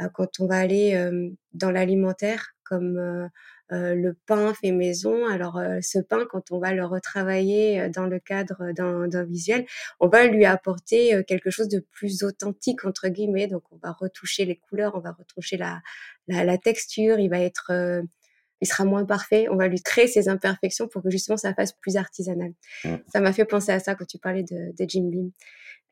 euh, 0.00 0.08
quand 0.12 0.40
on 0.40 0.46
va 0.46 0.56
aller 0.56 0.94
euh, 0.94 1.30
dans 1.52 1.70
l'alimentaire, 1.70 2.53
comme 2.64 3.30
le 3.70 4.12
pain 4.26 4.54
fait 4.54 4.72
maison. 4.72 5.26
Alors 5.26 5.60
ce 5.80 5.98
pain, 5.98 6.26
quand 6.30 6.50
on 6.50 6.58
va 6.58 6.72
le 6.72 6.84
retravailler 6.84 7.88
dans 7.90 8.06
le 8.06 8.18
cadre 8.18 8.72
d'un 8.72 9.24
visuel, 9.24 9.66
on 10.00 10.08
va 10.08 10.26
lui 10.26 10.44
apporter 10.44 11.22
quelque 11.26 11.50
chose 11.50 11.68
de 11.68 11.80
plus 11.80 12.22
authentique 12.22 12.84
entre 12.84 13.08
guillemets. 13.08 13.46
Donc 13.46 13.62
on 13.72 13.76
va 13.76 13.92
retoucher 13.92 14.44
les 14.44 14.56
couleurs, 14.56 14.94
on 14.94 15.00
va 15.00 15.12
retoucher 15.12 15.56
la, 15.56 15.80
la, 16.28 16.44
la 16.44 16.58
texture. 16.58 17.18
Il 17.18 17.28
va 17.30 17.40
être 17.40 17.72
il 18.60 18.66
sera 18.66 18.84
moins 18.84 19.04
parfait. 19.04 19.46
On 19.50 19.56
va 19.56 19.68
lui 19.68 19.82
créer 19.82 20.06
ses 20.06 20.28
imperfections 20.28 20.88
pour 20.88 21.02
que 21.02 21.10
justement 21.10 21.36
ça 21.36 21.52
fasse 21.54 21.72
plus 21.72 21.96
artisanal. 21.96 22.52
Mmh. 22.84 22.94
Ça 23.12 23.20
m'a 23.20 23.32
fait 23.32 23.44
penser 23.44 23.72
à 23.72 23.80
ça 23.80 23.94
quand 23.94 24.06
tu 24.06 24.18
parlais 24.18 24.42
de, 24.42 24.72
de 24.78 24.88
Jim 24.88 25.08
Beam. 25.10 25.30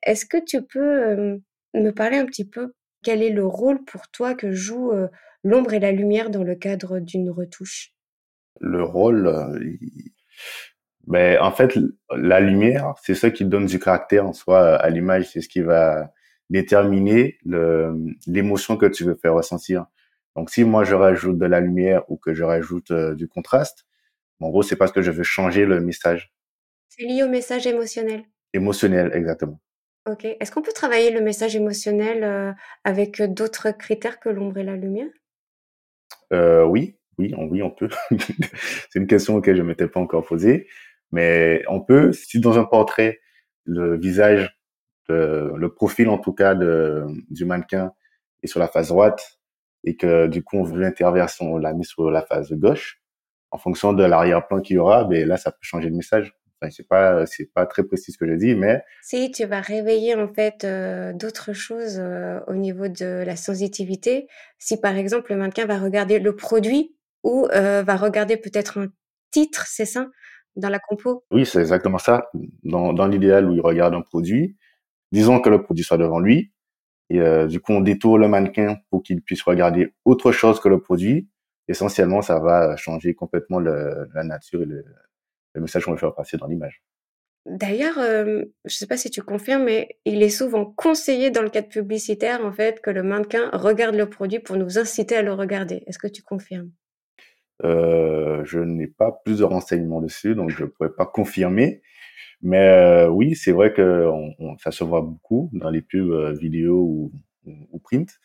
Est-ce 0.03 0.27
que 0.27 0.43
tu 0.43 0.63
peux 0.63 1.41
me 1.75 1.91
parler 1.91 2.19
un 2.19 2.27
petit 2.27 2.45
peu 2.45 2.73
quel 3.03 3.23
est 3.23 3.31
le 3.31 3.47
rôle 3.47 3.85
pour 3.85 4.09
toi 4.09 4.35
que 4.35 4.53
joue 4.53 4.93
l'ombre 5.45 5.75
et 5.75 5.81
la 5.81 5.93
lumière 5.93 6.31
dans 6.31 6.45
le 6.45 6.55
cadre 6.55 6.99
d'une 6.99 7.31
retouche 7.31 7.95
Le 8.61 8.83
rôle, 8.83 9.27
euh, 9.27 9.59
ben, 11.07 11.41
en 11.41 11.51
fait, 11.51 11.79
la 12.11 12.41
lumière, 12.41 12.95
c'est 13.03 13.15
ce 13.15 13.27
qui 13.27 13.45
donne 13.45 13.67
du 13.67 13.79
caractère 13.79 14.27
en 14.27 14.33
soi 14.33 14.77
à 14.77 14.89
l'image. 14.91 15.31
C'est 15.31 15.41
ce 15.41 15.49
qui 15.49 15.61
va 15.61 16.13
déterminer 16.51 17.39
l'émotion 18.27 18.77
que 18.77 18.87
tu 18.87 19.05
veux 19.05 19.17
faire 19.17 19.35
ressentir. 19.35 19.87
Donc, 20.37 20.51
si 20.51 20.65
moi 20.65 20.85
je 20.85 20.95
rajoute 20.95 21.39
de 21.39 21.47
la 21.47 21.61
lumière 21.61 22.05
ou 22.09 22.17
que 22.17 22.35
je 22.35 22.45
rajoute 22.45 22.91
euh, 22.91 23.15
du 23.15 23.29
contraste, 23.29 23.87
en 24.41 24.49
gros, 24.49 24.63
c'est 24.63 24.77
parce 24.77 24.93
que 24.93 25.03
je 25.03 25.11
veux 25.11 25.23
changer 25.23 25.67
le 25.67 25.81
message. 25.81 26.33
C'est 26.89 27.05
lié 27.05 27.23
au 27.23 27.29
message 27.29 27.67
émotionnel. 27.67 28.25
Émotionnel, 28.53 29.11
exactement. 29.15 29.61
Ok. 30.11 30.25
Est-ce 30.25 30.51
qu'on 30.51 30.63
peut 30.63 30.73
travailler 30.73 31.11
le 31.11 31.21
message 31.21 31.55
émotionnel 31.55 32.25
euh, 32.25 32.53
avec 32.85 33.23
d'autres 33.23 33.71
critères 33.71 34.19
que 34.19 34.29
l'ombre 34.29 34.59
et 34.59 34.65
la 34.65 34.77
lumière? 34.77 35.09
Euh, 36.33 36.65
oui, 36.65 36.97
oui, 37.19 37.35
on, 37.37 37.45
oui, 37.47 37.63
on 37.63 37.71
peut. 37.71 37.89
c'est 38.91 38.99
une 38.99 39.07
question 39.07 39.37
auquel 39.37 39.57
je 39.57 39.63
m'étais 39.63 39.89
pas 39.89 40.01
encore 40.01 40.25
posée, 40.25 40.69
mais 41.11 41.63
on 41.69 41.81
peut. 41.81 42.13
Si 42.13 42.41
dans 42.41 42.59
un 42.59 42.65
portrait, 42.65 43.21
le 43.65 43.97
visage, 43.99 44.57
le 45.09 45.69
profil 45.69 46.09
en 46.09 46.19
tout 46.19 46.33
cas 46.33 46.55
du 46.55 47.45
mannequin 47.45 47.93
est 48.43 48.47
sur 48.47 48.61
la 48.61 48.69
face 48.69 48.89
droite 48.89 49.39
et 49.85 49.97
que 49.97 50.27
du 50.27 50.43
coup 50.43 50.57
on 50.57 50.63
veut 50.63 50.81
l'interversion, 50.81 51.55
on 51.55 51.59
l'a 51.59 51.73
mis 51.75 51.85
sur 51.85 52.11
la 52.11 52.23
face 52.23 52.53
gauche, 52.53 53.01
en 53.51 53.59
fonction 53.59 53.93
de 53.93 54.05
l'arrière-plan 54.05 54.61
qu'il 54.61 54.77
y 54.77 54.79
aura, 54.79 55.05
ben 55.05 55.27
là 55.27 55.37
ça 55.37 55.51
peut 55.51 55.59
changer 55.63 55.89
le 55.89 55.97
message. 55.97 56.35
Enfin, 56.63 56.71
c'est 56.71 56.87
pas 56.87 57.27
c'est 57.27 57.53
pas 57.53 57.67
très 57.67 57.83
précis 57.83 58.13
ce 58.13 58.19
que 58.19 58.27
je 58.27 58.35
dis, 58.35 58.55
mais 58.55 58.83
si 59.03 59.33
tu 59.33 59.45
vas 59.47 59.61
réveiller 59.61 60.15
en 60.15 60.33
fait 60.33 60.63
euh, 60.63 61.13
d'autres 61.13 61.53
choses 61.53 61.99
euh, 61.99 62.39
au 62.47 62.55
niveau 62.55 62.87
de 62.87 63.25
la 63.25 63.35
sensitivité, 63.35 64.29
si 64.59 64.81
par 64.81 64.97
exemple 64.97 65.33
le 65.33 65.39
mannequin 65.39 65.67
va 65.67 65.79
regarder 65.79 66.21
le 66.21 66.37
produit 66.37 66.95
ou 67.25 67.49
euh, 67.53 67.83
va 67.83 67.97
regarder 67.97 68.37
peut-être 68.37 68.79
un 68.79 68.87
titre, 69.33 69.67
c'est 69.67 69.87
ça, 69.87 70.07
dans 70.55 70.69
la 70.69 70.79
compo? 70.79 71.25
Oui, 71.33 71.45
c'est 71.47 71.59
exactement 71.59 71.99
ça. 71.99 72.31
Dans 72.63 72.93
dans 72.93 73.09
l'idéal 73.09 73.49
où 73.51 73.55
il 73.55 73.61
regarde 73.61 73.95
un 73.95 74.03
produit, 74.03 74.57
disons 75.11 75.41
que 75.41 75.51
le 75.51 75.63
produit 75.63 75.83
soit 75.83 75.99
devant 75.99 76.21
lui, 76.21 76.53
et 77.11 77.21
du 77.49 77.59
coup 77.61 77.73
on 77.73 77.81
détourne 77.81 78.21
le 78.21 78.29
mannequin 78.29 78.77
pour 78.89 79.03
qu'il 79.03 79.21
puisse 79.21 79.43
regarder 79.43 79.93
autre 80.05 80.31
chose 80.31 80.61
que 80.61 80.69
le 80.69 80.81
produit. 80.81 81.29
Essentiellement, 81.69 82.23
ça 82.23 82.41
va 82.41 82.77
changer 82.77 83.15
complètement 83.15 83.61
le, 83.61 84.09
la 84.15 84.25
nature 84.25 84.63
et 84.63 84.67
le, 84.67 84.85
le 85.55 85.61
message 85.61 85.85
qu'on 85.85 85.93
veut 85.93 85.99
faire 85.99 86.15
passer 86.15 86.37
dans 86.37 86.47
l'image. 86.47 86.83
D'ailleurs, 87.45 87.99
euh, 87.99 88.45
je 88.65 88.75
ne 88.75 88.79
sais 88.79 88.87
pas 88.87 88.97
si 88.97 89.11
tu 89.11 89.21
confirmes, 89.21 89.65
mais 89.65 89.99
il 90.05 90.23
est 90.23 90.29
souvent 90.29 90.65
conseillé 90.65 91.31
dans 91.31 91.43
le 91.43 91.51
cadre 91.51 91.69
publicitaire, 91.69 92.45
en 92.45 92.53
fait, 92.53 92.81
que 92.81 92.91
le 92.91 93.03
mannequin 93.03 93.51
regarde 93.53 93.97
le 93.97 94.09
produit 94.09 94.39
pour 94.39 94.57
nous 94.57 94.79
inciter 94.79 95.17
à 95.17 95.23
le 95.23 95.33
regarder. 95.33 95.83
Est-ce 95.87 95.99
que 95.99 96.07
tu 96.07 96.23
confirmes? 96.23 96.71
Euh, 97.65 98.45
Je 98.45 98.61
n'ai 98.61 98.87
pas 98.87 99.21
plus 99.25 99.39
de 99.39 99.45
renseignements 99.45 100.01
dessus, 100.01 100.37
donc 100.37 100.51
je 100.51 100.63
ne 100.63 100.69
pourrais 100.69 100.95
pas 100.95 101.07
confirmer. 101.07 101.83
Mais 102.43 102.69
euh, 102.69 103.09
oui, 103.09 103.35
c'est 103.35 103.53
vrai 103.53 103.73
que 103.73 104.07
on, 104.07 104.35
on, 104.39 104.59
ça 104.59 104.71
se 104.71 104.85
voit 104.85 105.03
beaucoup 105.03 105.51
dans 105.53 105.71
les 105.71 105.83
pubs 105.83 106.37
vidéo 106.39 106.77
ou, 106.81 107.13
ou, 107.45 107.79
print. 107.81 108.21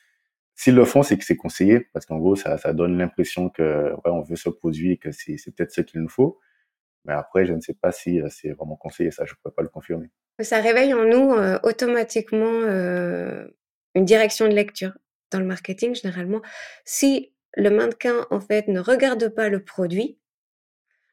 S'ils 0.56 0.76
le 0.76 0.86
font, 0.86 1.04
c'est 1.04 1.18
que 1.18 1.24
c'est 1.24 1.36
conseillé, 1.36 1.88
parce 1.94 2.06
qu'en 2.06 2.18
gros, 2.18 2.36
ça, 2.36 2.58
ça 2.58 2.74
donne 2.74 2.98
l'impression 2.98 3.50
que 3.50 3.94
ouais, 3.94 4.12
on 4.12 4.22
veut 4.22 4.36
ce 4.36 4.50
produit 4.50 4.94
et 4.94 4.98
que 4.98 5.12
c'est 5.12 5.38
peut-être 5.56 5.72
ce 5.72 5.82
qu'il 5.82 6.02
nous 6.02 6.10
faut. 6.10 6.40
Mais 7.08 7.14
après, 7.14 7.46
je 7.46 7.54
ne 7.54 7.62
sais 7.62 7.74
pas 7.74 7.92
si 7.92 8.22
euh, 8.22 8.28
c'est 8.30 8.52
vraiment 8.52 8.76
conseillé, 8.76 9.12
ça, 9.12 9.26
je 9.26 9.32
ne 9.32 9.38
peux 9.44 9.52
pas 9.52 9.64
le 9.64 9.70
confirmer. 9.70 10.10
Ça 10.42 10.60
réveille 10.60 10.94
en 10.94 11.06
nous 11.06 11.34
euh, 11.34 11.58
automatiquement 11.64 12.46
euh, 12.46 13.48
une 13.96 14.06
direction 14.06 14.48
de 14.48 14.54
lecture 14.54 14.92
dans 15.32 15.40
le 15.40 15.46
marketing 15.46 15.96
généralement. 15.96 16.42
Si 16.86 17.34
le 17.56 17.70
mannequin 17.70 18.28
en 18.30 18.40
fait 18.40 18.68
ne 18.68 18.80
regarde 18.80 19.30
pas 19.30 19.50
le 19.50 19.64
produit, 19.64 20.20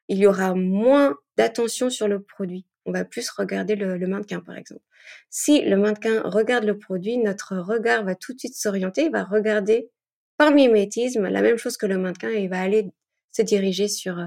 il 0.09 0.19
y 0.19 0.27
aura 0.27 0.55
moins 0.55 1.17
d'attention 1.37 1.89
sur 1.89 2.09
le 2.09 2.23
produit. 2.23 2.67
On 2.87 2.93
va 2.93 3.05
plus 3.05 3.31
regarder 3.31 3.77
le, 3.77 4.07
mannequin 4.07 4.41
par 4.41 4.57
exemple. 4.57 4.83
Si 5.31 5.63
le 5.63 5.77
mannequin 5.77 6.21
regarde 6.23 6.65
le 6.65 6.77
produit, 6.77 7.17
notre 7.17 7.57
regard 7.57 8.05
va 8.05 8.15
tout 8.15 8.35
de 8.35 8.39
suite 8.39 8.55
s'orienter, 8.55 9.05
il 9.05 9.13
va 9.13 9.25
regarder 9.25 9.91
par 10.37 10.51
mimétisme 10.51 11.29
la 11.29 11.41
même 11.41 11.57
chose 11.57 11.79
que 11.79 11.87
le 11.87 11.97
mannequin 11.97 12.31
et 12.31 12.43
il 12.43 12.51
va 12.51 12.61
aller 12.61 12.91
se 13.33 13.41
diriger 13.41 13.89
sur, 13.89 14.19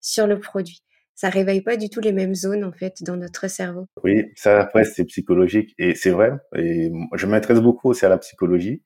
sur 0.00 0.26
le 0.26 0.38
produit. 0.38 0.83
Ça 1.14 1.28
réveille 1.28 1.62
pas 1.62 1.76
du 1.76 1.88
tout 1.88 2.00
les 2.00 2.12
mêmes 2.12 2.34
zones 2.34 2.64
en 2.64 2.72
fait 2.72 3.02
dans 3.02 3.16
notre 3.16 3.48
cerveau. 3.48 3.86
Oui, 4.02 4.24
ça 4.34 4.60
après 4.60 4.84
c'est 4.84 5.04
psychologique 5.04 5.74
et 5.78 5.94
c'est 5.94 6.10
vrai. 6.10 6.32
Et 6.56 6.90
je 7.14 7.26
m'intéresse 7.26 7.60
beaucoup 7.60 7.90
aussi 7.90 8.04
à 8.04 8.08
la 8.08 8.18
psychologie 8.18 8.82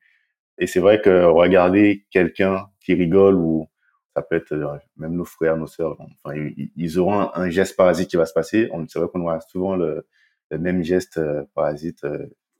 et 0.58 0.66
c'est 0.66 0.80
vrai 0.80 1.00
que 1.00 1.24
regarder 1.24 2.06
quelqu'un 2.10 2.66
qui 2.80 2.94
rigole 2.94 3.36
ou 3.36 3.68
ça 4.14 4.22
peut 4.22 4.36
être 4.36 4.52
euh, 4.52 4.76
même 4.96 5.14
nos 5.14 5.24
frères, 5.24 5.56
nos 5.56 5.66
sœurs, 5.66 5.96
ils, 6.76 6.98
auront 6.98 7.30
un, 7.34 7.50
geste 7.50 7.76
parasite 7.76 8.10
qui 8.10 8.16
va 8.16 8.26
se 8.26 8.32
passer. 8.32 8.68
C'est 8.88 8.98
vrai 8.98 9.08
qu'on 9.12 9.20
aura 9.20 9.40
souvent 9.40 9.76
le, 9.76 10.06
même 10.50 10.82
geste 10.82 11.18
euh, 11.18 11.44
parasite. 11.54 12.04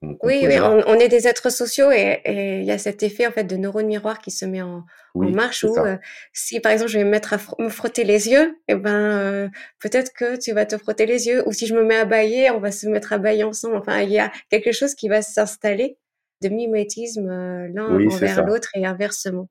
Oui, 0.03 0.47
on, 0.61 0.83
on 0.87 0.95
est 0.95 1.09
des 1.09 1.27
êtres 1.27 1.51
sociaux 1.51 1.91
et 1.93 2.21
il 2.27 2.65
y 2.65 2.71
a 2.71 2.79
cet 2.79 3.03
effet 3.03 3.27
en 3.27 3.33
fait 3.33 3.45
de 3.45 3.57
neurone 3.57 3.87
miroir 3.87 4.19
qui 4.21 4.31
se 4.31 4.45
met 4.45 4.63
en, 4.63 4.79
en 4.79 4.85
Oui, 5.15 5.33
marche 5.33 5.65
où 5.65 5.77
euh, 5.77 5.97
si 6.33 6.61
par 6.61 6.73
exemple 6.73 6.91
je 6.91 6.99
vais 6.99 7.05
me 7.05 7.11
mettre 7.11 7.33
à 7.33 7.37
fr- 7.37 7.61
me 7.63 7.69
frotter 7.69 8.05
les 8.05 8.29
yeux, 8.29 8.57
et 8.69 8.75
ben 8.75 9.19
euh, 9.19 9.49
peut-être 9.81 10.13
que 10.13 10.37
tu 10.39 10.53
vas 10.53 10.67
te 10.67 10.77
frotter 10.79 11.07
les 11.07 11.27
yeux 11.27 11.43
ou 11.49 11.53
si 11.53 11.67
je 11.67 11.75
me 11.75 11.85
mets 11.85 11.97
à 11.97 12.05
bailler, 12.05 12.51
on 12.51 12.61
va 12.61 12.71
se 12.73 12.87
mettre 12.89 13.13
à 13.13 13.19
bailler 13.19 13.45
ensemble. 13.45 13.77
Enfin, 13.77 14.01
il 14.01 14.11
y 14.11 14.19
a 14.19 14.31
quelque 14.51 14.73
chose 14.73 14.95
qui 14.95 15.09
va 15.09 15.23
s'installer 15.23 15.99
de 16.43 16.49
mimétisme 16.49 17.29
euh, 17.29 17.69
l'un 17.75 17.97
Oui, 17.97 18.07
envers 18.07 18.45
l'autre 18.45 18.69
et 18.75 18.87
inversement. 18.87 19.49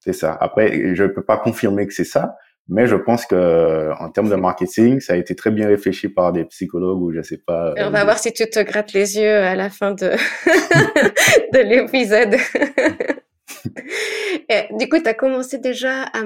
C'est 0.00 0.12
ça. 0.12 0.36
Après, 0.40 0.94
je 0.94 1.04
peux 1.04 1.24
pas 1.24 1.38
confirmer 1.38 1.86
que 1.86 1.92
c'est 1.92 2.04
ça, 2.04 2.36
mais 2.68 2.86
je 2.86 2.96
pense 2.96 3.26
que 3.26 3.92
en 4.00 4.10
termes 4.10 4.28
de 4.28 4.34
marketing, 4.34 5.00
ça 5.00 5.12
a 5.12 5.16
été 5.16 5.36
très 5.36 5.50
bien 5.50 5.68
réfléchi 5.68 6.08
par 6.08 6.32
des 6.32 6.44
psychologues 6.46 7.00
ou 7.00 7.12
je 7.12 7.22
sais 7.22 7.38
pas. 7.38 7.72
Et 7.76 7.82
on 7.82 7.86
euh, 7.86 7.90
va 7.90 8.04
voir 8.04 8.18
si 8.18 8.32
tu 8.32 8.48
te 8.48 8.58
grattes 8.60 8.92
les 8.92 9.16
yeux 9.18 9.36
à 9.36 9.54
la 9.54 9.70
fin 9.70 9.92
de, 9.92 10.10
de 11.52 11.58
l'épisode. 11.58 12.36
Du 14.78 14.88
coup, 14.88 15.00
tu 15.00 15.08
as 15.08 15.14
commencé 15.14 15.58
déjà 15.58 16.04
à 16.04 16.22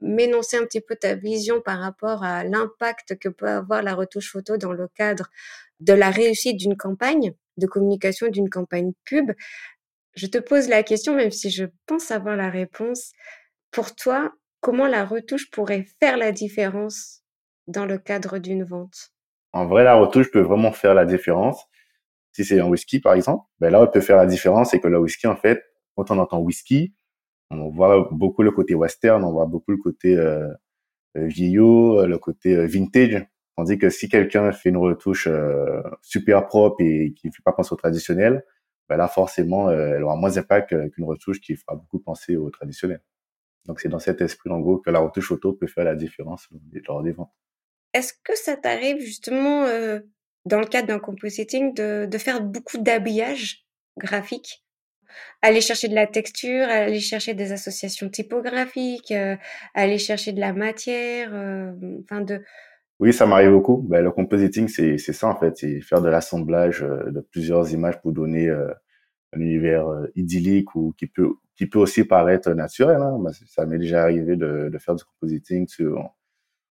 m'énoncer 0.00 0.56
un 0.56 0.64
petit 0.64 0.80
peu 0.80 0.94
ta 0.94 1.14
vision 1.14 1.60
par 1.60 1.80
rapport 1.80 2.22
à 2.22 2.44
l'impact 2.44 3.18
que 3.18 3.28
peut 3.28 3.48
avoir 3.48 3.82
la 3.82 3.94
retouche 3.94 4.30
photo 4.30 4.56
dans 4.56 4.72
le 4.72 4.88
cadre 4.88 5.30
de 5.80 5.92
la 5.92 6.10
réussite 6.10 6.56
d'une 6.56 6.76
campagne 6.76 7.34
de 7.56 7.66
communication, 7.66 8.28
d'une 8.28 8.50
campagne 8.50 8.92
pub. 9.04 9.32
Je 10.14 10.26
te 10.26 10.38
pose 10.38 10.68
la 10.68 10.82
question, 10.82 11.14
même 11.14 11.32
si 11.32 11.50
je 11.50 11.64
pense 11.86 12.10
avoir 12.10 12.36
la 12.36 12.50
réponse. 12.50 13.12
Pour 13.72 13.94
toi, 13.96 14.32
comment 14.64 14.88
la 14.88 15.04
retouche 15.04 15.50
pourrait 15.50 15.84
faire 16.00 16.16
la 16.16 16.32
différence 16.32 17.22
dans 17.66 17.84
le 17.84 17.98
cadre 17.98 18.38
d'une 18.38 18.64
vente? 18.64 19.12
En 19.52 19.66
vrai, 19.66 19.84
la 19.84 19.94
retouche 19.94 20.30
peut 20.30 20.40
vraiment 20.40 20.72
faire 20.72 20.94
la 20.94 21.04
différence. 21.04 21.66
Si 22.32 22.46
c'est 22.46 22.58
un 22.60 22.66
whisky, 22.66 22.98
par 22.98 23.12
exemple, 23.12 23.44
ben 23.60 23.70
là, 23.70 23.82
elle 23.82 23.90
peut 23.90 24.00
faire 24.00 24.16
la 24.16 24.24
différence, 24.24 24.70
c'est 24.70 24.80
que 24.80 24.88
le 24.88 24.98
whisky, 24.98 25.26
en 25.26 25.36
fait, 25.36 25.62
quand 25.94 26.10
on 26.10 26.18
entend 26.18 26.38
whisky, 26.38 26.94
on 27.50 27.68
voit 27.68 28.08
beaucoup 28.10 28.42
le 28.42 28.52
côté 28.52 28.74
western, 28.74 29.22
on 29.22 29.32
voit 29.32 29.44
beaucoup 29.44 29.70
le 29.70 29.76
côté 29.76 30.16
euh, 30.16 30.48
euh, 31.18 31.26
vieillot, 31.26 32.00
euh, 32.00 32.06
le 32.06 32.16
côté 32.16 32.56
euh, 32.56 32.66
vintage. 32.66 33.22
Tandis 33.58 33.76
que 33.76 33.90
si 33.90 34.08
quelqu'un 34.08 34.50
fait 34.50 34.70
une 34.70 34.78
retouche 34.78 35.26
euh, 35.26 35.82
super 36.00 36.46
propre 36.46 36.80
et 36.80 37.12
qui 37.12 37.26
ne 37.26 37.32
fait 37.32 37.42
pas 37.44 37.52
penser 37.52 37.74
au 37.74 37.76
traditionnel, 37.76 38.42
ben 38.88 38.96
là, 38.96 39.08
forcément, 39.08 39.70
elle 39.70 40.02
aura 40.02 40.16
moins 40.16 40.30
d'impact 40.30 40.90
qu'une 40.92 41.04
retouche 41.04 41.40
qui 41.40 41.54
fera 41.54 41.76
beaucoup 41.76 41.98
penser 42.00 42.36
au 42.36 42.48
traditionnel. 42.50 43.00
Donc, 43.66 43.80
c'est 43.80 43.88
dans 43.88 43.98
cet 43.98 44.20
esprit, 44.20 44.50
en 44.50 44.60
gros, 44.60 44.78
que 44.78 44.90
la 44.90 45.00
retouche 45.00 45.28
photo 45.28 45.52
peut 45.52 45.66
faire 45.66 45.84
la 45.84 45.94
différence 45.94 46.48
lors 46.86 47.02
des 47.02 47.12
ventes. 47.12 47.32
Est-ce 47.92 48.12
que 48.24 48.36
ça 48.36 48.56
t'arrive 48.56 49.00
justement, 49.00 49.66
heu, 49.66 50.06
dans 50.44 50.60
le 50.60 50.66
cadre 50.66 50.88
d'un 50.88 50.98
compositing 50.98 51.74
de 51.74 52.06
de 52.10 52.18
faire 52.18 52.42
beaucoup 52.42 52.78
d'habillage 52.78 53.66
graphique? 53.96 54.64
Aller 55.42 55.60
chercher 55.60 55.88
de 55.88 55.94
la 55.94 56.06
texture, 56.06 56.64
aller 56.68 57.00
chercher 57.00 57.34
des 57.34 57.52
associations 57.52 58.08
typographiques, 58.10 59.12
heu, 59.12 59.36
aller 59.74 59.98
chercher 59.98 60.32
de 60.32 60.40
la 60.40 60.52
matière, 60.52 61.34
hem, 61.34 62.00
enfin 62.04 62.20
de 62.22 62.42
Oui, 63.00 63.12
ça 63.12 63.26
m'arrive 63.26 63.50
beaucoup. 63.50 63.78
Ben, 63.78 64.02
le 64.02 64.10
compositing, 64.12 64.68
c'est 64.68 64.98
c'est 64.98 65.12
ça 65.12 65.28
en 65.28 65.36
fait, 65.36 65.56
c'est 65.56 65.80
faire 65.80 66.00
de 66.02 66.08
l'assemblage 66.08 66.82
euh, 66.82 67.10
de 67.10 67.20
plusieurs 67.20 67.72
images 67.72 68.00
pour 68.00 68.12
donner 68.12 68.48
euh, 68.48 68.72
un 69.34 69.40
univers 69.40 69.88
euh, 69.88 70.06
idyllique 70.16 70.74
ou 70.76 70.94
qui 70.98 71.06
peut 71.06 71.34
qui 71.56 71.66
peut 71.66 71.78
aussi 71.78 72.04
paraître 72.04 72.50
naturel. 72.52 73.00
Hein. 73.00 73.18
Ça 73.46 73.66
m'est 73.66 73.78
déjà 73.78 74.02
arrivé 74.02 74.36
de, 74.36 74.68
de 74.72 74.78
faire 74.78 74.94
du 74.94 75.04
compositing 75.04 75.68
sur 75.68 76.10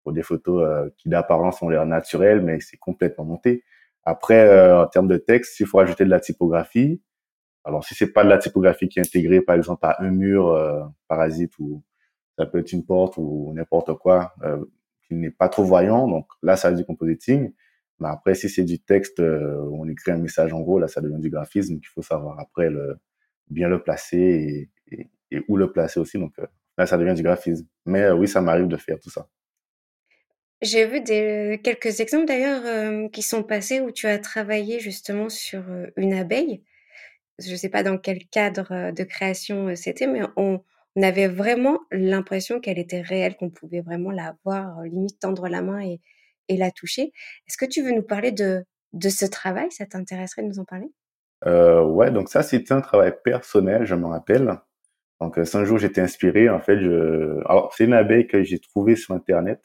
pour 0.03 0.13
des 0.13 0.23
photos 0.23 0.63
euh, 0.63 0.89
qui 0.97 1.09
d'apparence 1.09 1.61
ont 1.61 1.69
l'air 1.69 1.85
naturelles, 1.85 2.41
mais 2.41 2.59
c'est 2.61 2.77
complètement 2.77 3.25
monté. 3.25 3.63
Après, 4.05 4.47
euh, 4.47 4.83
en 4.83 4.87
termes 4.87 5.09
de 5.09 5.17
texte, 5.17 5.59
il 5.59 5.67
faut 5.67 5.79
ajouter 5.79 6.05
de 6.05 6.09
la 6.09 6.21
typographie. 6.21 7.01
Alors, 7.65 7.83
si 7.83 7.95
c'est 7.95 8.13
pas 8.13 8.23
de 8.23 8.29
la 8.29 8.37
typographie 8.37 8.87
qui 8.87 8.99
est 8.99 9.05
intégrée, 9.05 9.41
par 9.41 9.57
exemple, 9.57 9.85
à 9.85 10.01
un 10.01 10.11
mur 10.11 10.47
euh, 10.47 10.81
parasite 11.09 11.51
ou 11.59 11.83
ça 12.37 12.45
peut 12.45 12.59
être 12.59 12.71
une 12.71 12.85
porte 12.85 13.17
ou 13.17 13.51
n'importe 13.53 13.93
quoi 13.95 14.33
euh, 14.43 14.63
qui 15.05 15.15
n'est 15.15 15.31
pas 15.31 15.49
trop 15.49 15.65
voyant. 15.65 16.07
Donc 16.07 16.27
là, 16.41 16.55
ça 16.55 16.69
a 16.69 16.71
du 16.71 16.85
compositing. 16.85 17.51
Mais 17.99 18.07
après, 18.07 18.35
si 18.35 18.47
c'est 18.47 18.63
du 18.63 18.79
texte, 18.79 19.19
euh, 19.19 19.67
on 19.73 19.87
écrit 19.89 20.11
un 20.11 20.17
message 20.17 20.53
en 20.53 20.61
gros, 20.61 20.79
là, 20.79 20.87
ça 20.87 21.01
devient 21.01 21.19
du 21.19 21.29
graphisme 21.29 21.79
qu'il 21.79 21.89
faut 21.89 22.01
savoir 22.01 22.39
après 22.39 22.69
le, 22.69 22.97
bien 23.49 23.69
le 23.69 23.81
placer 23.81 24.69
et, 24.91 25.09
où 25.47 25.57
le 25.57 25.71
placer 25.71 25.99
aussi. 25.99 26.17
Donc 26.17 26.33
euh, 26.39 26.45
là, 26.77 26.85
ça 26.85 26.97
devient 26.97 27.13
du 27.13 27.23
graphisme. 27.23 27.67
Mais 27.85 28.03
euh, 28.03 28.15
oui, 28.15 28.27
ça 28.27 28.41
m'arrive 28.41 28.67
de 28.67 28.77
faire 28.77 28.99
tout 28.99 29.09
ça. 29.09 29.27
j'ai 30.61 30.85
vu 30.87 31.03
quelques 31.61 31.99
exemples 31.99 32.25
d'ailleurs, 32.25 32.65
hem, 32.65 33.11
qui 33.11 33.21
sont 33.21 33.43
passés 33.43 33.81
où 33.81 33.91
tu 33.91 34.07
as 34.07 34.19
travaillé 34.19 34.79
justement 34.79 35.29
sur, 35.29 35.63
une 35.95 36.13
abeille. 36.13 36.63
Je 37.39 37.55
sais 37.55 37.69
pas 37.69 37.83
dans 37.83 37.97
quel 37.97 38.25
cadre, 38.27 38.91
de 38.91 39.03
création, 39.03 39.75
c'était, 39.75 40.07
mais 40.07 40.21
on 40.37 40.63
avait 41.03 41.27
vraiment 41.27 41.79
l'impression 41.91 42.59
qu'elle 42.59 42.79
était 42.79 43.01
réelle, 43.01 43.35
qu'on 43.35 43.51
pouvait 43.51 43.81
vraiment 43.81 44.09
la 44.09 44.35
voir, 44.43 44.81
limite 44.83 45.19
tendre 45.19 45.47
la 45.47 45.61
main 45.61 45.81
et 46.47 46.57
la 46.57 46.71
toucher. 46.71 47.11
Est-ce 47.47 47.57
que 47.57 47.65
tu 47.65 47.83
veux 47.83 47.91
nous 47.91 48.01
parler 48.01 48.31
de 48.31 48.65
ce 49.09 49.25
travail? 49.25 49.71
Ça 49.71 49.85
t'intéresserait 49.85 50.41
de 50.41 50.47
nous 50.47 50.59
en 50.59 50.65
parler? 50.65 50.89
Euh, 51.45 51.83
ouais, 51.83 52.11
donc 52.11 52.29
ça, 52.29 52.41
c'était 52.43 52.73
un 52.73 52.81
travail 52.81 53.13
personnel, 53.23 53.85
je 53.85 53.95
me 53.95 54.07
rappelle. 54.07 54.59
Donc, 55.21 55.37
euh, 55.37 55.45
si 55.45 55.57
un 55.57 55.65
jour 55.65 55.77
j'étais 55.77 56.01
inspiré, 56.01 56.49
en 56.49 56.59
fait, 56.59 56.79
je... 56.79 57.39
Alors, 57.47 57.73
c'est 57.75 57.85
une 57.85 57.93
abeille 57.93 58.27
que 58.27 58.43
j'ai 58.43 58.59
trouvée 58.59 58.95
sur 58.95 59.13
Internet, 59.15 59.61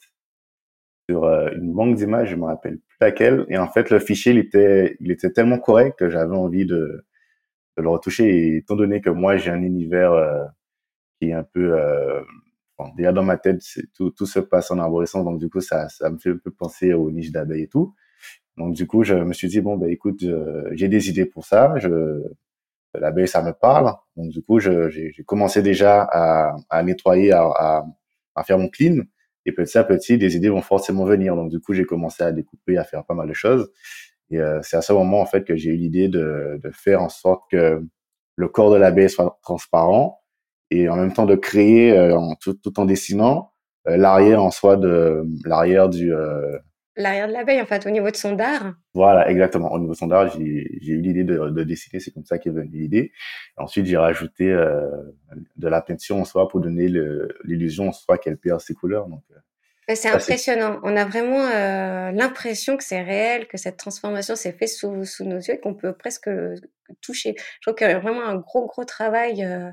sur 1.09 1.25
euh, 1.25 1.49
une 1.55 1.73
banque 1.73 1.95
d'images, 1.95 2.29
je 2.29 2.35
me 2.35 2.45
rappelle 2.45 2.79
plus 2.79 2.97
laquelle. 3.01 3.45
Et 3.49 3.57
en 3.57 3.67
fait, 3.67 3.89
le 3.89 3.99
fichier, 3.99 4.33
il 4.33 4.39
était, 4.39 4.97
il 4.99 5.11
était 5.11 5.31
tellement 5.31 5.59
correct 5.59 5.97
que 5.99 6.09
j'avais 6.09 6.35
envie 6.35 6.65
de, 6.65 7.05
de 7.77 7.83
le 7.83 7.89
retoucher. 7.89 8.25
Et 8.29 8.57
étant 8.57 8.75
donné 8.75 9.01
que 9.01 9.09
moi, 9.09 9.37
j'ai 9.37 9.51
un 9.51 9.61
univers 9.63 10.13
euh, 10.13 10.43
qui 11.21 11.29
est 11.29 11.33
un 11.33 11.43
peu... 11.43 11.73
Euh... 11.79 12.21
Bon, 12.79 12.89
déjà 12.97 13.11
dans 13.11 13.23
ma 13.23 13.37
tête, 13.37 13.61
tout, 13.95 14.09
tout 14.11 14.25
se 14.25 14.39
passe 14.39 14.71
en 14.71 14.79
arborescence, 14.79 15.23
donc 15.25 15.39
du 15.39 15.47
coup, 15.49 15.61
ça, 15.61 15.89
ça 15.89 16.09
me 16.09 16.17
fait 16.17 16.31
un 16.31 16.37
peu 16.37 16.49
penser 16.51 16.93
aux 16.93 17.11
niches 17.11 17.31
d'abeilles 17.31 17.63
et 17.63 17.67
tout. 17.67 17.93
Donc, 18.57 18.75
du 18.75 18.87
coup, 18.87 19.03
je 19.03 19.15
me 19.15 19.33
suis 19.33 19.47
dit, 19.47 19.61
bon, 19.61 19.77
ben 19.77 19.89
écoute, 19.89 20.23
euh, 20.23 20.69
j'ai 20.73 20.87
des 20.87 21.09
idées 21.09 21.25
pour 21.25 21.45
ça. 21.45 21.73
Je, 21.77 22.23
l'abeille, 22.93 23.27
ça 23.27 23.41
me 23.41 23.51
parle. 23.51 23.93
Donc, 24.15 24.29
du 24.29 24.43
coup, 24.43 24.59
j'ai 24.59 25.13
commencé 25.25 25.61
déjà 25.61 26.03
à, 26.03 26.55
à 26.69 26.83
nettoyer, 26.83 27.31
à, 27.31 27.43
à, 27.43 27.85
à 28.35 28.43
faire 28.43 28.59
mon 28.59 28.69
clean. 28.69 29.03
Et 29.45 29.51
petit 29.51 29.77
à 29.77 29.83
petit, 29.83 30.17
des 30.17 30.35
idées 30.35 30.49
vont 30.49 30.61
forcément 30.61 31.05
venir. 31.05 31.35
Donc, 31.35 31.49
du 31.49 31.59
coup, 31.59 31.73
j'ai 31.73 31.85
commencé 31.85 32.23
à 32.23 32.31
découper, 32.31 32.77
à 32.77 32.83
faire 32.83 33.03
pas 33.05 33.13
mal 33.15 33.27
de 33.27 33.33
choses. 33.33 33.71
Et 34.29 34.39
euh, 34.39 34.59
c'est 34.63 34.77
à 34.77 34.81
ce 34.81 34.93
moment, 34.93 35.21
en 35.21 35.25
fait, 35.25 35.43
que 35.43 35.55
j'ai 35.55 35.71
eu 35.71 35.75
l'idée 35.77 36.07
de, 36.07 36.59
de 36.63 36.71
faire 36.71 37.01
en 37.01 37.09
sorte 37.09 37.43
que 37.51 37.83
le 38.35 38.47
corps 38.47 38.71
de 38.71 38.77
l'abeille 38.77 39.09
soit 39.09 39.39
transparent 39.43 40.21
et 40.71 40.89
en 40.89 40.95
même 40.95 41.13
temps 41.13 41.25
de 41.25 41.35
créer, 41.35 41.91
euh, 41.97 42.17
en, 42.17 42.35
tout, 42.35 42.55
tout 42.55 42.79
en 42.79 42.85
dessinant, 42.85 43.51
euh, 43.87 43.97
l'arrière 43.97 44.43
en 44.43 44.51
soi 44.51 44.77
de 44.77 45.23
l'arrière 45.45 45.89
du, 45.89 46.13
euh, 46.13 46.57
L'arrière 46.95 47.27
de 47.27 47.33
l'abeille, 47.33 47.59
en 47.59 47.65
fait, 47.65 47.85
au 47.87 47.89
niveau 47.89 48.11
de 48.11 48.15
son 48.15 48.33
dard? 48.33 48.75
voilà, 48.93 49.29
exactement. 49.29 49.71
Au 49.71 49.79
niveau 49.79 49.95
sondage, 49.95 50.33
j'ai 50.37 50.77
j'ai 50.81 50.93
eu 50.93 51.01
l'idée 51.01 51.23
de, 51.23 51.49
de 51.49 51.63
dessiner, 51.63 51.99
c'est 51.99 52.11
comme 52.11 52.25
ça 52.25 52.37
qu'est 52.37 52.51
venue 52.51 52.69
l'idée. 52.69 53.11
Ensuite, 53.57 53.87
j'ai 53.87 53.97
rajouté 53.97 54.51
euh, 54.51 54.87
de 55.55 55.67
la 55.67 55.81
peinture 55.81 56.17
en 56.17 56.25
soi 56.25 56.47
pour 56.47 56.61
donner 56.61 56.87
l'illusion 57.43 57.89
en 57.89 57.91
soi 57.91 58.17
qu'elle 58.19 58.37
perd 58.37 58.61
ses 58.61 58.75
couleurs. 58.75 59.07
Donc, 59.07 59.23
euh, 59.31 59.95
C'est 59.95 60.09
impressionnant. 60.09 60.79
On 60.83 60.95
a 60.95 61.05
vraiment 61.05 61.47
euh, 61.47 62.11
l'impression 62.11 62.77
que 62.77 62.83
c'est 62.83 63.01
réel, 63.01 63.47
que 63.47 63.57
cette 63.57 63.77
transformation 63.77 64.35
s'est 64.35 64.53
faite 64.53 64.69
sous, 64.69 65.03
sous 65.05 65.25
nos 65.25 65.37
yeux 65.37 65.55
et 65.55 65.59
qu'on 65.59 65.73
peut 65.73 65.93
presque 65.93 66.27
le 66.27 66.55
toucher. 67.01 67.33
Je 67.37 67.61
trouve 67.61 67.75
qu'il 67.75 67.87
y 67.87 67.91
a 67.91 67.99
vraiment 67.99 68.23
un 68.23 68.35
gros, 68.35 68.67
gros 68.67 68.85
travail 68.85 69.43
euh, 69.43 69.71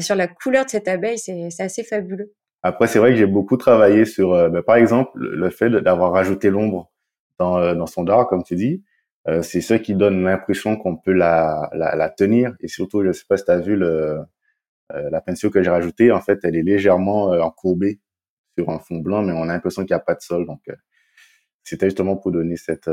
sur 0.00 0.14
la 0.14 0.28
couleur 0.28 0.66
de 0.66 0.70
cette 0.70 0.88
abeille. 0.88 1.18
C'est 1.18 1.48
assez 1.60 1.84
fabuleux. 1.84 2.34
Après, 2.62 2.86
c'est 2.86 2.98
vrai 2.98 3.10
que 3.10 3.16
j'ai 3.16 3.26
beaucoup 3.26 3.56
travaillé 3.56 4.04
sur, 4.04 4.34
euh, 4.34 4.48
ben, 4.48 4.62
par 4.62 4.76
exemple, 4.76 5.12
le 5.18 5.50
fait 5.50 5.70
d'avoir 5.70 6.12
rajouté 6.12 6.50
l'ombre 6.50 6.90
dans, 7.38 7.58
euh, 7.58 7.74
dans 7.74 7.86
son 7.86 8.04
dard, 8.04 8.26
comme 8.28 8.42
tu 8.44 8.54
dis. 8.56 8.84
Euh, 9.28 9.42
c'est 9.42 9.60
ça 9.60 9.78
qui 9.78 9.94
donne 9.94 10.22
l'impression 10.24 10.76
qu'on 10.76 10.96
peut 10.96 11.12
la, 11.12 11.68
la, 11.72 11.94
la 11.96 12.08
tenir. 12.10 12.54
Et 12.60 12.68
surtout, 12.68 13.04
je 13.04 13.12
sais 13.12 13.24
pas 13.28 13.36
si 13.36 13.44
tu 13.44 13.50
as 13.50 13.58
vu 13.58 13.76
le, 13.76 14.18
euh, 14.92 15.10
la 15.10 15.20
pencil 15.20 15.50
que 15.50 15.62
j'ai 15.62 15.70
rajoutée. 15.70 16.12
En 16.12 16.20
fait, 16.20 16.40
elle 16.42 16.56
est 16.56 16.62
légèrement 16.62 17.32
euh, 17.32 17.40
encourbée 17.40 18.00
sur 18.58 18.70
un 18.70 18.78
fond 18.78 18.96
blanc, 18.98 19.22
mais 19.22 19.32
on 19.32 19.42
a 19.44 19.46
l'impression 19.46 19.82
qu'il 19.84 19.94
n'y 19.94 20.00
a 20.00 20.04
pas 20.04 20.14
de 20.14 20.22
sol. 20.22 20.46
Donc, 20.46 20.60
euh, 20.68 20.74
c'était 21.62 21.86
justement 21.86 22.16
pour 22.16 22.32
donner 22.32 22.56
cette, 22.56 22.90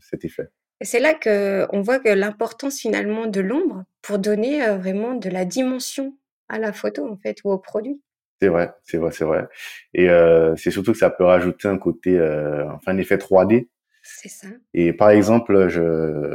cet 0.00 0.24
effet. 0.24 0.48
Et 0.80 0.84
c'est 0.84 1.00
là 1.00 1.14
que 1.14 1.66
on 1.74 1.80
voit 1.80 1.98
que 1.98 2.10
l'importance 2.10 2.78
finalement 2.78 3.26
de 3.26 3.40
l'ombre 3.40 3.84
pour 4.02 4.18
donner 4.18 4.66
vraiment 4.76 5.14
de 5.14 5.28
la 5.28 5.44
dimension 5.44 6.16
à 6.48 6.58
la 6.58 6.72
photo 6.72 7.08
en 7.10 7.16
fait 7.16 7.38
ou 7.44 7.50
au 7.50 7.58
produit. 7.58 8.00
C'est 8.40 8.48
vrai, 8.48 8.72
c'est 8.84 8.96
vrai, 8.98 9.10
c'est 9.12 9.24
vrai. 9.24 9.46
Et 9.92 10.08
euh, 10.08 10.56
c'est 10.56 10.70
surtout 10.70 10.92
que 10.92 10.98
ça 10.98 11.10
peut 11.10 11.24
rajouter 11.24 11.68
un 11.68 11.78
côté, 11.78 12.18
euh, 12.18 12.70
enfin, 12.72 12.92
un 12.92 12.98
effet 12.98 13.18
3D. 13.18 13.68
C'est 14.02 14.30
ça. 14.30 14.48
Et 14.72 14.92
par 14.94 15.10
exemple, 15.10 15.68
je, 15.68 15.82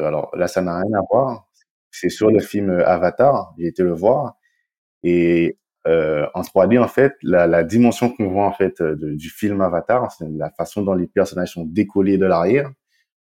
alors 0.06 0.30
là, 0.36 0.47
ça 0.47 0.62
n'a 0.62 0.76
rien 0.78 0.93
à 0.99 1.01
voir. 1.12 1.47
C'est 1.91 2.10
sur 2.10 2.30
le 2.30 2.39
film 2.39 2.70
Avatar. 2.86 3.53
J'ai 3.58 3.68
été 3.68 3.82
le 3.84 3.93
voir. 3.93 4.36
Et 5.03 5.58
euh, 5.88 6.28
en 6.34 6.43
3D, 6.43 6.80
en 6.80 6.88
fait, 6.88 7.16
la, 7.24 7.47
la 7.47 7.64
dimension 7.64 8.10
qu'on 8.12 8.28
voit 8.30 8.45
en 8.45 8.53
fait 8.53 8.82
de- 8.82 9.14
du 9.16 9.30
film 9.30 9.62
Avatar, 9.62 10.12
c'est 10.12 10.28
la 10.30 10.51
façon 10.51 10.82
dont 10.84 10.93
les 10.95 11.08
personnages 11.08 11.53
sont 11.53 11.66
décollés 11.66 12.18
de 12.18 12.26
l'arrière. 12.26 12.72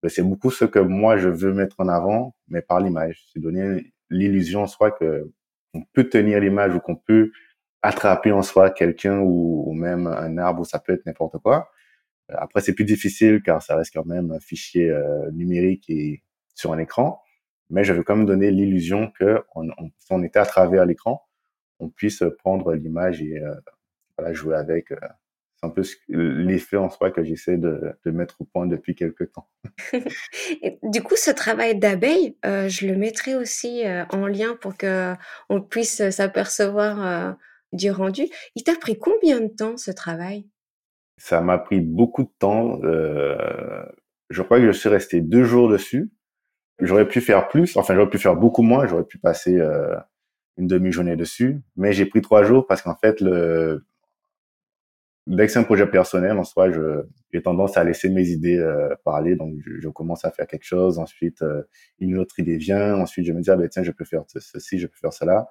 C'est 0.08 0.24
beaucoup 0.24 0.52
ce 0.52 0.66
que 0.66 0.80
moi 0.80 1.18
je 1.18 1.30
veux 1.30 1.54
mettre 1.54 1.76
en 1.80 1.88
avant, 1.88 2.36
mais 2.48 2.62
par 2.62 2.80
l'image. 2.80 3.24
C'est 3.34 3.40
donner 3.40 3.94
l'illusion 4.10 4.64
en 4.64 4.68
soi 4.68 4.92
que 4.92 5.32
on 5.74 5.84
peut 5.94 6.06
tenir 6.10 6.40
l'image 6.40 6.76
ou 6.76 6.80
qu'on 6.80 6.96
peut 6.96 7.32
attraper 7.82 8.32
en 8.32 8.42
soi 8.42 8.70
quelqu'un 8.70 9.20
ou, 9.20 9.74
même 9.74 10.08
un 10.08 10.38
arbre 10.38 10.62
ou 10.62 10.66
ça 10.66 10.80
peut 10.80 10.94
être 10.94 11.06
n'importe 11.06 11.38
quoi. 11.40 11.70
Euh, 12.32 12.36
Après, 12.38 12.62
c'est 12.62 12.74
plus 12.74 12.86
difficile 12.86 13.42
car 13.44 13.62
ça 13.62 13.76
reste 13.76 13.94
quand 13.94 14.06
même 14.06 14.32
un 14.32 14.40
fichier 14.40 14.90
euh, 14.90 15.30
numérique 15.32 15.90
et 15.90 16.24
sur 16.56 16.74
un 16.74 16.78
écran. 16.78 17.22
Mais 17.70 17.84
je 17.84 17.94
veux 17.94 18.04
quand 18.04 18.16
même 18.16 18.26
donner 18.26 18.52
l'illusion 18.52 19.12
que 19.20 19.44
on, 19.56 19.70
on- 20.10 20.24
était 20.24 20.40
à 20.40 20.46
travers 20.46 20.86
l'écran, 20.86 21.24
on 21.80 21.90
puisse 21.90 22.24
prendre 22.40 22.74
l'image 22.74 23.22
et 23.22 23.40
euh, 23.40 23.56
voilà, 24.18 24.34
jouer 24.34 24.56
avec. 24.58 24.92
euh. 24.92 24.98
c'est 25.56 25.66
un 25.68 25.70
peu 25.70 25.84
l'effet 26.10 26.78
en 26.78 26.90
soi 26.90 27.12
que 27.12 27.24
j'essaie 27.24 27.58
de, 27.58 27.96
mettre 28.06 28.42
au 28.42 28.46
point 28.46 28.68
depuis 28.68 28.94
quelques 28.96 29.32
temps. 29.32 29.48
Du 30.84 31.02
coup, 31.02 31.16
ce 31.16 31.32
travail 31.32 31.80
d'abeille, 31.80 32.36
je 32.44 32.88
le 32.88 32.96
mettrai 32.98 33.36
aussi 33.36 33.84
en 34.10 34.28
lien 34.28 34.56
pour 34.60 34.76
que 34.78 35.14
on 35.50 35.62
puisse 35.62 36.10
s'apercevoir 36.10 37.38
du 37.74 37.92
rendu. 37.92 38.28
Il 38.56 38.64
t'a 38.64 38.76
pris 38.76 38.98
combien 38.98 39.42
de 39.42 39.48
temps 39.48 39.78
ce 39.78 39.92
travail? 39.92 40.48
Ça 41.18 41.42
m'a 41.42 41.58
pris 41.58 41.80
beaucoup 41.80 42.24
de 42.24 42.32
temps. 42.40 42.80
euh, 42.84 43.84
je 44.30 44.42
crois 44.42 44.60
que 44.60 44.66
je 44.66 44.72
suis 44.72 44.90
resté 44.90 45.22
deux 45.22 45.44
jours 45.44 45.70
dessus. 45.70 46.12
J'aurais 46.80 47.08
pu 47.08 47.22
faire 47.22 47.48
plus, 47.48 47.78
enfin 47.78 47.94
j'aurais 47.96 48.10
pu 48.10 48.18
faire 48.18 48.36
beaucoup 48.36 48.64
moins. 48.64 48.88
J'aurais 48.88 49.04
pu 49.06 49.20
passer 49.20 49.60
euh, 49.60 49.96
une 50.58 50.68
demi-journée 50.68 51.16
dessus, 51.16 51.62
mais 51.76 51.94
j'ai 51.94 52.06
pris 52.06 52.22
trois 52.22 52.44
jours 52.44 52.66
parce 52.66 52.82
qu'en 52.82 52.96
fait 52.96 53.22
le 53.22 53.86
dès 55.28 55.46
que 55.46 55.52
c'est 55.52 55.60
un 55.60 55.64
projet 55.64 55.86
personnel, 55.86 56.38
en 56.38 56.44
soi, 56.44 56.70
j'ai 57.32 57.42
tendance 57.42 57.78
à 57.78 57.84
laisser 57.84 58.10
mes 58.10 58.30
idées 58.30 58.58
euh, 58.58 58.96
parler. 59.06 59.36
Donc, 59.36 59.54
je, 59.64 59.88
commence 59.90 60.26
à 60.26 60.32
faire 60.32 60.48
quelque 60.48 60.66
chose. 60.66 60.98
Ensuite, 60.98 61.44
une 62.00 62.18
autre 62.18 62.40
idée 62.40 62.58
vient. 62.58 62.96
Ensuite, 62.96 63.28
je 63.28 63.32
me 63.32 63.42
dis, 63.42 63.52
ah 63.52 63.56
ben 63.56 63.70
tiens, 63.70 63.84
je 63.84 63.92
peux 63.92 64.06
faire 64.06 64.24
ce- 64.28 64.40
ceci, 64.40 64.80
je 64.80 64.88
peux 64.88 64.98
faire 65.00 65.14
cela. 65.14 65.48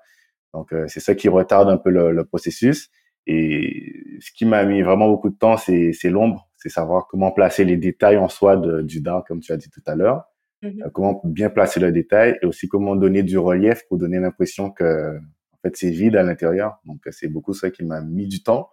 Donc, 0.55 0.73
euh, 0.73 0.87
c'est 0.89 1.01
ça 1.01 1.15
qui 1.15 1.29
retarde 1.29 1.69
un 1.69 1.77
peu 1.77 1.91
le, 1.91 2.13
le 2.13 2.25
processus. 2.25 2.91
Et 3.27 3.95
ce 4.21 4.33
qui 4.33 4.45
m'a 4.45 4.65
mis 4.65 4.83
vraiment 4.83 5.09
beaucoup 5.09 5.31
de 5.31 5.37
temps, 5.37 5.57
c'est, 5.57 5.93
l'ombre. 6.05 6.51
C'est 6.57 6.69
savoir 6.69 7.07
comment 7.07 7.31
placer 7.31 7.65
les 7.65 7.77
détails 7.77 8.17
en 8.17 8.29
soi 8.29 8.57
de, 8.57 8.83
du 8.83 9.01
dard, 9.01 9.25
comme 9.27 9.41
tu 9.41 9.53
as 9.53 9.57
dit 9.57 9.71
tout 9.71 9.83
à 9.87 9.95
l'heure. 9.95 10.25
Mhm. 10.63 10.83
Euh, 10.85 10.91
comment 10.91 11.21
bien 11.25 11.51
placer 11.51 11.81
le 11.81 11.93
détail 11.93 12.39
et 12.43 12.47
aussi 12.47 12.69
comment 12.69 12.97
donner 12.97 13.23
du 13.23 13.39
relief 13.39 13.87
pour 13.89 13.99
donner 13.99 14.19
l'impression 14.19 14.71
que, 14.71 15.17
en 15.17 15.59
fait, 15.63 15.77
c'est 15.77 15.91
vide 15.91 16.17
à 16.17 16.23
l'intérieur. 16.23 16.81
Donc, 16.85 17.01
c'est 17.11 17.29
beaucoup 17.29 17.55
ça 17.55 17.71
qui 17.71 17.85
m'a 17.85 18.01
mis 18.01 18.27
du 18.27 18.43
temps. 18.43 18.71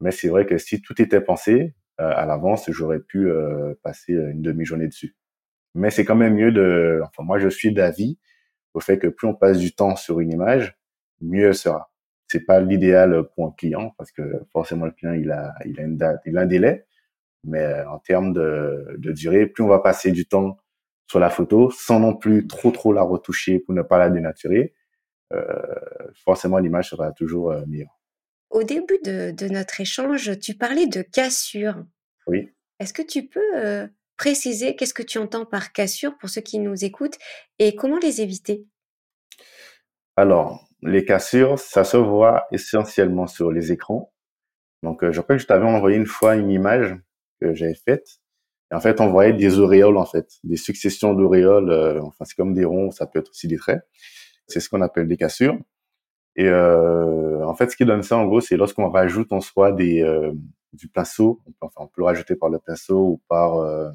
Mais 0.00 0.10
c'est 0.10 0.28
vrai 0.28 0.46
que 0.46 0.58
si 0.58 0.82
tout 0.82 1.00
était 1.00 1.20
pensé 1.20 1.74
euh, 2.00 2.10
à 2.14 2.26
l'avance, 2.26 2.70
j'aurais 2.70 3.00
pu 3.00 3.30
euh, 3.30 3.74
passer 3.82 4.12
une 4.12 4.42
demi-journée 4.42 4.88
dessus. 4.88 5.16
Mais 5.74 5.90
c'est 5.90 6.04
quand 6.04 6.16
même 6.16 6.34
mieux 6.34 6.52
de... 6.52 7.00
Enfin, 7.04 7.22
moi, 7.22 7.38
je 7.38 7.48
suis 7.48 7.72
d'avis 7.72 8.18
au 8.74 8.80
fait 8.80 8.98
que 8.98 9.06
plus 9.06 9.26
on 9.26 9.34
passe 9.34 9.58
du 9.58 9.72
temps 9.72 9.96
sur 9.96 10.20
une 10.20 10.32
image, 10.32 10.76
mieux 11.20 11.52
sera. 11.52 11.90
C'est 12.28 12.44
pas 12.44 12.60
l'idéal 12.60 13.28
pour 13.34 13.46
un 13.46 13.52
client 13.52 13.94
parce 13.98 14.10
que 14.10 14.22
forcément 14.52 14.86
le 14.86 14.92
client 14.92 15.14
il 15.14 15.30
a 15.30 15.54
il 15.64 15.78
a 15.78 15.82
une 15.82 15.96
date, 15.96 16.20
il 16.26 16.36
a 16.38 16.42
un 16.42 16.46
délai. 16.46 16.86
Mais 17.44 17.62
euh, 17.62 17.88
en 17.88 17.98
termes 17.98 18.32
de, 18.32 18.96
de 18.98 19.12
durée, 19.12 19.46
plus 19.46 19.62
on 19.62 19.68
va 19.68 19.78
passer 19.78 20.10
du 20.10 20.26
temps 20.26 20.58
sur 21.08 21.20
la 21.20 21.30
photo 21.30 21.70
sans 21.70 22.00
non 22.00 22.16
plus 22.16 22.46
trop 22.48 22.72
trop 22.72 22.92
la 22.92 23.02
retoucher 23.02 23.60
pour 23.60 23.74
ne 23.74 23.82
pas 23.82 23.98
la 23.98 24.10
dénaturer, 24.10 24.74
euh, 25.32 25.44
forcément 26.24 26.58
l'image 26.58 26.90
sera 26.90 27.12
toujours 27.12 27.52
euh, 27.52 27.64
meilleure. 27.66 27.96
Au 28.50 28.62
début 28.62 28.98
de, 29.04 29.30
de 29.30 29.48
notre 29.48 29.80
échange, 29.80 30.38
tu 30.40 30.54
parlais 30.54 30.86
de 30.86 31.02
cassure. 31.02 31.84
Oui. 32.26 32.50
Est-ce 32.80 32.92
que 32.92 33.02
tu 33.02 33.26
peux 33.28 33.56
euh, 33.56 33.86
préciser 34.16 34.76
qu'est-ce 34.76 34.94
que 34.94 35.02
tu 35.02 35.18
entends 35.18 35.46
par 35.46 35.72
cassure 35.72 36.16
pour 36.18 36.28
ceux 36.28 36.40
qui 36.40 36.58
nous 36.58 36.84
écoutent 36.84 37.18
et 37.58 37.74
comment 37.74 37.98
les 37.98 38.20
éviter? 38.20 38.66
Alors, 40.16 40.65
les 40.82 41.04
cassures, 41.04 41.58
ça 41.58 41.84
se 41.84 41.96
voit 41.96 42.46
essentiellement 42.52 43.26
sur 43.26 43.50
les 43.50 43.72
écrans. 43.72 44.12
Donc, 44.82 45.02
euh, 45.02 45.12
je 45.12 45.20
crois 45.20 45.36
que 45.36 45.42
je 45.42 45.46
t'avais 45.46 45.64
envoyé 45.66 45.96
une 45.96 46.06
fois 46.06 46.36
une 46.36 46.50
image 46.50 46.96
que 47.40 47.54
j'avais 47.54 47.74
faite. 47.74 48.06
Et 48.70 48.74
en 48.74 48.80
fait, 48.80 49.00
on 49.00 49.10
voyait 49.10 49.32
des 49.32 49.58
auréoles, 49.58 49.96
en 49.96 50.06
fait, 50.06 50.28
des 50.44 50.56
successions 50.56 51.14
d'auréoles. 51.14 51.70
euh, 51.70 52.00
enfin, 52.02 52.24
c'est 52.24 52.34
comme 52.36 52.54
des 52.54 52.64
ronds, 52.64 52.90
ça 52.90 53.06
peut 53.06 53.18
être 53.20 53.30
aussi 53.30 53.48
des 53.48 53.56
traits. 53.56 53.82
C'est 54.48 54.60
ce 54.60 54.68
qu'on 54.68 54.82
appelle 54.82 55.08
des 55.08 55.16
cassures. 55.16 55.56
Et 56.36 56.48
euh, 56.48 57.44
en 57.46 57.54
fait, 57.54 57.70
ce 57.70 57.76
qui 57.76 57.84
donne 57.84 58.02
ça, 58.02 58.18
en 58.18 58.26
gros, 58.26 58.40
c'est 58.40 58.56
lorsqu'on 58.56 58.90
rajoute 58.90 59.32
en 59.32 59.40
soi 59.40 59.72
des, 59.72 60.02
euh, 60.02 60.32
du 60.72 60.88
pinceau. 60.88 61.40
On 61.46 61.50
peut, 61.52 61.56
enfin, 61.62 61.80
on 61.82 61.86
peut 61.86 62.02
le 62.02 62.04
rajouter 62.04 62.36
par 62.36 62.50
le 62.50 62.58
pinceau 62.58 62.98
ou 63.12 63.22
par... 63.28 63.56
euh, 63.58 63.90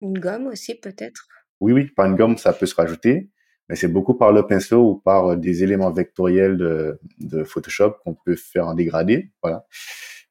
Une 0.00 0.18
gomme 0.18 0.48
aussi 0.48 0.74
peut-être? 0.74 1.28
oui, 1.60 1.72
oui, 1.72 1.86
par 1.86 2.06
une 2.06 2.16
gomme, 2.16 2.36
ça 2.36 2.52
peut 2.52 2.66
se 2.66 2.74
rajouter. 2.74 3.30
Mais 3.68 3.76
c'est 3.76 3.88
beaucoup 3.88 4.14
par 4.14 4.32
le 4.32 4.46
pinceau 4.46 4.90
ou 4.90 4.94
par 4.96 5.32
euh, 5.32 5.36
des 5.36 5.62
éléments 5.62 5.90
vectoriels 5.90 6.56
de, 6.56 6.98
de 7.20 7.44
Photoshop 7.44 7.96
qu'on 8.04 8.14
peut 8.14 8.36
faire 8.36 8.68
en 8.68 8.74
dégradé. 8.74 9.30
Voilà. 9.42 9.66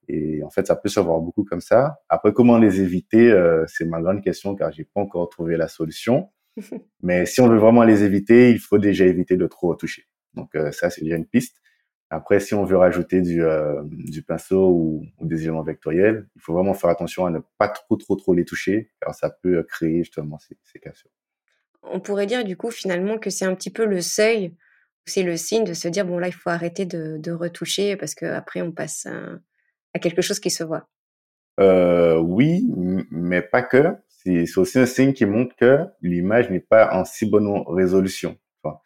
Et 0.07 0.43
en 0.43 0.49
fait, 0.49 0.67
ça 0.67 0.75
peut 0.75 0.89
se 0.89 0.99
voir 0.99 1.19
beaucoup 1.21 1.43
comme 1.43 1.61
ça. 1.61 1.99
Après, 2.09 2.33
comment 2.33 2.57
les 2.57 2.81
éviter, 2.81 3.31
euh, 3.31 3.65
c'est 3.67 3.85
ma 3.85 4.01
grande 4.01 4.21
question 4.21 4.55
car 4.55 4.71
j'ai 4.71 4.83
pas 4.83 5.01
encore 5.01 5.29
trouvé 5.29 5.57
la 5.57 5.67
solution. 5.67 6.29
Mais 7.01 7.25
si 7.25 7.41
on 7.41 7.47
veut 7.47 7.57
vraiment 7.57 7.83
les 7.83 8.03
éviter, 8.03 8.51
il 8.51 8.59
faut 8.59 8.77
déjà 8.77 9.05
éviter 9.05 9.37
de 9.37 9.47
trop 9.47 9.69
retoucher. 9.69 10.05
Donc 10.33 10.55
euh, 10.55 10.71
ça, 10.71 10.89
c'est 10.89 11.03
déjà 11.03 11.15
une 11.15 11.25
piste. 11.25 11.57
Après, 12.09 12.39
si 12.39 12.53
on 12.53 12.63
veut 12.63 12.77
rajouter 12.77 13.21
du, 13.21 13.43
euh, 13.43 13.81
du 13.85 14.21
pinceau 14.21 14.69
ou, 14.69 15.05
ou 15.19 15.25
des 15.25 15.41
éléments 15.43 15.63
vectoriels, 15.63 16.27
il 16.35 16.41
faut 16.41 16.53
vraiment 16.53 16.75
faire 16.75 16.91
attention 16.91 17.25
à 17.25 17.31
ne 17.31 17.39
pas 17.57 17.69
trop, 17.69 17.95
trop, 17.95 18.15
trop 18.15 18.33
les 18.35 18.45
toucher, 18.45 18.91
car 19.01 19.15
ça 19.15 19.31
peut 19.31 19.63
créer 19.63 19.99
justement 19.99 20.37
ces, 20.37 20.55
ces 20.63 20.79
cassures. 20.79 21.09
On 21.83 21.99
pourrait 21.99 22.25
dire 22.25 22.43
du 22.43 22.57
coup 22.57 22.71
finalement 22.71 23.17
que 23.17 23.29
c'est 23.29 23.45
un 23.45 23.55
petit 23.55 23.71
peu 23.71 23.85
le 23.85 24.01
seuil, 24.01 24.55
c'est 25.05 25.23
le 25.23 25.37
signe 25.37 25.65
de 25.65 25.73
se 25.73 25.87
dire 25.87 26.05
bon 26.05 26.17
là 26.17 26.27
il 26.27 26.33
faut 26.33 26.49
arrêter 26.49 26.85
de, 26.85 27.17
de 27.17 27.31
retoucher 27.31 27.95
parce 27.97 28.15
que 28.15 28.25
après 28.25 28.61
on 28.61 28.71
passe 28.71 29.05
à, 29.05 29.39
à 29.93 29.99
quelque 29.99 30.21
chose 30.21 30.39
qui 30.39 30.49
se 30.49 30.63
voit. 30.63 30.87
Euh, 31.59 32.17
oui, 32.17 32.65
mais 33.11 33.41
pas 33.41 33.61
que. 33.61 33.95
C'est 34.07 34.57
aussi 34.57 34.79
un 34.79 34.85
signe 34.85 35.13
qui 35.13 35.25
montre 35.25 35.55
que 35.55 35.79
l'image 36.01 36.49
n'est 36.49 36.61
pas 36.61 36.95
en 36.95 37.03
si 37.03 37.25
bonne 37.25 37.63
résolution. 37.67 38.37
vois. 38.63 38.81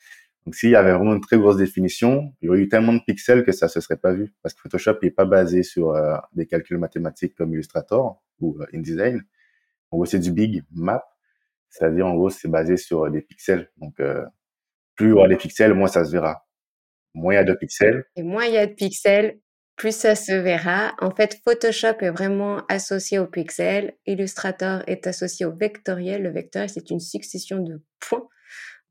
Donc, 0.45 0.56
s'il 0.56 0.72
y 0.72 0.76
avait 0.76 0.93
vraiment 0.93 1.14
une 1.14 1.22
très 1.22 1.38
grosse 1.38 1.58
définition, 1.58 2.34
il 2.41 2.48
y 2.48 2.50
aurait 2.50 2.60
eu 2.60 2.70
tellement 2.70 2.93
de 2.93 3.02
pixels 3.06 3.43
que 3.43 3.52
ça 3.52 3.68
se 3.68 3.80
serait 3.80 3.98
pas 3.98 4.14
vu. 4.14 4.34
Parce 4.41 4.56
que 4.56 4.62
Photoshop 4.62 4.95
n'est 5.04 5.12
pas 5.12 5.26
basé 5.26 5.62
sur 5.62 5.91
euh, 5.91 6.16
des 6.34 6.48
calculs 6.48 6.80
mathématiques 6.80 7.36
comme 7.36 7.54
Illustrator 7.54 8.24
ou 8.39 8.58
euh, 8.60 8.66
InDesign. 8.74 9.22
En 9.91 9.98
gros, 9.98 10.06
c'est 10.06 10.20
du 10.20 10.32
big 10.32 10.64
map. 10.72 11.04
C'est-à-dire, 11.78 12.07
en 12.07 12.15
gros, 12.15 12.30
c'est 12.30 12.47
basé 12.47 12.78
sur 12.78 13.09
des 13.11 13.21
pixels. 13.21 13.69
Donc, 13.78 13.99
euh, 13.99 14.23
plus 14.95 15.07
il 15.07 15.09
y 15.09 15.13
aura 15.13 15.28
des 15.28 15.36
pixels, 15.38 15.73
moins 15.73 15.88
ça 15.88 16.03
se 16.05 16.11
verra. 16.11 16.45
Moins 17.13 17.34
il 17.34 17.38
y 17.38 17.39
a 17.39 17.43
de 17.43 17.53
pixels, 17.53 18.05
Et 18.15 18.23
moins 18.23 18.45
il 18.45 18.53
y 18.53 18.57
a 18.57 18.65
de 18.67 18.73
pixels, 18.73 19.39
plus 19.75 19.95
ça 19.95 20.15
se 20.15 20.32
verra. 20.34 20.93
En 20.99 21.11
fait, 21.11 21.39
Photoshop 21.45 21.97
est 22.01 22.09
vraiment 22.09 22.63
associé 22.67 23.19
au 23.19 23.28
pixel, 23.28 23.95
Illustrator 24.07 24.82
est 24.88 25.05
associé 25.07 25.45
au 25.45 25.55
vectoriel. 25.55 26.23
Le 26.23 26.30
vectoriel, 26.32 26.69
c'est 26.69 26.89
une 26.89 26.99
succession 26.99 27.59
de 27.59 27.82
points 27.99 28.28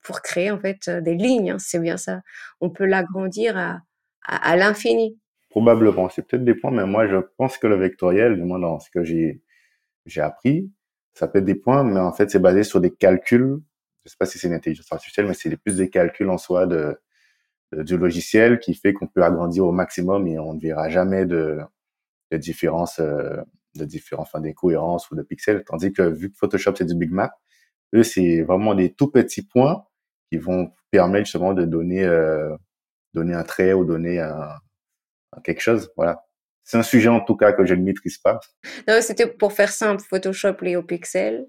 pour 0.03 0.23
créer 0.23 0.53
en 0.53 0.61
fait 0.61 0.87
euh, 0.89 1.01
des 1.01 1.15
lignes. 1.17 1.51
hein, 1.53 1.59
c'est 1.59 1.81
bien 1.81 1.97
ça. 1.97 2.23
On 2.61 2.71
peut 2.71 2.87
l'agrandir 2.87 3.57
à, 3.57 3.81
à, 4.25 4.53
à 4.53 4.57
l'infini. 4.57 5.19
Probablement, 5.51 6.09
c'est 6.09 6.23
peut-être 6.27 6.45
des 6.45 6.55
points, 6.55 6.71
mais 6.71 6.87
moi 6.87 7.09
je 7.09 7.17
pense 7.37 7.59
que 7.59 7.67
le 7.67 7.77
vectoriel, 7.77 8.37
du 8.37 8.43
moins 8.43 8.59
dans 8.61 8.79
ce 8.79 8.91
que 8.91 9.03
j'ai 9.03 9.43
j'ai 10.05 10.21
appris, 10.21 10.71
ça 11.17 11.29
peut 11.29 11.39
être 11.39 11.45
des 11.47 11.55
points, 11.55 11.83
mais 11.83 11.99
en 12.01 12.13
fait 12.13 12.31
c'est 12.31 12.39
basé 12.39 12.63
sur 12.63 12.81
des 12.81 12.93
calculs. 12.93 13.59
Je 14.05 14.11
sais 14.11 14.17
pas 14.19 14.27
si 14.27 14.39
c'est 14.39 14.49
une 14.49 14.55
intelligence 14.55 14.93
artificielle, 14.93 15.27
mais 15.27 15.35
c'est 15.35 15.57
plus 15.57 15.77
des 15.77 15.91
calculs 15.91 16.29
en 16.31 16.39
soi 16.39 16.67
de, 16.67 16.99
du 17.73 17.97
logiciel 17.97 18.59
qui 18.61 18.75
fait 18.75 18.93
qu'on 18.93 19.07
peut 19.09 19.25
agrandir 19.25 19.67
au 19.67 19.73
maximum 19.73 20.27
et 20.29 20.39
on 20.39 20.55
ne 20.55 20.61
verra 20.61 20.91
jamais 20.91 21.25
de, 21.27 21.59
de 22.33 22.37
différence, 22.37 23.01
euh, 23.01 23.43
de 23.77 23.85
différence, 23.87 24.29
enfin 24.29 24.41
d'incohérence 24.41 25.11
ou 25.11 25.17
de 25.17 25.23
pixels. 25.23 25.65
Tandis 25.65 25.93
que 25.93 26.03
vu 26.03 26.31
que 26.31 26.37
Photoshop 26.37 26.75
c'est 26.77 26.85
du 26.85 26.95
big 26.95 27.11
map, 27.13 27.33
eux 27.95 28.03
c'est 28.03 28.43
vraiment 28.43 28.75
des 28.75 28.93
tout 28.93 29.11
petits 29.11 29.43
points 29.43 29.87
qui 30.31 30.39
vont 30.39 30.73
permettre 30.91 31.27
justement 31.27 31.55
de 31.55 31.65
donner 31.65 32.05
euh, 32.05 32.55
donner 33.15 33.35
un 33.35 33.45
trait 33.45 33.73
ou 33.73 33.85
donner 33.85 34.21
un 34.21 34.51
quelque 35.45 35.61
chose. 35.61 35.91
Voilà. 35.97 36.26
C'est 36.67 36.77
un 36.77 36.83
sujet 36.83 37.09
en 37.09 37.21
tout 37.21 37.37
cas 37.37 37.53
que 37.53 37.65
je 37.65 37.75
ne 37.75 37.83
maîtrise 37.83 38.19
pas. 38.19 38.41
Non, 38.89 39.01
c'était 39.01 39.29
pour 39.29 39.53
faire 39.53 39.71
simple. 39.71 40.03
Photoshop 40.03 40.57
lié 40.63 40.77
au 40.77 40.83
pixel, 40.83 41.47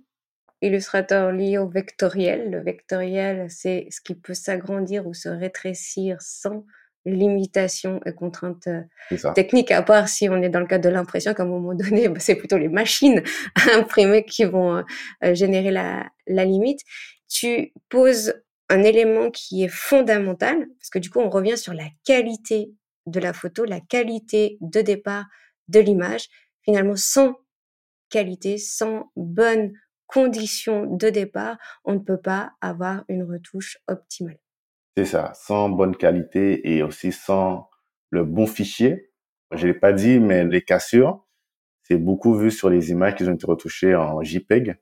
Illustrator 0.61 1.31
lié 1.31 1.57
au 1.57 1.67
vectoriel. 1.67 2.51
Le 2.51 2.61
vectoriel, 2.61 3.47
c'est 3.49 3.87
ce 3.89 3.99
qui 3.99 4.13
peut 4.13 4.35
s'agrandir 4.35 5.07
ou 5.07 5.15
se 5.15 5.27
rétrécir 5.27 6.21
sans 6.21 6.65
limitation 7.05 7.99
et 8.05 8.13
contrainte 8.13 8.67
euh, 8.67 9.33
technique, 9.33 9.71
à 9.71 9.81
part 9.81 10.09
si 10.09 10.29
on 10.29 10.41
est 10.41 10.49
dans 10.49 10.59
le 10.59 10.67
cadre 10.67 10.83
de 10.83 10.89
l'impression, 10.89 11.33
qu'à 11.33 11.43
un 11.43 11.47
moment 11.47 11.73
donné, 11.73 12.09
bah, 12.09 12.19
c'est 12.19 12.35
plutôt 12.35 12.57
les 12.57 12.69
machines 12.69 13.23
à 13.55 13.77
imprimer 13.77 14.23
qui 14.23 14.43
vont 14.43 14.83
euh, 15.23 15.33
générer 15.33 15.71
la, 15.71 16.05
la 16.27 16.45
limite. 16.45 16.81
Tu 17.29 17.73
poses 17.89 18.33
un 18.69 18.83
élément 18.83 19.31
qui 19.31 19.63
est 19.63 19.69
fondamental, 19.69 20.67
parce 20.79 20.89
que 20.89 20.99
du 20.99 21.09
coup, 21.09 21.19
on 21.19 21.29
revient 21.29 21.57
sur 21.57 21.73
la 21.73 21.85
qualité 22.05 22.71
de 23.07 23.19
la 23.19 23.33
photo, 23.33 23.65
la 23.65 23.79
qualité 23.79 24.57
de 24.61 24.81
départ 24.81 25.25
de 25.67 25.79
l'image. 25.79 26.27
Finalement, 26.61 26.95
sans 26.95 27.35
qualité, 28.09 28.57
sans 28.57 29.11
bonnes 29.15 29.73
conditions 30.05 30.85
de 30.85 31.09
départ, 31.09 31.57
on 31.83 31.93
ne 31.93 31.99
peut 31.99 32.21
pas 32.21 32.53
avoir 32.61 33.03
une 33.09 33.23
retouche 33.23 33.77
optimale. 33.87 34.39
C'est 34.95 35.05
ça. 35.05 35.33
Sans 35.33 35.69
bonne 35.69 35.95
qualité 35.95 36.75
et 36.75 36.83
aussi 36.83 37.11
sans 37.11 37.69
le 38.09 38.23
bon 38.23 38.47
fichier. 38.47 39.11
Je 39.51 39.67
l'ai 39.67 39.73
pas 39.73 39.93
dit, 39.93 40.19
mais 40.19 40.45
les 40.45 40.61
cassures, 40.61 41.25
c'est 41.83 41.97
beaucoup 41.97 42.33
vu 42.33 42.51
sur 42.51 42.69
les 42.69 42.91
images 42.91 43.15
qui 43.15 43.23
ont 43.23 43.33
été 43.33 43.45
retouchées 43.45 43.95
en 43.95 44.21
JPEG. 44.21 44.77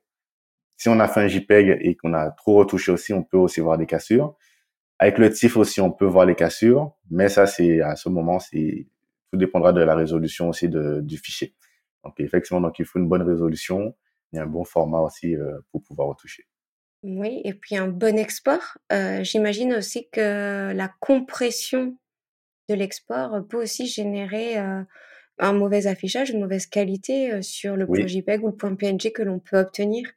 Si 0.76 0.88
on 0.88 0.98
a 1.00 1.08
fait 1.08 1.20
un 1.20 1.28
JPEG 1.28 1.78
et 1.80 1.96
qu'on 1.96 2.14
a 2.14 2.30
trop 2.30 2.56
retouché 2.56 2.92
aussi, 2.92 3.12
on 3.12 3.22
peut 3.22 3.36
aussi 3.36 3.60
voir 3.60 3.78
des 3.78 3.86
cassures. 3.86 4.36
Avec 4.98 5.18
le 5.18 5.30
TIFF 5.30 5.56
aussi, 5.58 5.80
on 5.80 5.90
peut 5.92 6.06
voir 6.06 6.24
les 6.24 6.34
cassures, 6.34 6.92
mais 7.10 7.28
ça, 7.28 7.46
c'est 7.46 7.80
à 7.82 7.96
ce 7.96 8.08
moment, 8.08 8.38
c'est 8.38 8.86
tout 9.30 9.36
dépendra 9.38 9.72
de 9.72 9.82
la 9.82 9.94
résolution 9.94 10.48
aussi 10.48 10.68
de, 10.68 11.00
du 11.02 11.18
fichier. 11.18 11.54
Donc 12.04 12.18
effectivement, 12.20 12.60
donc 12.60 12.78
il 12.78 12.84
faut 12.84 12.98
une 12.98 13.08
bonne 13.08 13.22
résolution 13.22 13.94
et 14.32 14.38
un 14.38 14.46
bon 14.46 14.64
format 14.64 15.00
aussi 15.00 15.36
euh, 15.36 15.58
pour 15.70 15.82
pouvoir 15.82 16.08
retoucher. 16.08 16.46
Oui, 17.02 17.40
et 17.44 17.52
puis 17.52 17.76
un 17.76 17.88
bon 17.88 18.16
export. 18.16 18.78
Euh, 18.92 19.22
J'imagine 19.22 19.74
aussi 19.74 20.08
que 20.10 20.72
la 20.72 20.90
compression 21.00 21.96
de 22.68 22.74
l'export 22.74 23.46
peut 23.48 23.62
aussi 23.62 23.86
générer 23.86 24.58
euh, 24.58 24.82
un 25.38 25.52
mauvais 25.52 25.86
affichage, 25.86 26.30
une 26.30 26.40
mauvaise 26.40 26.66
qualité 26.66 27.42
sur 27.42 27.76
le 27.76 27.84
Oui. 27.88 28.00
point 28.00 28.06
JPEG 28.06 28.42
ou 28.42 28.48
le 28.48 28.56
point 28.56 28.74
PNG 28.74 29.12
que 29.12 29.22
l'on 29.22 29.38
peut 29.38 29.58
obtenir. 29.58 30.08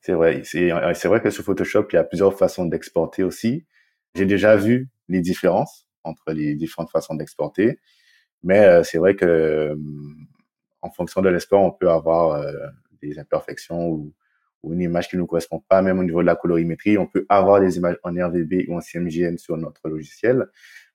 C'est 0.00 0.12
vrai. 0.12 0.42
C'est 0.44 0.70
vrai 1.08 1.20
que 1.20 1.30
sur 1.30 1.44
Photoshop, 1.44 1.86
il 1.92 1.96
y 1.96 1.98
a 1.98 2.04
plusieurs 2.04 2.36
façons 2.36 2.64
d'exporter 2.66 3.22
aussi. 3.22 3.66
J'ai 4.16 4.24
déjà 4.24 4.56
vu 4.56 4.88
les 5.08 5.20
différences 5.20 5.86
entre 6.02 6.32
les 6.32 6.54
différentes 6.54 6.90
façons 6.90 7.14
d'exporter, 7.14 7.78
mais 8.42 8.60
euh, 8.64 8.82
c'est 8.82 8.96
vrai 8.96 9.14
que 9.14 9.26
euh, 9.26 9.76
en 10.80 10.90
fonction 10.90 11.20
de 11.20 11.28
l'export, 11.28 11.62
on 11.62 11.70
peut 11.70 11.90
avoir 11.90 12.40
euh, 12.40 12.50
des 13.02 13.18
imperfections 13.18 13.88
ou, 13.88 14.14
ou 14.62 14.72
une 14.72 14.80
image 14.80 15.08
qui 15.10 15.16
ne 15.16 15.20
nous 15.20 15.26
correspond 15.26 15.62
pas, 15.68 15.82
même 15.82 15.98
au 15.98 16.04
niveau 16.04 16.22
de 16.22 16.26
la 16.26 16.34
colorimétrie. 16.34 16.96
On 16.96 17.06
peut 17.06 17.26
avoir 17.28 17.60
des 17.60 17.76
images 17.76 17.98
en 18.04 18.12
RVB 18.14 18.68
ou 18.68 18.76
en 18.76 18.80
CMJN 18.80 19.36
sur 19.36 19.58
notre 19.58 19.86
logiciel, 19.88 20.46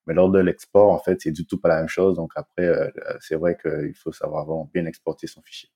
mais 0.07 0.15
lors 0.15 0.32
de 0.32 0.39
l'export, 0.39 0.89
en 0.89 0.99
fait, 0.99 1.22
c'est 1.22 1.32
du 1.32 1.45
tout 1.45 1.59
pas 1.59 1.69
la 1.69 1.78
même 1.78 1.88
chose. 1.88 2.15
Donc 2.15 2.32
après, 2.36 2.91
c'est 3.19 3.36
vrai 3.36 3.55
qu'il 3.55 3.93
faut 3.93 4.11
savoir 4.11 4.45
vraiment 4.45 4.69
bien 4.74 4.88
exporter 4.88 5.28
son 5.28 5.43
fichier. 5.43 5.69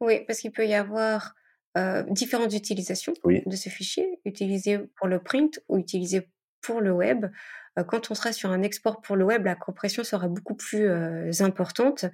Oui, 0.00 0.22
parce 0.26 0.40
qu'il 0.40 0.52
peut 0.52 0.66
y 0.66 0.74
avoir 0.74 1.34
euh, 1.76 2.02
différentes 2.10 2.54
utilisations 2.54 3.12
Oui, 3.24 3.42
de 3.46 3.54
ce 3.54 3.68
fichier, 3.68 4.20
utilisé 4.24 4.78
pour 4.96 5.06
le 5.06 5.20
print 5.20 5.60
ou 5.68 5.78
utilisé 5.78 6.28
pour 6.60 6.80
le 6.80 6.92
web. 6.92 7.26
Euh, 7.78 7.84
Quand 7.84 8.10
on 8.10 8.14
sera 8.14 8.32
sur 8.32 8.50
un 8.50 8.62
export 8.62 9.00
pour 9.00 9.16
le 9.16 9.24
web, 9.24 9.44
la 9.44 9.54
compression 9.54 10.04
sera 10.04 10.28
beaucoup 10.28 10.54
plus 10.54 10.88
euh, 10.88 11.30
importante. 11.40 12.06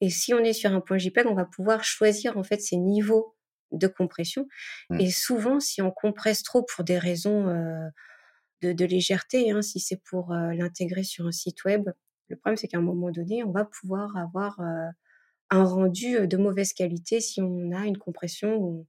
Et 0.00 0.10
si 0.10 0.34
on 0.34 0.38
est 0.38 0.52
sur 0.52 0.72
un 0.72 0.80
point 0.80 0.98
JPEG, 0.98 1.26
on 1.26 1.34
va 1.34 1.44
pouvoir 1.44 1.84
choisir 1.84 2.36
en 2.36 2.42
fait 2.42 2.60
ces 2.60 2.76
niveaux 2.76 3.36
de 3.72 3.86
compression. 3.86 4.46
Mm. 4.90 5.00
Et 5.00 5.10
souvent, 5.10 5.60
si 5.60 5.82
on 5.82 5.90
compresse 5.90 6.42
trop 6.42 6.62
pour 6.62 6.84
des 6.84 6.98
raisons 6.98 7.48
euh, 7.48 7.88
de, 8.62 8.72
de 8.72 8.84
légèreté, 8.84 9.50
hein, 9.50 9.62
si 9.62 9.80
c'est 9.80 10.00
pour 10.02 10.32
euh, 10.32 10.52
l'intégrer 10.52 11.04
sur 11.04 11.26
un 11.26 11.32
site 11.32 11.64
web, 11.64 11.88
le 12.28 12.36
problème 12.36 12.56
c'est 12.56 12.68
qu'à 12.68 12.78
un 12.78 12.82
moment 12.82 13.10
donné, 13.10 13.42
on 13.44 13.50
va 13.50 13.64
pouvoir 13.64 14.16
avoir 14.16 14.60
euh, 14.60 14.88
un 15.50 15.64
rendu 15.64 16.26
de 16.28 16.36
mauvaise 16.36 16.72
qualité 16.72 17.20
si 17.20 17.40
on 17.40 17.72
a 17.72 17.86
une 17.86 17.98
compression 17.98 18.56
ou, 18.56 18.86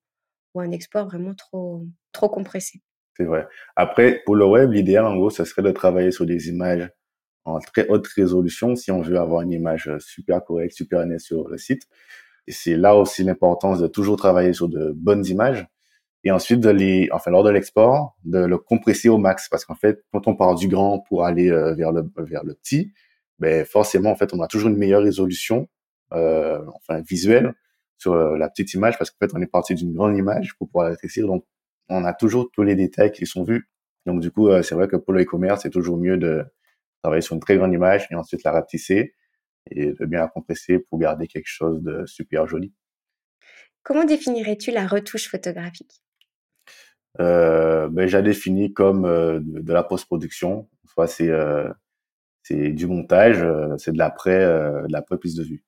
ou 0.53 0.61
un 0.61 0.71
export 0.71 1.05
vraiment 1.07 1.33
trop, 1.33 1.85
trop 2.11 2.29
compressé. 2.29 2.81
C'est 3.17 3.25
vrai. 3.25 3.47
Après, 3.75 4.21
pour 4.25 4.35
le 4.35 4.45
web, 4.45 4.71
l'idéal, 4.71 5.05
en 5.05 5.15
gros, 5.15 5.29
ce 5.29 5.43
serait 5.43 5.61
de 5.61 5.71
travailler 5.71 6.11
sur 6.11 6.25
des 6.25 6.49
images 6.49 6.89
en 7.43 7.59
très 7.59 7.87
haute 7.87 8.07
résolution 8.07 8.75
si 8.75 8.91
on 8.91 9.01
veut 9.01 9.17
avoir 9.17 9.41
une 9.41 9.51
image 9.51 9.87
euh, 9.87 9.99
super 9.99 10.43
correcte, 10.43 10.73
super 10.73 11.05
nette 11.05 11.21
sur 11.21 11.47
le 11.47 11.57
site. 11.57 11.87
Et 12.47 12.51
c'est 12.51 12.75
là 12.75 12.95
aussi 12.95 13.23
l'importance 13.23 13.79
de 13.79 13.87
toujours 13.87 14.17
travailler 14.17 14.53
sur 14.53 14.69
de 14.69 14.91
bonnes 14.95 15.25
images 15.25 15.67
et 16.23 16.31
ensuite 16.31 16.59
de 16.59 16.69
les, 16.69 17.09
enfin, 17.11 17.31
lors 17.31 17.43
de 17.43 17.49
l'export, 17.49 18.15
de 18.23 18.39
le 18.39 18.57
compresser 18.57 19.09
au 19.09 19.17
max. 19.17 19.49
Parce 19.49 19.65
qu'en 19.65 19.75
fait, 19.75 20.03
quand 20.11 20.27
on 20.27 20.35
part 20.35 20.55
du 20.55 20.67
grand 20.67 20.99
pour 20.99 21.25
aller 21.25 21.51
euh, 21.51 21.73
vers 21.73 21.91
le, 21.91 22.03
vers 22.17 22.43
le 22.43 22.53
petit, 22.53 22.93
ben, 23.39 23.65
forcément, 23.65 24.11
en 24.11 24.15
fait, 24.15 24.33
on 24.33 24.41
a 24.41 24.47
toujours 24.47 24.69
une 24.69 24.77
meilleure 24.77 25.01
résolution, 25.03 25.67
euh, 26.13 26.63
enfin, 26.75 27.01
visuelle 27.01 27.53
sur 27.97 28.13
euh, 28.13 28.37
la 28.37 28.49
petite 28.49 28.73
image 28.73 28.97
parce 28.97 29.09
qu'en 29.11 29.25
fait, 29.25 29.31
on 29.35 29.41
est 29.41 29.47
parti 29.47 29.75
d'une 29.75 29.93
grande 29.93 30.15
image 30.17 30.55
pour 30.57 30.67
pouvoir 30.67 30.85
la 30.85 30.91
rétrécir. 30.91 31.25
Donc, 31.27 31.45
on 31.91 32.05
a 32.05 32.13
toujours 32.13 32.49
tous 32.51 32.63
les 32.63 32.75
détails 32.75 33.11
qui 33.11 33.25
sont 33.25 33.43
vus. 33.43 33.69
Donc, 34.05 34.21
du 34.21 34.31
coup, 34.31 34.49
euh, 34.49 34.63
c'est 34.63 34.75
vrai 34.75 34.87
que 34.87 34.95
pour 34.95 35.13
le 35.13 35.23
e-commerce, 35.23 35.61
c'est 35.63 35.69
toujours 35.69 35.97
mieux 35.97 36.17
de 36.17 36.43
travailler 37.03 37.21
sur 37.21 37.35
une 37.35 37.41
très 37.41 37.57
grande 37.57 37.73
image 37.73 38.07
et 38.11 38.15
ensuite 38.15 38.43
la 38.43 38.51
rapetisser 38.51 39.15
et 39.69 39.93
de 39.93 40.05
bien 40.05 40.21
la 40.21 40.27
compresser 40.27 40.79
pour 40.79 40.99
garder 40.99 41.27
quelque 41.27 41.47
chose 41.47 41.81
de 41.83 42.05
super 42.05 42.47
joli. 42.47 42.73
Comment 43.83 44.05
définirais-tu 44.05 44.71
la 44.71 44.87
retouche 44.87 45.29
photographique? 45.29 46.01
Euh, 47.19 47.89
ben, 47.89 48.07
j'ai 48.07 48.21
défini 48.21 48.73
comme 48.73 49.05
euh, 49.05 49.39
de, 49.41 49.73
la 49.73 49.83
post-production. 49.83 50.69
Soit 50.85 51.07
c'est 51.07 51.29
euh, 51.29 51.69
c'est 52.43 52.69
du 52.69 52.87
montage, 52.87 53.45
c'est 53.77 53.91
de 53.91 53.97
l'après, 53.97 54.43
euh, 54.43 54.83
de 54.87 55.37
de 55.37 55.43
vue. 55.43 55.63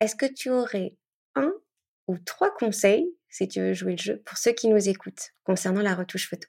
Est-ce 0.00 0.14
que 0.14 0.26
tu 0.26 0.50
aurais 0.50 0.96
un 1.34 1.52
ou 2.06 2.18
trois 2.18 2.54
conseils, 2.54 3.08
si 3.30 3.48
tu 3.48 3.60
veux 3.60 3.74
jouer 3.74 3.92
le 3.92 3.98
jeu, 3.98 4.22
pour 4.24 4.38
ceux 4.38 4.52
qui 4.52 4.68
nous 4.68 4.88
écoutent 4.88 5.32
concernant 5.44 5.82
la 5.82 5.94
retouche 5.94 6.28
photo 6.28 6.48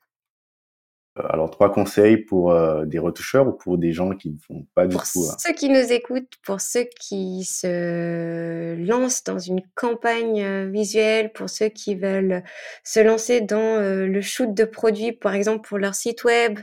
Euh, 1.17 1.23
Alors 1.30 1.49
trois 1.49 1.71
conseils 1.71 2.17
pour 2.17 2.51
euh, 2.51 2.86
des 2.86 2.99
retoucheurs 2.99 3.47
ou 3.47 3.53
pour 3.53 3.77
des 3.80 3.91
gens 3.93 4.11
qui 4.15 4.30
ne 4.30 4.38
font 4.38 4.67
pas 4.75 4.86
du 4.88 4.93
Pour 4.95 5.03
tout. 5.03 5.25
hein? 5.30 5.36
ceux 5.39 5.53
qui 5.53 5.67
nous 5.69 5.91
écoutent, 5.91 6.34
pour 6.43 6.61
ceux 6.61 6.86
qui 6.99 7.43
se 7.43 8.75
lancent 8.88 9.23
dans 9.23 9.39
une 9.39 9.61
campagne 9.75 10.41
euh, 10.43 10.69
visuelle, 10.69 11.34
pour 11.34 11.49
ceux 11.49 11.69
qui 11.69 11.95
veulent 11.95 12.43
se 12.84 12.99
lancer 12.99 13.41
dans 13.41 13.57
euh, 13.82 14.05
le 14.05 14.21
shoot 14.21 14.53
de 14.53 14.65
produits, 14.65 15.11
par 15.11 15.34
exemple 15.34 15.67
pour 15.67 15.80
leur 15.80 15.95
site 15.95 16.23
web? 16.23 16.59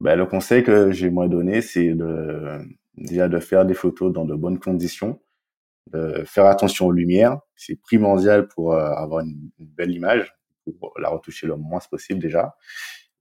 Ben, 0.00 0.16
le 0.16 0.26
conseil 0.26 0.64
que 0.64 0.90
j'aimerais 0.90 1.28
donner, 1.28 1.60
c'est 1.62 1.94
déjà 2.96 3.28
de 3.28 3.38
faire 3.38 3.64
des 3.64 3.74
photos 3.74 4.12
dans 4.12 4.24
de 4.24 4.34
bonnes 4.34 4.58
conditions, 4.58 5.20
de 5.92 6.24
faire 6.24 6.46
attention 6.46 6.86
aux 6.86 6.92
lumières. 6.92 7.38
C'est 7.56 7.76
primordial 7.80 8.48
pour 8.48 8.74
euh, 8.74 8.92
avoir 8.92 9.20
une, 9.20 9.50
une 9.58 9.66
belle 9.66 9.90
image, 9.90 10.34
pour 10.78 10.92
la 10.98 11.08
retoucher 11.08 11.46
le 11.46 11.56
moins 11.56 11.80
possible 11.90 12.20
déjà, 12.20 12.56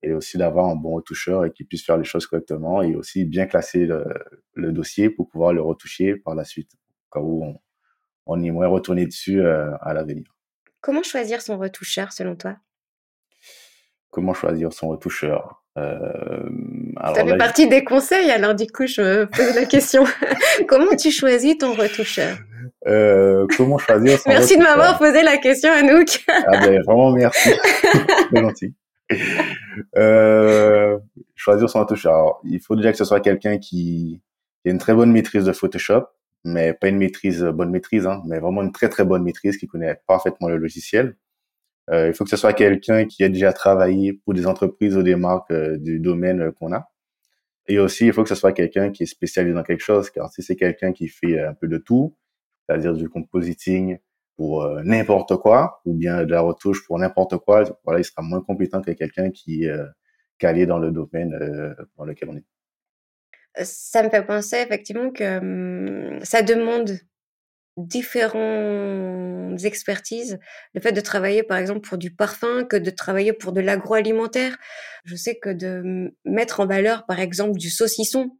et 0.04 0.14
aussi 0.14 0.38
d'avoir 0.38 0.68
un 0.68 0.76
bon 0.76 0.92
retoucheur 0.92 1.46
et 1.46 1.52
qui 1.52 1.64
puisse 1.64 1.86
faire 1.86 1.98
les 1.98 2.04
choses 2.04 2.26
correctement 2.28 2.82
et 2.82 2.96
aussi 2.96 3.26
bien 3.26 3.46
classer 3.46 3.86
le, 3.86 4.06
le 4.54 4.72
dossier 4.72 5.10
pour 5.10 5.28
pouvoir 5.28 5.54
le 5.54 5.62
retoucher 5.62 6.16
par 6.16 6.36
la 6.36 6.44
suite, 6.46 6.72
au 6.74 7.14
cas 7.14 7.24
où 7.24 7.44
on, 7.44 7.60
on 8.26 8.42
aimerait 8.44 8.68
retourner 8.68 9.06
dessus 9.06 9.42
euh, 9.42 9.72
à 9.82 9.94
l'avenir. 9.94 10.26
Comment 10.80 11.04
choisir 11.04 11.42
son 11.42 11.58
retoucheur 11.58 12.12
selon 12.12 12.36
toi? 12.36 12.56
Comment 14.10 14.34
choisir 14.34 14.74
son 14.74 14.90
retoucheur? 14.90 15.64
Euh, 15.78 16.50
Ça 16.96 17.02
alors 17.02 17.16
fait 17.16 17.26
là, 17.26 17.38
partie 17.38 17.70
des 17.70 17.84
conseils, 17.84 18.30
alors 18.30 18.56
du 18.56 18.68
coup, 18.68 18.88
je 18.88 19.02
me 19.02 19.26
pose 19.26 19.56
la 19.56 19.66
question. 19.66 20.04
Comment 20.68 20.96
tu 20.96 21.12
choisis 21.12 21.58
ton 21.58 21.74
retoucheur? 21.74 22.38
Euh, 22.88 23.46
comment 23.58 23.78
choisir 23.78 24.20
son 24.20 24.30
Merci 24.30 24.58
de 24.58 24.64
m'avoir 24.64 24.98
posé 24.98 25.22
la 25.24 25.38
question, 25.38 25.72
Anouk. 25.72 26.24
Ah 26.28 26.66
ben, 26.66 26.82
vraiment 26.84 27.12
merci. 27.12 27.52
C'est 28.34 28.40
gentil. 28.40 28.74
Euh, 29.98 30.98
choisir 31.36 31.70
son 31.70 31.80
retoucheur. 31.82 32.14
Alors, 32.14 32.42
il 32.44 32.60
faut 32.60 32.76
déjà 32.76 32.92
que 32.92 32.98
ce 32.98 33.06
soit 33.06 33.20
quelqu'un 33.20 33.58
qui, 33.58 34.22
a 34.66 34.70
une 34.70 34.78
très 34.78 34.94
bonne 34.94 35.12
maîtrise 35.12 35.46
de 35.46 35.52
Photoshop, 35.52 36.06
mais 36.44 36.74
pas 36.74 36.88
une 36.88 36.98
maîtrise, 36.98 37.44
bonne 37.44 37.72
maîtrise, 37.72 38.08
hein, 38.08 38.22
mais 38.26 38.40
vraiment 38.40 38.64
une 38.64 38.72
très 38.72 38.90
très 38.90 39.06
bonne 39.06 39.24
maîtrise, 39.24 39.58
qui 39.58 39.68
connaît 39.68 40.00
parfaitement 40.08 40.50
le 40.50 40.58
logiciel. 40.58 41.16
Euh, 41.90 42.08
il 42.08 42.14
faut 42.14 42.24
que 42.24 42.30
ce 42.30 42.38
soit 42.38 42.54
quelqu'un 42.54 43.06
qui 43.06 43.24
a 43.24 43.30
déjà 43.30 43.54
travaillé 43.54 44.14
pour 44.14 44.34
des 44.34 44.48
entreprises 44.48 44.96
ou 44.96 45.04
des 45.04 45.16
marques 45.16 45.52
euh, 45.52 45.78
du 45.78 46.00
domaine 46.00 46.42
euh, 46.42 46.52
qu'on 46.52 46.74
a. 46.74 46.90
Et 47.68 47.80
aussi, 47.80 48.06
il 48.08 48.14
faut 48.14 48.24
que 48.24 48.30
ce 48.30 48.36
soit 48.36 48.54
quelqu'un 48.54 48.92
qui 48.92 49.04
est 49.04 49.08
spécialisé 49.08 49.54
dans 49.54 49.64
quelque 49.64 49.84
chose, 49.84 50.10
car 50.10 50.32
si 50.32 50.42
c'est 50.44 50.56
quelqu'un 50.56 50.94
qui 50.94 51.08
fait 51.08 51.40
un 51.40 51.54
peu 51.54 51.68
de 51.68 51.78
tout, 51.78 52.16
c'est-à-dire 52.68 52.94
du 52.94 53.10
compositing 53.10 53.98
pour 54.38 54.66
n'importe 54.84 55.38
quoi, 55.38 55.82
ou 55.86 55.94
bien 55.94 56.24
de 56.24 56.32
la 56.32 56.42
retouche 56.42 56.86
pour 56.88 56.98
n'importe 56.98 57.38
quoi, 57.38 57.64
voilà, 57.84 58.00
il 58.00 58.04
sera 58.04 58.22
moins 58.22 58.42
compétent 58.42 58.82
que 58.82 58.92
quelqu'un 58.92 59.30
qui 59.30 59.66
est 59.66 59.72
calé 60.40 60.66
dans 60.66 60.80
le 60.80 60.92
domaine 60.92 61.76
dans 61.98 62.06
lequel 62.06 62.30
on 62.30 62.38
est. 62.38 62.46
Ça 63.64 64.02
me 64.04 64.10
fait 64.10 64.26
penser 64.26 64.58
effectivement 64.58 65.12
que 65.12 65.40
hum, 65.40 66.20
ça 66.24 66.42
demande 66.42 66.92
différentes 67.78 69.64
expertises. 69.64 70.40
Le 70.74 70.82
fait 70.82 70.92
de 70.92 71.02
travailler, 71.02 71.44
par 71.44 71.58
exemple, 71.58 71.82
pour 71.82 71.98
du 71.98 72.14
parfum, 72.14 72.66
que 72.66 72.78
de 72.78 72.90
travailler 72.90 73.34
pour 73.34 73.54
de 73.54 73.62
l'agroalimentaire. 73.62 74.58
Je 75.06 75.16
sais 75.16 75.36
que 75.40 75.50
de 75.50 76.14
mettre 76.26 76.60
en 76.60 76.68
valeur, 76.68 77.06
par 77.06 77.20
exemple, 77.20 77.58
du 77.58 77.70
saucisson, 77.70 78.38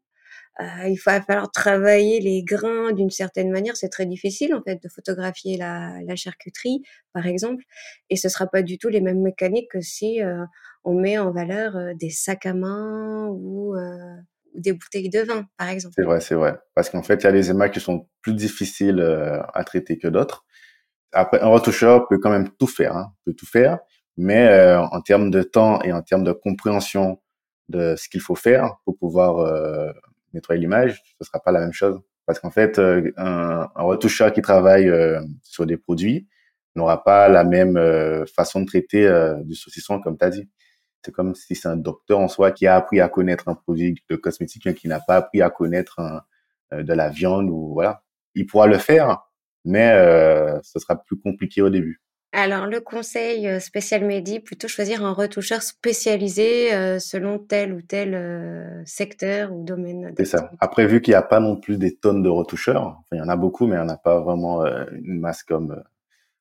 euh, 0.60 0.88
il 0.88 1.00
va 1.06 1.22
falloir 1.22 1.50
travailler 1.52 2.20
les 2.20 2.44
grains 2.44 2.92
d'une 2.92 3.10
certaine 3.10 3.52
manière. 3.52 3.78
C'est 3.78 3.90
très 3.90 4.06
difficile, 4.06 4.54
en 4.54 4.62
fait, 4.62 4.82
de 4.84 4.90
photographier 4.90 5.58
la, 5.58 5.94
la, 6.06 6.16
charcuterie, 6.16 6.84
par 7.14 7.26
exemple. 7.26 7.64
Et 8.10 8.18
ce 8.18 8.28
sera 8.28 8.48
pas 8.48 8.62
du 8.62 8.78
tout 8.78 8.90
les 8.90 9.02
mêmes 9.02 9.22
mécaniques 9.22 9.72
que 9.72 9.82
si 9.82 10.22
euh, 10.22 10.44
on 10.84 10.94
met 10.94 11.18
en 11.18 11.32
valeur 11.32 11.78
euh, 11.78 11.94
des 11.96 12.10
sacs 12.10 12.46
à 12.46 12.54
main 12.54 13.28
ou 13.30 13.76
des 14.54 14.74
bouteilles 14.74 15.10
de 15.10 15.22
vin, 15.22 15.46
par 15.58 15.70
exemple. 15.70 15.94
C'est 15.98 16.04
vrai, 16.04 16.20
c'est 16.20 16.36
vrai. 16.36 16.60
Parce 16.76 16.90
qu'en 16.90 17.04
fait, 17.04 17.16
il 17.16 17.24
y 17.24 17.28
a 17.28 17.32
des 17.32 17.50
images 17.50 17.72
qui 17.72 17.80
sont 17.80 18.10
plus 18.22 18.34
difficiles 18.34 19.02
à 19.54 19.64
traiter 19.64 19.98
que 19.98 20.10
d'autres. 20.10 20.46
Après, 21.14 21.40
un 21.40 21.48
retoucheur 21.48 22.08
peut 22.10 22.18
quand 22.18 22.30
même 22.30 22.50
tout 22.60 22.68
faire, 22.68 22.96
hein, 22.98 23.14
peut 23.26 23.34
tout 23.34 23.46
faire, 23.46 23.80
mais 24.18 24.76
en 24.76 25.02
termes 25.02 25.32
de 25.32 25.42
temps 25.42 25.82
et 25.84 25.94
en 25.94 26.02
termes 26.02 26.26
de 26.26 26.34
compréhension 26.34 27.22
de 27.70 27.96
ce 27.98 28.10
qu'il 28.10 28.20
faut 28.20 28.36
faire 28.36 28.76
pour 28.84 28.98
pouvoir 28.98 29.40
nettoyer 30.34 30.60
l'image, 30.60 31.02
ce 31.20 31.26
sera 31.26 31.40
pas 31.40 31.52
la 31.52 31.60
même 31.60 31.74
chose. 31.74 32.00
Parce 32.26 32.40
qu'en 32.40 32.52
fait, 32.52 32.80
un, 32.80 33.70
un, 33.76 33.84
retoucheur 33.84 34.32
qui 34.32 34.42
travaille 34.42 34.92
sur 35.44 35.66
des 35.66 35.78
produits 35.78 36.28
n'aura 36.76 37.04
pas 37.04 37.28
la 37.28 37.44
même 37.44 37.78
façon 38.34 38.62
de 38.62 38.66
traiter 38.66 39.34
du 39.44 39.56
saucisson, 39.56 40.00
comme 40.00 40.18
tu 40.18 40.26
as 40.26 40.30
dit. 40.30 40.50
C'est 41.04 41.12
comme 41.12 41.34
si 41.34 41.56
c'est 41.56 41.68
un 41.68 41.78
docteur 41.78 42.20
en 42.20 42.28
soi 42.28 42.52
qui 42.52 42.68
a 42.68 42.76
appris 42.76 43.02
à 43.02 43.10
connaître 43.10 43.50
un 43.50 43.56
produit 43.56 43.96
de 44.10 44.16
cosmétique, 44.16 44.74
qui 44.76 44.88
n'a 44.88 45.00
pas 45.00 45.16
appris 45.16 45.42
à 45.42 45.50
connaître 45.50 46.00
euh, 46.74 46.84
de 46.84 46.94
la 46.94 47.10
viande 47.10 47.50
ou 47.50 47.74
voilà. 47.74 48.04
Il 48.36 48.46
pourra 48.46 48.68
le 48.68 48.78
faire, 48.78 49.20
mais 49.66 49.92
euh, 49.92 50.60
ce 50.64 50.80
sera 50.80 50.96
plus 50.96 51.20
compliqué 51.20 51.62
au 51.62 51.70
début. 51.70 52.02
Alors, 52.34 52.66
le 52.66 52.80
conseil 52.80 53.48
euh, 53.48 53.60
spécial 53.60 54.06
Mehdi, 54.06 54.40
plutôt 54.40 54.68
choisir 54.68 55.04
un 55.04 55.12
retoucheur 55.12 55.62
spécialisé 55.62 57.00
selon 57.00 57.40
tel 57.40 57.74
ou 57.74 57.82
tel 57.82 58.84
secteur 58.86 59.52
ou 59.52 59.64
domaine. 59.64 60.14
C'est 60.18 60.26
ça. 60.26 60.52
Après, 60.60 60.88
vu 60.88 61.02
qu'il 61.02 61.12
n'y 61.12 61.16
a 61.16 61.22
pas 61.22 61.40
non 61.40 61.58
plus 61.58 61.78
des 61.78 61.96
tonnes 61.96 62.24
de 62.24 62.30
retoucheurs, 62.30 62.84
enfin, 62.84 63.16
il 63.16 63.18
y 63.18 63.22
en 63.22 63.30
a 63.30 63.36
beaucoup, 63.36 63.68
mais 63.68 63.76
il 63.76 63.80
n'y 63.80 63.86
en 63.86 63.90
a 63.90 63.98
pas 63.98 64.22
vraiment 64.22 64.66
une 64.66 65.20
masse 65.20 65.44
comme, 65.44 65.84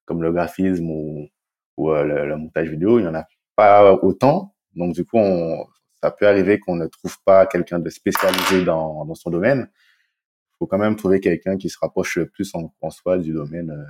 comme 0.05 0.23
le 0.23 0.33
graphisme 0.33 0.89
ou, 0.91 1.29
ou 1.77 1.91
le, 1.93 2.27
le, 2.27 2.37
montage 2.37 2.69
vidéo. 2.69 2.99
Il 2.99 3.03
n'y 3.03 3.09
en 3.09 3.15
a 3.15 3.27
pas 3.57 3.93
autant. 3.95 4.55
Donc, 4.77 4.95
du 4.95 5.05
coup, 5.05 5.19
on, 5.19 5.67
ça 6.03 6.11
peut 6.11 6.27
arriver 6.27 6.59
qu'on 6.59 6.77
ne 6.77 6.87
trouve 6.87 7.17
pas 7.25 7.47
quelqu'un 7.47 7.79
de 7.79 7.91
spécialisé 7.91 8.65
dans, 8.65 9.05
dans 9.05 9.15
son 9.15 9.31
domaine. 9.31 9.69
Il 9.71 10.57
faut 10.59 10.67
quand 10.67 10.79
même 10.79 10.97
trouver 10.97 11.21
quelqu'un 11.21 11.57
qui 11.57 11.69
se 11.69 11.79
rapproche 11.79 12.21
plus 12.25 12.55
en, 12.55 12.73
en 12.81 12.91
soi 12.91 13.19
du 13.19 13.33
domaine 13.33 13.71
euh. 13.71 13.85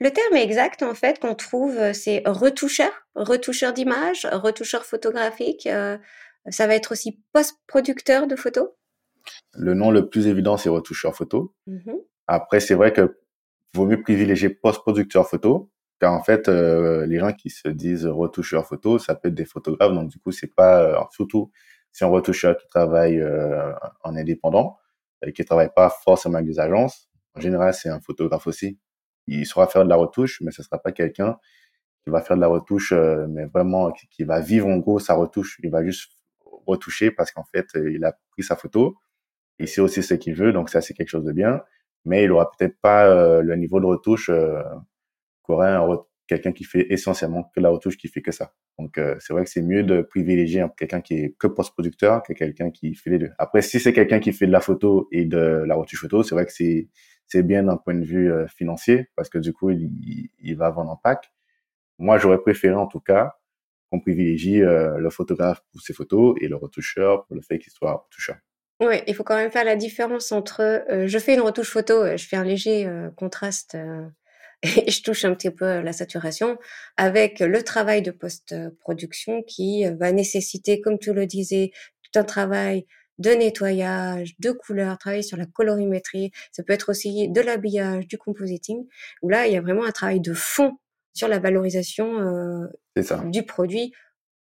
Le 0.00 0.10
terme 0.10 0.36
exact, 0.36 0.82
en 0.82 0.94
fait, 0.94 1.20
qu'on 1.20 1.34
trouve, 1.34 1.76
euh, 1.76 1.92
c'est 1.92 2.22
retoucheur, 2.26 2.90
retoucheur 3.14 3.72
d'image, 3.72 4.26
retoucheur 4.32 4.84
photographique. 4.84 5.66
Euh, 5.66 5.98
ça 6.50 6.66
va 6.66 6.74
être 6.74 6.92
aussi 6.92 7.22
post-producteur 7.32 8.26
de 8.26 8.36
photos 8.36 8.68
Le 9.54 9.74
nom 9.74 9.90
le 9.90 10.08
plus 10.08 10.26
évident, 10.26 10.56
c'est 10.56 10.68
retoucheur 10.68 11.14
photo. 11.14 11.54
Mmh 11.66 11.92
Après, 12.26 12.60
c'est 12.60 12.74
vrai 12.74 12.92
que 12.92 13.18
vaut 13.74 13.86
mieux 13.86 14.02
privilégier 14.02 14.50
post-producteur 14.50 15.28
photo 15.28 15.70
car 16.00 16.12
en 16.12 16.22
fait, 16.22 16.48
euh, 16.48 17.06
les 17.06 17.18
gens 17.18 17.32
qui 17.32 17.50
se 17.50 17.68
disent 17.68 18.06
retoucheurs 18.06 18.66
photo, 18.66 18.98
ça 18.98 19.14
peut 19.14 19.28
être 19.28 19.34
des 19.34 19.44
photographes. 19.44 19.92
Donc 19.92 20.10
du 20.10 20.18
coup, 20.18 20.32
c'est 20.32 20.52
pas 20.52 20.82
euh, 20.82 21.00
surtout 21.12 21.50
si 21.92 22.04
un 22.04 22.08
retoucheur 22.08 22.56
qui 22.56 22.66
travaille 22.68 23.24
en 24.02 24.16
indépendant 24.16 24.76
et 25.24 25.32
qui 25.32 25.44
travaille 25.44 25.70
pas 25.74 25.90
forcément 25.90 26.38
avec 26.38 26.48
des 26.48 26.58
agences. 26.58 27.08
En 27.36 27.40
général, 27.40 27.72
c'est 27.72 27.88
un 27.88 28.00
photographe 28.00 28.46
aussi. 28.46 28.78
Il 29.26 29.46
saura 29.46 29.66
faire 29.66 29.84
de 29.84 29.88
la 29.88 29.96
retouche, 29.96 30.40
mais 30.42 30.50
ce 30.50 30.62
sera 30.62 30.78
pas 30.78 30.92
quelqu'un 30.92 31.38
qui 32.04 32.10
va 32.10 32.20
faire 32.20 32.36
de 32.36 32.42
la 32.42 32.48
retouche, 32.48 32.92
mais 32.92 33.46
vraiment 33.46 33.90
qui, 33.92 34.24
va 34.24 34.40
vivre 34.40 34.68
en 34.68 34.76
gros 34.78 34.98
sa 34.98 35.14
retouche. 35.14 35.58
Il 35.62 35.70
va 35.70 35.84
juste 35.84 36.12
retoucher 36.66 37.10
parce 37.10 37.30
qu'en 37.32 37.44
fait, 37.44 37.66
il 37.74 38.04
a 38.04 38.14
pris 38.32 38.42
sa 38.42 38.56
photo. 38.56 38.96
Il 39.58 39.68
sait 39.68 39.80
aussi 39.80 40.02
ce 40.02 40.14
qu'il 40.14 40.34
veut, 40.34 40.52
donc 40.52 40.68
ça 40.68 40.80
c'est 40.80 40.94
quelque 40.94 41.08
chose 41.08 41.24
de 41.24 41.32
bien. 41.32 41.62
Mais 42.04 42.24
il 42.24 42.32
aura 42.32 42.50
peut-être 42.50 42.78
pas 42.80 43.40
le 43.40 43.56
niveau 43.56 43.80
de 43.80 43.86
retouche 43.86 44.30
qu'aurait 45.42 45.78
quelqu'un 46.26 46.52
qui 46.52 46.64
fait 46.64 46.86
essentiellement 46.90 47.50
que 47.54 47.60
la 47.60 47.70
retouche, 47.70 47.96
qui 47.96 48.08
fait 48.08 48.22
que 48.22 48.32
ça. 48.32 48.52
Donc, 48.78 48.98
euh, 48.98 49.16
c'est 49.20 49.32
vrai 49.32 49.44
que 49.44 49.50
c'est 49.50 49.62
mieux 49.62 49.82
de 49.82 50.02
privilégier 50.02 50.64
quelqu'un 50.76 51.00
qui 51.00 51.14
est 51.14 51.34
que 51.38 51.46
post-producteur 51.46 52.22
que 52.22 52.32
quelqu'un 52.32 52.70
qui 52.70 52.94
fait 52.94 53.10
les 53.10 53.18
deux. 53.18 53.30
Après, 53.38 53.62
si 53.62 53.78
c'est 53.78 53.92
quelqu'un 53.92 54.20
qui 54.20 54.32
fait 54.32 54.46
de 54.46 54.52
la 54.52 54.60
photo 54.60 55.08
et 55.12 55.24
de 55.24 55.64
la 55.66 55.74
retouche 55.74 56.00
photo, 56.00 56.22
c'est 56.22 56.34
vrai 56.34 56.46
que 56.46 56.52
c'est 56.52 56.88
c'est 57.26 57.42
bien 57.42 57.64
d'un 57.64 57.76
point 57.76 57.94
de 57.94 58.04
vue 58.04 58.32
euh, 58.32 58.46
financier 58.46 59.10
parce 59.16 59.28
que 59.28 59.38
du 59.38 59.52
coup, 59.52 59.70
il, 59.70 60.56
va 60.56 60.70
vendre 60.70 60.90
en 60.90 60.96
pack. 60.96 61.32
Moi, 61.98 62.18
j'aurais 62.18 62.40
préféré 62.40 62.74
en 62.74 62.86
tout 62.86 63.00
cas 63.00 63.36
qu'on 63.90 64.00
privilégie 64.00 64.62
euh, 64.62 64.98
le 64.98 65.10
photographe 65.10 65.62
pour 65.72 65.80
ses 65.80 65.92
photos 65.92 66.36
et 66.40 66.48
le 66.48 66.56
retoucheur 66.56 67.26
pour 67.26 67.36
le 67.36 67.42
fait 67.42 67.58
qu'il 67.58 67.72
soit 67.72 68.04
retoucheur. 68.06 68.36
Oui, 68.80 68.96
il 69.06 69.14
faut 69.14 69.22
quand 69.22 69.36
même 69.36 69.52
faire 69.52 69.64
la 69.64 69.76
différence 69.76 70.32
entre 70.32 70.84
je 71.06 71.18
fais 71.18 71.34
une 71.34 71.40
retouche 71.40 71.70
photo, 71.70 72.16
je 72.16 72.26
fais 72.26 72.36
un 72.36 72.42
léger 72.42 72.90
contraste 73.16 73.76
et 74.62 74.90
je 74.90 75.02
touche 75.02 75.24
un 75.24 75.32
petit 75.32 75.52
peu 75.52 75.80
la 75.80 75.92
saturation 75.92 76.58
avec 76.96 77.38
le 77.38 77.62
travail 77.62 78.02
de 78.02 78.10
post-production 78.10 79.44
qui 79.44 79.84
va 79.84 80.10
nécessiter, 80.10 80.80
comme 80.80 80.98
tu 80.98 81.12
le 81.12 81.24
disais, 81.24 81.70
tout 82.02 82.18
un 82.18 82.24
travail 82.24 82.84
de 83.18 83.30
nettoyage, 83.30 84.34
de 84.38 84.50
couleurs, 84.50 84.98
travailler 84.98 85.22
sur 85.22 85.36
la 85.36 85.46
colorimétrie. 85.46 86.32
Ça 86.52 86.62
peut 86.62 86.72
être 86.72 86.90
aussi 86.90 87.28
de 87.28 87.40
l'habillage, 87.40 88.06
du 88.08 88.18
compositing, 88.18 88.86
où 89.22 89.28
là, 89.28 89.46
il 89.46 89.52
y 89.52 89.56
a 89.56 89.60
vraiment 89.60 89.84
un 89.84 89.92
travail 89.92 90.20
de 90.20 90.32
fond 90.32 90.72
sur 91.12 91.28
la 91.28 91.38
valorisation 91.38 92.20
euh, 92.20 92.66
du 93.26 93.44
produit 93.44 93.92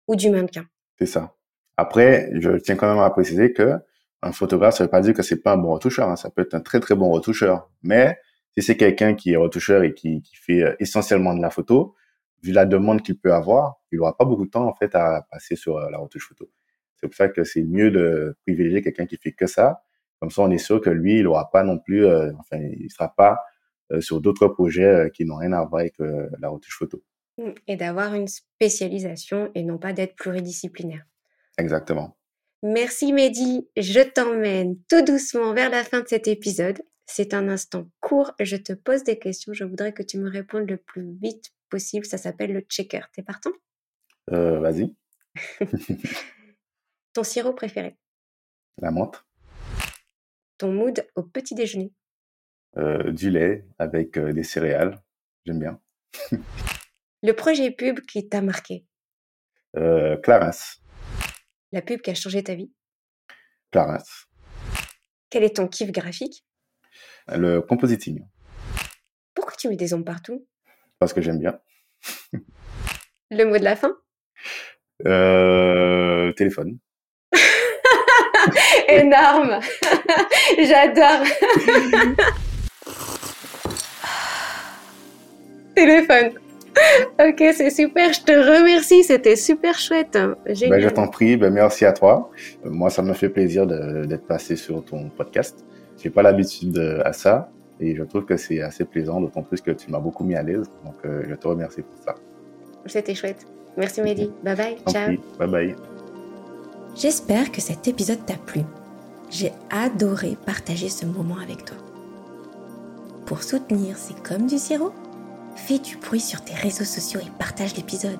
ou 0.08 0.16
du 0.16 0.30
mannequin. 0.30 0.66
C'est 0.98 1.06
ça. 1.06 1.36
Après, 1.78 2.32
je 2.34 2.52
tiens 2.58 2.76
quand 2.76 2.90
même 2.94 3.04
à 3.04 3.10
préciser 3.10 3.54
que 3.54 3.74
un 4.22 4.32
photographe, 4.32 4.76
ça 4.76 4.84
veut 4.84 4.90
pas 4.90 5.02
dire 5.02 5.14
que 5.14 5.24
c'est 5.24 5.42
pas 5.42 5.54
un 5.54 5.58
bon 5.58 5.72
retoucheur. 5.72 6.10
Hein. 6.10 6.16
Ça 6.16 6.30
peut 6.30 6.44
être 6.44 6.54
un 6.54 6.62
très 6.62 6.80
très 6.80 6.96
bon 6.96 7.10
retoucheur, 7.10 7.70
mais 7.82 8.20
si 8.56 8.62
c'est 8.62 8.78
quelqu'un 8.78 9.16
qui 9.16 9.32
est 9.34 9.36
retoucheur 9.36 9.84
et 9.84 9.94
qui, 9.94 10.22
qui 10.22 10.36
fait 10.36 10.62
euh, 10.62 10.76
essentiellement 10.80 11.34
de 11.34 11.42
la 11.42 11.50
photo, 11.50 11.96
vu 12.44 12.52
la 12.52 12.66
demande 12.66 13.02
qu'il 13.02 13.18
peut 13.18 13.34
avoir, 13.34 13.82
il 13.92 13.98
n'aura 13.98 14.16
pas 14.16 14.26
beaucoup 14.26 14.46
de 14.46 14.52
temps 14.52 14.68
en 14.68 14.76
fait 14.76 14.94
à 14.96 15.26
passer 15.32 15.56
sur 15.56 15.78
euh, 15.78 15.90
la 15.90 15.98
retouche 15.98 16.28
photo. 16.28 16.50
C'est 17.02 17.08
pour 17.08 17.16
ça 17.16 17.30
que 17.30 17.44
c'est 17.44 17.64
mieux 17.64 17.92
de 17.92 18.36
privilégier 18.46 18.82
quelqu'un 18.82 19.06
qui 19.06 19.18
fait 19.18 19.32
que 19.32 19.48
ça. 19.48 19.84
Comme 20.20 20.30
ça, 20.30 20.44
on 20.44 20.52
est 20.52 20.60
sûr 20.60 20.80
que 20.82 20.90
lui, 20.90 21.18
il 21.18 21.24
n'aura 21.24 21.50
pas 21.50 21.64
non 21.64 21.80
plus, 21.80 22.06
euh, 22.06 22.32
enfin, 22.40 22.62
il 22.62 22.92
sera 22.92 23.14
pas 23.16 23.40
sur 24.00 24.22
d'autres 24.22 24.48
projets 24.48 25.12
qui 25.14 25.26
n'ont 25.26 25.36
rien 25.36 25.52
à 25.52 25.66
voir 25.66 25.82
avec 25.82 25.96
la 26.00 26.48
retouche 26.48 26.78
photo. 26.78 27.04
Mmh, 27.38 27.52
et 27.68 27.76
d'avoir 27.76 28.14
une 28.14 28.28
spécialisation 28.28 29.52
et 29.56 29.64
non 29.64 29.78
pas 29.78 29.94
d'être 29.94 30.16
pluridisciplinaire. 30.16 31.04
Exactement. 31.58 32.18
Merci 32.64 33.12
Mehdi, 33.12 33.68
je 33.76 34.02
t'emmène 34.02 34.78
tout 34.88 35.02
doucement 35.02 35.54
vers 35.54 35.70
la 35.70 35.84
fin 35.84 36.02
de 36.02 36.08
cet 36.08 36.28
épisode. 36.28 36.82
C'est 37.08 37.34
un 37.34 37.50
instant 37.50 37.90
court. 38.00 38.34
Je 38.40 38.56
te 38.56 38.74
pose 38.74 39.04
des 39.04 39.18
questions. 39.18 39.54
Je 39.54 39.64
voudrais 39.64 39.94
que 39.94 40.04
tu 40.04 40.20
me 40.20 40.30
répondes 40.30 40.70
le 40.70 40.78
plus 40.78 41.12
vite 41.22 41.52
possible. 41.70 42.06
Ça 42.06 42.18
s'appelle 42.18 42.54
le 42.54 42.62
checker. 42.62 43.02
T'es 43.14 43.24
partant? 43.24 43.52
Euh, 44.32 44.60
Vas-y. 44.60 44.94
Ton 47.14 47.24
sirop 47.24 47.54
préféré? 47.54 47.98
La 48.82 48.92
menthe. 48.92 49.24
Ton 50.58 50.72
mood 50.74 51.06
au 51.16 51.24
petit 51.24 51.56
déjeuner? 51.56 51.94
Euh, 52.78 53.12
Du 53.12 53.30
lait 53.30 53.66
avec 53.80 54.18
euh, 54.18 54.32
des 54.32 54.44
céréales. 54.44 55.02
J'aime 55.46 55.60
bien. 55.60 55.80
le 57.24 57.34
projet 57.34 57.72
pub 57.72 58.00
qui 58.02 58.28
t'a 58.30 58.42
marqué? 58.42 58.86
Clarence. 60.24 60.82
La 61.72 61.82
pub 61.82 62.02
qui 62.02 62.10
a 62.12 62.14
changé 62.16 62.44
ta 62.44 62.56
vie? 62.56 62.72
Clarence. 63.72 64.28
Quel 65.30 65.44
est 65.44 65.56
ton 65.56 65.68
kiff 65.68 65.92
graphique? 65.92 66.46
Le 67.30 67.62
compositing. 67.62 68.26
Pourquoi 69.34 69.54
tu 69.58 69.70
mets 69.70 69.78
des 69.78 69.94
ombres 69.94 70.04
partout? 70.06 70.46
Parce 71.00 71.14
que 71.14 71.22
j'aime 71.22 71.40
bien. 71.40 71.60
Le 73.32 73.46
mot 73.46 73.58
de 73.58 73.64
la 73.64 73.78
fin? 73.78 73.98
Euh, 75.06 76.34
Téléphone. 76.34 76.80
Énorme. 79.00 79.60
J'adore. 80.58 81.26
Téléphone. 85.76 86.32
Ok, 87.20 87.44
c'est 87.54 87.70
super. 87.70 88.14
Je 88.14 88.22
te 88.22 88.32
remercie. 88.32 89.04
C'était 89.04 89.36
super 89.36 89.78
chouette. 89.78 90.18
Ben, 90.46 90.80
je 90.80 90.90
t'en 90.90 91.08
prie. 91.08 91.38
Ben, 91.38 91.52
merci 91.52 91.86
à 91.86 91.94
toi. 91.94 92.30
Moi, 92.64 92.90
ça 92.90 93.02
me 93.02 93.14
fait 93.14 93.30
plaisir 93.30 93.68
d'être 93.68 94.26
passé 94.26 94.56
sur 94.56 94.84
ton 94.84 95.10
podcast. 95.10 95.66
J'ai 96.02 96.10
pas 96.10 96.22
l'habitude 96.22 96.78
à 97.04 97.14
ça 97.14 97.50
et 97.82 97.96
je 97.96 98.04
trouve 98.04 98.26
que 98.26 98.38
c'est 98.38 98.62
assez 98.62 98.86
plaisant, 98.86 99.20
d'autant 99.20 99.42
plus 99.42 99.60
que 99.60 99.72
tu 99.72 99.90
m'as 99.92 100.00
beaucoup 100.00 100.24
mis 100.24 100.36
à 100.36 100.44
l'aise. 100.44 100.70
Donc, 100.86 100.96
euh, 101.06 101.24
je 101.28 101.36
te 101.36 101.48
remercie 101.48 101.82
pour 101.82 101.98
ça. 102.04 102.16
C'était 102.86 103.16
chouette. 103.16 103.46
Merci 103.76 104.02
Mehdi. 104.02 104.32
Bye 104.44 104.56
bye. 104.56 104.78
Ciao. 104.88 105.06
prie. 105.06 105.20
Bye 105.40 105.50
bye. 105.50 105.76
J'espère 106.96 107.52
que 107.52 107.62
cet 107.62 107.88
épisode 107.88 108.26
t'a 108.26 108.36
plu. 108.36 108.62
J'ai 109.32 109.54
adoré 109.70 110.38
partager 110.46 110.90
ce 110.90 111.06
moment 111.06 111.38
avec 111.42 111.64
toi. 111.64 111.78
Pour 113.26 113.44
soutenir 113.44 113.96
C'est 113.98 114.22
comme 114.22 114.46
du 114.46 114.58
sirop, 114.58 114.92
fais 115.56 115.80
du 115.80 115.96
bruit 115.96 116.20
sur 116.20 116.42
tes 116.42 116.54
réseaux 116.54 116.84
sociaux 116.84 117.22
et 117.22 117.32
partage 117.40 117.78
l'épisode. 117.78 118.20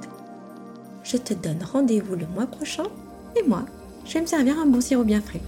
Je 1.04 1.18
te 1.18 1.34
donne 1.34 1.62
rendez-vous 1.64 2.16
le 2.16 2.28
mois 2.28 2.48
prochain 2.48 2.86
et 3.36 3.44
moi, 3.46 3.66
je 4.06 4.14
vais 4.14 4.22
me 4.22 4.26
servir 4.26 4.58
un 4.58 4.66
bon 4.66 4.80
sirop 4.80 5.04
bien 5.04 5.20
frais. 5.20 5.42